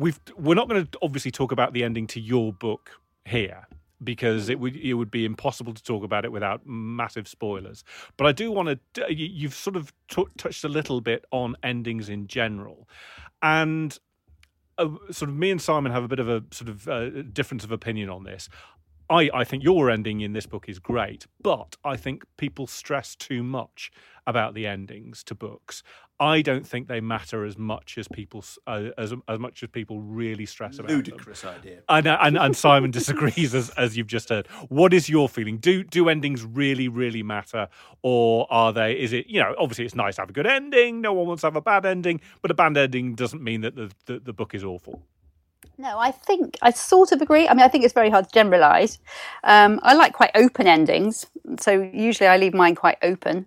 we've 0.00 0.18
we're 0.36 0.54
not 0.54 0.68
going 0.68 0.86
to 0.86 0.98
obviously 1.02 1.30
talk 1.30 1.52
about 1.52 1.72
the 1.72 1.84
ending 1.84 2.06
to 2.08 2.20
your 2.20 2.52
book 2.52 3.00
here 3.26 3.66
because 4.02 4.48
it 4.48 4.58
would 4.58 4.76
it 4.76 4.94
would 4.94 5.10
be 5.10 5.24
impossible 5.24 5.74
to 5.74 5.82
talk 5.82 6.02
about 6.02 6.24
it 6.24 6.32
without 6.32 6.66
massive 6.66 7.28
spoilers. 7.28 7.84
But 8.16 8.26
I 8.26 8.32
do 8.32 8.50
want 8.50 8.80
to. 8.94 9.14
You've 9.14 9.54
sort 9.54 9.76
of 9.76 9.92
t- 10.08 10.26
touched 10.36 10.64
a 10.64 10.68
little 10.68 11.00
bit 11.00 11.24
on 11.30 11.54
endings 11.62 12.08
in 12.08 12.26
general, 12.26 12.88
and 13.42 13.96
uh, 14.78 14.88
sort 15.10 15.28
of 15.28 15.36
me 15.36 15.50
and 15.50 15.60
Simon 15.60 15.92
have 15.92 16.02
a 16.02 16.08
bit 16.08 16.18
of 16.18 16.28
a 16.28 16.42
sort 16.50 16.70
of 16.70 16.88
uh, 16.88 17.22
difference 17.22 17.62
of 17.62 17.70
opinion 17.70 18.08
on 18.08 18.24
this. 18.24 18.48
I, 19.10 19.28
I 19.34 19.44
think 19.44 19.64
your 19.64 19.90
ending 19.90 20.20
in 20.20 20.32
this 20.32 20.46
book 20.46 20.68
is 20.68 20.78
great, 20.78 21.26
but 21.42 21.76
I 21.84 21.96
think 21.96 22.24
people 22.36 22.68
stress 22.68 23.16
too 23.16 23.42
much 23.42 23.90
about 24.24 24.54
the 24.54 24.68
endings 24.68 25.24
to 25.24 25.34
books. 25.34 25.82
I 26.20 26.42
don't 26.42 26.66
think 26.66 26.86
they 26.86 27.00
matter 27.00 27.44
as 27.44 27.58
much 27.58 27.98
as 27.98 28.06
people 28.06 28.44
uh, 28.66 28.90
as 28.98 29.14
as 29.26 29.38
much 29.38 29.62
as 29.62 29.70
people 29.70 30.00
really 30.00 30.46
stress 30.46 30.78
about 30.78 30.88
them. 30.88 30.98
Ludicrous 30.98 31.44
idea. 31.44 31.80
And, 31.88 32.06
and 32.06 32.38
and 32.38 32.56
Simon 32.56 32.90
disagrees 33.00 33.54
as 33.54 33.70
as 33.70 33.96
you've 33.96 34.06
just 34.06 34.28
heard. 34.28 34.46
What 34.68 34.92
is 34.92 35.08
your 35.08 35.28
feeling? 35.28 35.56
Do 35.56 35.82
do 35.82 36.08
endings 36.08 36.44
really 36.44 36.88
really 36.88 37.22
matter, 37.22 37.68
or 38.02 38.46
are 38.50 38.72
they? 38.72 38.92
Is 38.92 39.12
it 39.14 39.26
you 39.28 39.40
know 39.40 39.54
obviously 39.58 39.86
it's 39.86 39.94
nice 39.94 40.16
to 40.16 40.22
have 40.22 40.30
a 40.30 40.34
good 40.34 40.46
ending. 40.46 41.00
No 41.00 41.14
one 41.14 41.26
wants 41.26 41.40
to 41.40 41.46
have 41.46 41.56
a 41.56 41.62
bad 41.62 41.86
ending, 41.86 42.20
but 42.42 42.50
a 42.50 42.54
bad 42.54 42.76
ending 42.76 43.14
doesn't 43.14 43.42
mean 43.42 43.62
that 43.62 43.74
the 43.74 43.90
the, 44.04 44.20
the 44.20 44.32
book 44.34 44.54
is 44.54 44.62
awful. 44.62 45.02
No, 45.80 45.98
I 45.98 46.10
think 46.10 46.58
I 46.60 46.72
sort 46.72 47.10
of 47.10 47.22
agree. 47.22 47.48
I 47.48 47.54
mean, 47.54 47.64
I 47.64 47.68
think 47.68 47.84
it's 47.84 47.94
very 47.94 48.10
hard 48.10 48.26
to 48.26 48.34
generalise. 48.34 48.98
Um, 49.44 49.80
I 49.82 49.94
like 49.94 50.12
quite 50.12 50.30
open 50.34 50.66
endings, 50.66 51.24
so 51.58 51.70
usually 51.80 52.26
I 52.26 52.36
leave 52.36 52.52
mine 52.52 52.74
quite 52.74 52.98
open. 53.02 53.46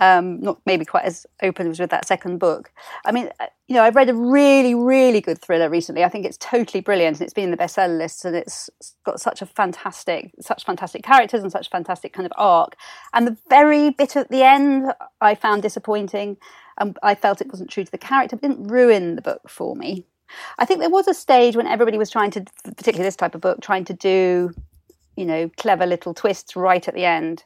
Um, 0.00 0.40
not 0.40 0.58
maybe 0.64 0.86
quite 0.86 1.04
as 1.04 1.26
open 1.42 1.68
as 1.68 1.78
with 1.78 1.90
that 1.90 2.08
second 2.08 2.38
book. 2.38 2.72
I 3.04 3.12
mean, 3.12 3.28
uh, 3.38 3.48
you 3.68 3.74
know, 3.74 3.82
I've 3.82 3.96
read 3.96 4.08
a 4.08 4.14
really, 4.14 4.74
really 4.74 5.20
good 5.20 5.38
thriller 5.38 5.68
recently. 5.68 6.04
I 6.04 6.08
think 6.08 6.24
it's 6.24 6.38
totally 6.38 6.80
brilliant, 6.80 7.18
and 7.18 7.22
it's 7.22 7.34
been 7.34 7.44
in 7.44 7.50
the 7.50 7.58
bestseller 7.58 7.98
list, 7.98 8.24
and 8.24 8.34
it's 8.34 8.70
got 9.04 9.20
such 9.20 9.42
a 9.42 9.46
fantastic, 9.46 10.32
such 10.40 10.64
fantastic 10.64 11.02
characters 11.02 11.42
and 11.42 11.52
such 11.52 11.68
fantastic 11.68 12.14
kind 12.14 12.24
of 12.24 12.32
arc. 12.38 12.76
And 13.12 13.26
the 13.26 13.36
very 13.50 13.90
bit 13.90 14.16
at 14.16 14.30
the 14.30 14.42
end, 14.42 14.94
I 15.20 15.34
found 15.34 15.60
disappointing. 15.60 16.38
and 16.78 16.98
I 17.02 17.14
felt 17.14 17.42
it 17.42 17.48
wasn't 17.48 17.68
true 17.68 17.84
to 17.84 17.90
the 17.90 17.98
character, 17.98 18.36
but 18.36 18.48
didn't 18.48 18.68
ruin 18.68 19.16
the 19.16 19.22
book 19.22 19.50
for 19.50 19.76
me. 19.76 20.06
I 20.58 20.64
think 20.64 20.80
there 20.80 20.90
was 20.90 21.08
a 21.08 21.14
stage 21.14 21.56
when 21.56 21.66
everybody 21.66 21.98
was 21.98 22.10
trying 22.10 22.30
to, 22.32 22.44
particularly 22.64 23.04
this 23.04 23.16
type 23.16 23.34
of 23.34 23.40
book, 23.40 23.60
trying 23.60 23.84
to 23.86 23.94
do, 23.94 24.54
you 25.16 25.24
know, 25.24 25.50
clever 25.56 25.86
little 25.86 26.14
twists 26.14 26.56
right 26.56 26.86
at 26.86 26.94
the 26.94 27.04
end. 27.04 27.44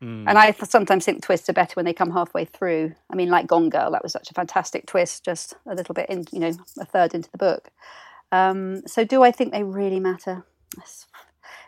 Hmm. 0.00 0.26
And 0.26 0.36
I 0.36 0.52
sometimes 0.52 1.04
think 1.04 1.22
twists 1.22 1.48
are 1.48 1.52
better 1.54 1.74
when 1.74 1.84
they 1.84 1.92
come 1.92 2.10
halfway 2.10 2.44
through. 2.44 2.94
I 3.10 3.14
mean, 3.14 3.28
like 3.28 3.46
Gone 3.46 3.70
Girl, 3.70 3.90
that 3.92 4.02
was 4.02 4.12
such 4.12 4.30
a 4.30 4.34
fantastic 4.34 4.86
twist, 4.86 5.24
just 5.24 5.54
a 5.66 5.74
little 5.74 5.94
bit 5.94 6.10
in, 6.10 6.24
you 6.32 6.40
know, 6.40 6.52
a 6.78 6.84
third 6.84 7.14
into 7.14 7.30
the 7.30 7.38
book. 7.38 7.70
Um, 8.32 8.86
so, 8.86 9.04
do 9.04 9.22
I 9.22 9.30
think 9.30 9.52
they 9.52 9.62
really 9.62 10.00
matter? 10.00 10.44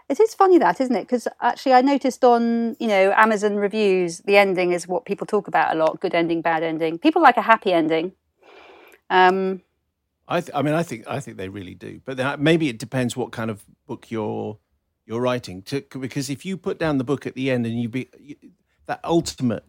It 0.09 0.21
is 0.21 0.35
funny 0.35 0.59
that, 0.59 0.81
isn't 0.81 0.95
it? 0.95 1.03
Because 1.03 1.29
actually, 1.41 1.73
I 1.75 1.81
noticed 1.81 2.25
on 2.25 2.77
you 2.79 2.89
know 2.89 3.13
Amazon 3.17 3.57
reviews, 3.57 4.19
the 4.21 4.37
ending 4.37 4.73
is 4.73 4.89
what 4.89 5.07
people 5.07 5.27
talk 5.27 5.47
about 5.47 5.75
a 5.75 5.79
lot: 5.79 6.01
good 6.01 6.15
ending, 6.15 6.43
bad 6.43 6.63
ending. 6.63 6.99
People 6.99 7.23
like 7.23 7.37
a 7.37 7.43
happy 7.43 7.73
ending. 7.73 8.13
Um, 9.11 9.63
I, 10.27 10.41
th- 10.41 10.51
I 10.55 10.63
mean, 10.63 10.75
I 10.75 10.83
think 10.83 11.05
I 11.07 11.21
think 11.21 11.37
they 11.37 11.49
really 11.49 11.75
do. 11.75 12.01
But 12.05 12.17
then 12.17 12.43
maybe 12.43 12.69
it 12.69 12.79
depends 12.79 13.17
what 13.17 13.31
kind 13.33 13.51
of 13.51 13.65
book 13.87 14.11
you're 14.11 14.59
you're 15.07 15.21
writing. 15.21 15.63
To, 15.63 15.83
because 16.01 16.31
if 16.31 16.45
you 16.47 16.57
put 16.57 16.79
down 16.79 16.99
the 16.99 17.05
book 17.05 17.27
at 17.27 17.35
the 17.35 17.51
end 17.51 17.67
and 17.67 17.79
you 17.81 17.89
be 17.89 18.09
you, 18.19 18.37
that 18.87 19.01
ultimate, 19.05 19.65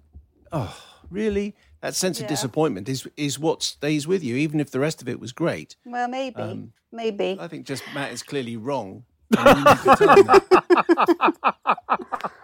oh, 0.53 0.77
really, 1.09 1.55
that 1.81 1.93
sense 1.95 2.19
Yeah. 2.19 2.25
of 2.25 2.29
disappointment 2.29 2.87
is 2.87 3.05
is 3.17 3.37
what 3.37 3.63
stays 3.63 4.07
with 4.07 4.23
you, 4.23 4.35
even 4.37 4.59
if 4.61 4.71
the 4.71 4.79
rest 4.79 5.01
of 5.01 5.09
it 5.09 5.19
was 5.19 5.33
great. 5.33 5.75
well, 5.85 6.07
maybe, 6.07 6.35
Um, 6.37 6.71
maybe. 6.91 7.37
I 7.39 7.47
think 7.49 7.65
just 7.65 7.83
Matt 7.93 8.13
is 8.13 8.23
clearly 8.23 8.55
wrong. 8.55 9.03
and 9.37 9.57
you 9.57 9.63
need 9.65 9.77
to 9.79 9.95
tell 9.97 10.15
him 10.17 10.27
that. 10.27 12.31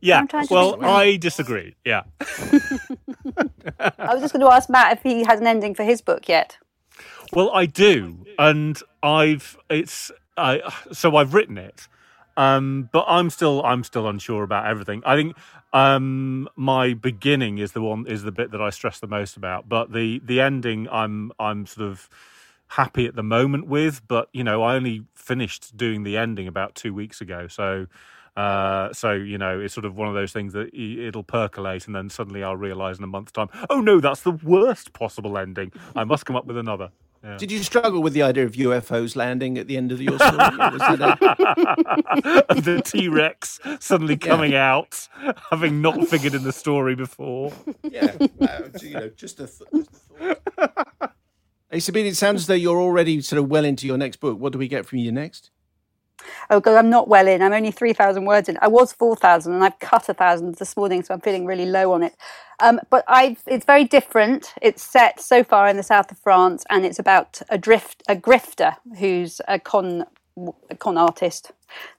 Yeah. 0.00 0.18
I'm 0.18 0.28
trying 0.28 0.46
to 0.48 0.52
Well. 0.54 0.84
I 0.84 1.16
disagree. 1.16 1.76
Yeah. 1.84 2.02
I 2.20 4.12
was 4.12 4.20
just 4.20 4.32
going 4.32 4.44
to 4.44 4.52
ask 4.52 4.68
Matt 4.68 4.98
if 4.98 5.02
he 5.02 5.24
has 5.24 5.40
an 5.40 5.46
ending 5.46 5.74
for 5.74 5.84
his 5.84 6.02
book 6.02 6.28
yet. 6.28 6.58
Well, 7.32 7.50
I 7.54 7.66
do, 7.66 8.26
and 8.38 8.80
I've 9.02 9.56
it's 9.70 10.10
I 10.36 10.60
so 10.92 11.16
I've 11.16 11.32
written 11.34 11.58
it, 11.58 11.86
um, 12.36 12.88
but 12.92 13.04
I'm 13.06 13.30
still 13.30 13.62
I'm 13.64 13.84
still 13.84 14.08
unsure 14.08 14.42
about 14.42 14.66
everything. 14.66 15.02
I 15.06 15.14
think 15.16 15.36
um, 15.72 16.48
my 16.56 16.94
beginning 16.94 17.58
is 17.58 17.72
the 17.72 17.82
one 17.82 18.06
is 18.08 18.24
the 18.24 18.32
bit 18.32 18.50
that 18.50 18.60
I 18.60 18.70
stress 18.70 18.98
the 18.98 19.06
most 19.06 19.36
about, 19.36 19.68
but 19.68 19.92
the 19.92 20.20
the 20.24 20.40
ending 20.40 20.88
I'm 20.90 21.30
I'm 21.38 21.66
sort 21.66 21.88
of 21.88 22.08
happy 22.68 23.06
at 23.06 23.14
the 23.14 23.22
moment 23.22 23.68
with. 23.68 24.06
But 24.08 24.28
you 24.32 24.42
know, 24.42 24.62
I 24.62 24.74
only 24.74 25.04
finished 25.14 25.76
doing 25.76 26.02
the 26.02 26.16
ending 26.16 26.48
about 26.48 26.74
two 26.74 26.94
weeks 26.94 27.20
ago, 27.20 27.46
so. 27.48 27.86
Uh, 28.36 28.92
so 28.92 29.12
you 29.12 29.38
know, 29.38 29.60
it's 29.60 29.72
sort 29.72 29.84
of 29.84 29.96
one 29.96 30.08
of 30.08 30.14
those 30.14 30.32
things 30.32 30.54
that 30.54 30.74
it'll 30.74 31.22
percolate, 31.22 31.86
and 31.86 31.94
then 31.94 32.10
suddenly 32.10 32.42
I'll 32.42 32.56
realise 32.56 32.98
in 32.98 33.04
a 33.04 33.06
month's 33.06 33.30
time, 33.30 33.48
oh 33.70 33.80
no, 33.80 34.00
that's 34.00 34.22
the 34.22 34.32
worst 34.32 34.92
possible 34.92 35.38
ending. 35.38 35.70
I 35.94 36.02
must 36.02 36.26
come 36.26 36.34
up 36.34 36.44
with 36.44 36.58
another. 36.58 36.90
Yeah. 37.24 37.36
Did 37.38 37.50
you 37.50 37.62
struggle 37.62 38.02
with 38.02 38.12
the 38.12 38.22
idea 38.22 38.44
of 38.44 38.52
UFOs 38.52 39.16
landing 39.16 39.56
at 39.56 39.66
the 39.66 39.78
end 39.78 39.92
of 39.92 40.02
your 40.02 40.18
story? 40.18 40.34
A- 40.36 40.46
the 42.60 42.82
T 42.84 43.08
Rex 43.08 43.58
suddenly 43.80 44.16
coming 44.18 44.54
out, 44.54 45.08
having 45.50 45.80
not 45.80 46.06
figured 46.08 46.34
in 46.34 46.44
the 46.44 46.52
story 46.52 46.94
before. 46.94 47.50
yeah, 47.82 48.14
uh, 48.42 48.68
you 48.82 48.90
know, 48.90 49.08
just 49.16 49.40
a, 49.40 49.46
th- 49.46 49.70
just 49.72 49.96
a 50.18 50.66
thought. 50.68 51.12
Hey, 51.70 51.80
Sabine, 51.80 52.06
it 52.06 52.16
sounds 52.16 52.42
as 52.42 52.46
though 52.46 52.54
you're 52.54 52.80
already 52.80 53.20
sort 53.22 53.42
of 53.42 53.48
well 53.48 53.64
into 53.64 53.86
your 53.86 53.96
next 53.98 54.18
book. 54.18 54.38
What 54.38 54.52
do 54.52 54.58
we 54.58 54.68
get 54.68 54.84
from 54.86 54.98
you 54.98 55.10
next? 55.10 55.50
Oh, 56.50 56.60
God, 56.60 56.76
I'm 56.76 56.90
not 56.90 57.08
well 57.08 57.26
in. 57.28 57.42
I'm 57.42 57.52
only 57.52 57.70
3,000 57.70 58.24
words 58.24 58.48
in. 58.48 58.58
I 58.62 58.68
was 58.68 58.92
4,000 58.92 59.52
and 59.52 59.64
I've 59.64 59.78
cut 59.78 60.08
a 60.08 60.14
thousand 60.14 60.56
this 60.56 60.76
morning, 60.76 61.02
so 61.02 61.14
I'm 61.14 61.20
feeling 61.20 61.46
really 61.46 61.66
low 61.66 61.92
on 61.92 62.02
it. 62.02 62.14
Um, 62.60 62.80
but 62.90 63.04
I, 63.08 63.36
it's 63.46 63.64
very 63.64 63.84
different. 63.84 64.54
It's 64.62 64.82
set 64.82 65.20
so 65.20 65.42
far 65.44 65.68
in 65.68 65.76
the 65.76 65.82
south 65.82 66.10
of 66.12 66.18
France 66.18 66.64
and 66.70 66.84
it's 66.84 66.98
about 66.98 67.40
a 67.48 67.58
drift, 67.58 68.02
a 68.08 68.16
grifter 68.16 68.76
who's 68.98 69.40
a 69.48 69.58
con, 69.58 70.04
a 70.70 70.76
con 70.76 70.98
artist. 70.98 71.52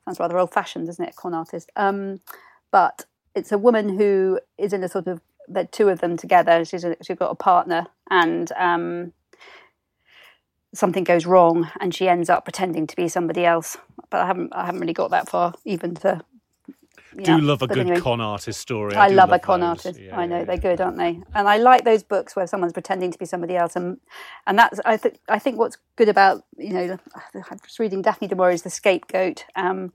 Sounds 0.06 0.20
rather 0.20 0.38
old 0.40 0.54
fashioned, 0.54 0.88
doesn't 0.88 1.04
it? 1.06 1.12
A 1.18 1.22
con 1.22 1.34
artist. 1.34 1.72
Um, 1.76 2.22
but 2.72 3.06
it's 3.36 3.52
a 3.52 3.58
woman 3.58 3.98
who 3.98 4.40
is 4.58 4.74
in 4.74 4.84
a 4.84 4.90
sort 4.90 5.08
of, 5.08 5.22
the 5.48 5.66
two 5.66 5.90
of 5.90 6.02
them 6.02 6.18
together. 6.18 6.66
She's, 6.66 6.84
a, 6.84 6.96
she's 7.04 7.18
got 7.18 7.32
a 7.32 7.36
partner 7.36 7.88
and, 8.10 8.52
um, 8.54 9.14
something 10.76 11.04
goes 11.04 11.26
wrong 11.26 11.70
and 11.80 11.94
she 11.96 12.08
ends 12.08 12.30
up 12.30 12.46
pretending 12.46 12.86
to 12.88 12.96
be 12.96 13.08
somebody 13.08 13.46
else. 13.46 13.78
But 14.10 14.22
I 14.22 14.28
haven't 14.28 14.54
I 14.54 14.66
haven't 14.66 14.82
really 14.82 14.94
got 14.94 15.12
that 15.12 15.30
far 15.30 15.54
even 15.66 15.96
to 15.96 16.22
Do 17.24 17.40
love 17.40 17.62
a 17.62 17.68
good 17.68 17.80
anyway. 17.80 18.02
con 18.02 18.20
artist 18.22 18.60
story. 18.60 18.94
I, 18.96 19.10
do 19.10 19.16
love, 19.16 19.32
a 19.32 19.40
con 19.40 19.62
those. 19.62 19.70
artist. 19.70 20.00
Yeah, 20.00 20.18
I 20.18 20.26
know 20.26 20.40
yeah, 20.40 20.46
they're 20.46 20.56
yeah. 20.56 20.62
good, 20.62 20.82
aren't 20.82 20.98
they? 20.98 21.22
And 21.34 21.48
I 21.48 21.58
like 21.58 21.86
those 21.86 22.04
books 22.04 22.36
where 22.36 22.46
someone's 22.46 22.74
pretending 22.74 23.12
to 23.12 23.18
be 23.18 23.26
somebody 23.26 23.56
else, 23.56 23.76
and 23.76 23.98
and 24.48 24.60
that's 24.60 24.80
I 24.86 24.98
think 24.98 25.20
I 25.30 25.40
think 25.40 25.58
what's 25.58 25.78
good 25.96 26.10
about 26.10 26.44
you 26.58 26.74
know 26.74 26.98
I 27.16 27.56
was 27.64 27.80
reading 27.80 28.02
Daphne 28.02 28.28
du 28.28 28.36
Maurier's 28.36 28.64
The 28.64 28.70
Scapegoat. 28.70 29.46
Um, 29.56 29.94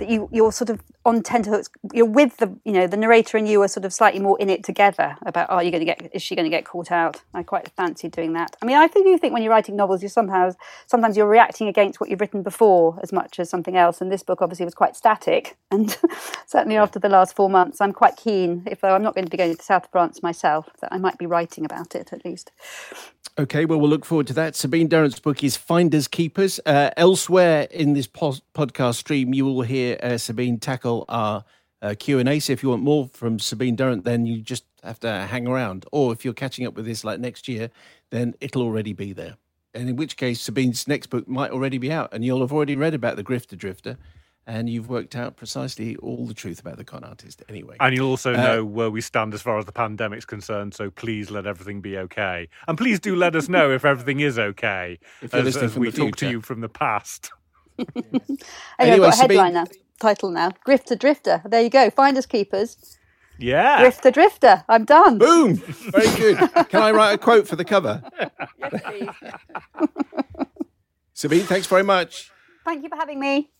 that 0.00 0.10
you 0.10 0.28
you're 0.32 0.50
sort 0.50 0.70
of 0.70 0.82
on 1.04 1.22
tenterhooks. 1.22 1.70
You're 1.92 2.04
with 2.06 2.38
the 2.38 2.58
you 2.64 2.72
know 2.72 2.86
the 2.86 2.96
narrator 2.96 3.38
and 3.38 3.48
you 3.48 3.62
are 3.62 3.68
sort 3.68 3.84
of 3.84 3.92
slightly 3.92 4.20
more 4.20 4.38
in 4.40 4.50
it 4.50 4.64
together 4.64 5.16
about 5.24 5.48
are 5.48 5.62
you 5.62 5.70
going 5.70 5.80
to 5.80 5.84
get 5.84 6.10
is 6.12 6.22
she 6.22 6.34
going 6.34 6.44
to 6.44 6.50
get 6.50 6.64
caught 6.64 6.90
out? 6.90 7.22
I 7.32 7.42
quite 7.42 7.68
fancy 7.70 8.08
doing 8.08 8.32
that. 8.32 8.56
I 8.60 8.66
mean, 8.66 8.76
I 8.76 8.88
think 8.88 9.06
you 9.06 9.16
think 9.18 9.32
when 9.32 9.42
you're 9.42 9.52
writing 9.52 9.76
novels, 9.76 10.02
you 10.02 10.08
somehow 10.08 10.50
sometimes 10.86 11.16
you're 11.16 11.28
reacting 11.28 11.68
against 11.68 12.00
what 12.00 12.10
you've 12.10 12.20
written 12.20 12.42
before 12.42 12.98
as 13.02 13.12
much 13.12 13.38
as 13.38 13.48
something 13.48 13.76
else. 13.76 14.00
And 14.00 14.10
this 14.10 14.22
book 14.22 14.42
obviously 14.42 14.64
was 14.64 14.74
quite 14.74 14.96
static, 14.96 15.56
and 15.70 15.96
certainly 16.46 16.76
after 16.76 16.98
the 16.98 17.08
last 17.08 17.36
four 17.36 17.48
months, 17.48 17.80
I'm 17.80 17.92
quite 17.92 18.16
keen. 18.16 18.64
If 18.66 18.82
I'm 18.82 19.02
not 19.02 19.14
going 19.14 19.26
to 19.26 19.30
be 19.30 19.36
going 19.36 19.52
to 19.52 19.56
the 19.56 19.62
south 19.62 19.84
of 19.84 19.90
France 19.90 20.22
myself, 20.22 20.68
that 20.80 20.92
I 20.92 20.98
might 20.98 21.18
be 21.18 21.26
writing 21.26 21.64
about 21.64 21.94
it 21.94 22.12
at 22.12 22.24
least. 22.24 22.50
Okay, 23.38 23.64
well, 23.64 23.80
we'll 23.80 23.88
look 23.88 24.04
forward 24.04 24.26
to 24.26 24.34
that. 24.34 24.54
Sabine 24.54 24.88
Durrant's 24.88 25.18
book 25.18 25.42
is 25.42 25.56
Finders 25.56 26.08
Keepers. 26.08 26.60
Uh, 26.66 26.90
elsewhere 26.96 27.68
in 27.70 27.94
this 27.94 28.06
podcast 28.06 28.96
stream, 28.96 29.32
you 29.32 29.46
will 29.46 29.62
hear 29.62 29.89
uh, 29.98 30.18
Sabine 30.18 30.58
tackle 30.58 31.04
our 31.08 31.44
uh, 31.82 31.94
Q&A. 31.98 32.38
So 32.40 32.52
if 32.52 32.62
you 32.62 32.68
want 32.70 32.82
more 32.82 33.08
from 33.12 33.38
Sabine 33.38 33.76
Durrant, 33.76 34.04
then 34.04 34.26
you 34.26 34.40
just 34.40 34.64
have 34.82 35.00
to 35.00 35.26
hang 35.26 35.46
around. 35.46 35.86
Or 35.92 36.12
if 36.12 36.24
you're 36.24 36.34
catching 36.34 36.66
up 36.66 36.74
with 36.74 36.86
this 36.86 37.04
like 37.04 37.20
next 37.20 37.48
year, 37.48 37.70
then 38.10 38.34
it'll 38.40 38.62
already 38.62 38.92
be 38.92 39.12
there. 39.12 39.36
And 39.72 39.88
in 39.88 39.96
which 39.96 40.16
case, 40.16 40.40
Sabine's 40.40 40.88
next 40.88 41.08
book 41.08 41.28
might 41.28 41.52
already 41.52 41.78
be 41.78 41.92
out, 41.92 42.12
and 42.12 42.24
you'll 42.24 42.40
have 42.40 42.52
already 42.52 42.74
read 42.74 42.92
about 42.92 43.16
the 43.16 43.22
Grifter 43.22 43.56
Drifter 43.56 43.98
and 44.46 44.68
you've 44.68 44.88
worked 44.88 45.14
out 45.14 45.36
precisely 45.36 45.96
all 45.96 46.26
the 46.26 46.34
truth 46.34 46.60
about 46.60 46.76
the 46.76 46.84
con 46.84 47.04
artist 47.04 47.42
anyway. 47.48 47.76
And 47.78 47.94
you'll 47.94 48.10
also 48.10 48.34
uh, 48.34 48.36
know 48.36 48.64
where 48.64 48.90
we 48.90 49.00
stand 49.00 49.34
as 49.34 49.42
far 49.42 49.58
as 49.58 49.64
the 49.64 49.72
pandemic's 49.72 50.24
concerned, 50.24 50.74
so 50.74 50.90
please 50.90 51.30
let 51.30 51.46
everything 51.46 51.80
be 51.80 51.96
okay. 51.98 52.48
And 52.66 52.76
please 52.76 52.98
do 52.98 53.14
let 53.14 53.36
us 53.36 53.48
know 53.48 53.70
if 53.70 53.84
everything 53.84 54.20
is 54.20 54.38
okay, 54.38 54.98
if 55.22 55.32
you're 55.32 55.46
as, 55.46 55.56
as 55.56 55.76
we 55.76 55.92
talk 55.92 56.16
to 56.16 56.28
you 56.28 56.40
from 56.40 56.60
the 56.60 56.68
past. 56.68 57.30
Anyway, 57.96 58.38
anyway, 58.78 59.06
I've 59.06 59.12
got 59.12 59.14
a 59.14 59.16
headline 59.16 59.54
now, 59.54 59.66
title 60.00 60.30
now. 60.30 60.50
Grifter 60.66 60.98
Drifter. 60.98 61.42
There 61.44 61.62
you 61.62 61.70
go. 61.70 61.90
Finders 61.90 62.26
Keepers. 62.26 62.98
Yeah. 63.38 63.82
Grifter 63.82 64.12
Drifter. 64.12 64.64
I'm 64.68 64.84
done. 64.84 65.18
Boom. 65.18 65.56
Very 65.56 66.16
good. 66.16 66.38
Can 66.68 66.82
I 66.82 66.90
write 66.90 67.12
a 67.14 67.18
quote 67.18 67.48
for 67.48 67.56
the 67.56 67.64
cover? 67.64 68.02
yes, 68.58 68.82
please. 68.84 69.08
Sabine, 71.14 71.44
thanks 71.44 71.66
very 71.66 71.82
much. 71.82 72.30
Thank 72.64 72.82
you 72.82 72.88
for 72.88 72.96
having 72.96 73.18
me. 73.20 73.50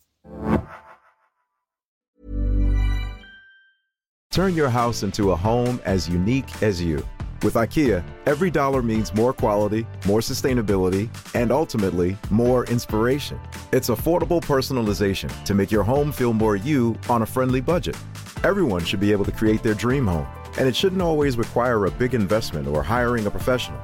Turn 4.31 4.55
your 4.55 4.69
house 4.71 5.03
into 5.03 5.33
a 5.33 5.37
home 5.37 5.81
as 5.85 6.09
unique 6.09 6.63
as 6.63 6.81
you. 6.81 7.05
With 7.43 7.55
IKEA, 7.55 8.05
every 8.27 8.51
dollar 8.51 8.83
means 8.83 9.15
more 9.15 9.33
quality, 9.33 9.87
more 10.07 10.21
sustainability, 10.21 11.09
and 11.35 11.51
ultimately, 11.51 12.19
more 12.31 12.67
inspiration. 12.67 13.41
It's 13.73 13.89
affordable 13.89 14.43
personalization 14.43 15.31
to 15.45 15.55
make 15.55 15.71
your 15.71 15.83
home 15.83 16.13
feel 16.13 16.35
more 16.35 16.57
you 16.57 16.99
on 17.09 17.23
a 17.23 17.27
friendly 17.27 17.63
budget. 17.63 17.97
Everyone 18.45 18.85
should 18.85 19.01
be 19.01 19.13
able 19.13 19.25
to 19.25 19.33
create 19.33 19.63
their 19.63 19.73
dream 19.75 20.07
home, 20.07 20.27
and 20.59 20.69
it 20.69 20.77
shouldn't 20.77 21.01
always 21.01 21.39
require 21.39 21.87
a 21.87 21.91
big 21.91 22.13
investment 22.15 22.69
or 22.69 22.83
hiring 22.83 23.25
a 23.27 23.31
professional. 23.31 23.81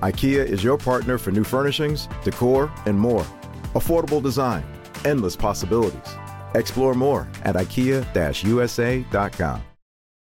IKEA 0.00 0.46
is 0.46 0.64
your 0.64 0.78
partner 0.78 1.18
for 1.18 1.30
new 1.30 1.44
furnishings, 1.44 2.08
decor, 2.24 2.72
and 2.86 2.98
more. 2.98 3.26
Affordable 3.74 4.22
design 4.22 4.64
endless 5.04 5.36
possibilities. 5.36 6.16
Explore 6.54 6.94
more 6.94 7.28
at 7.42 7.56
IKEA-USA.com. 7.56 9.62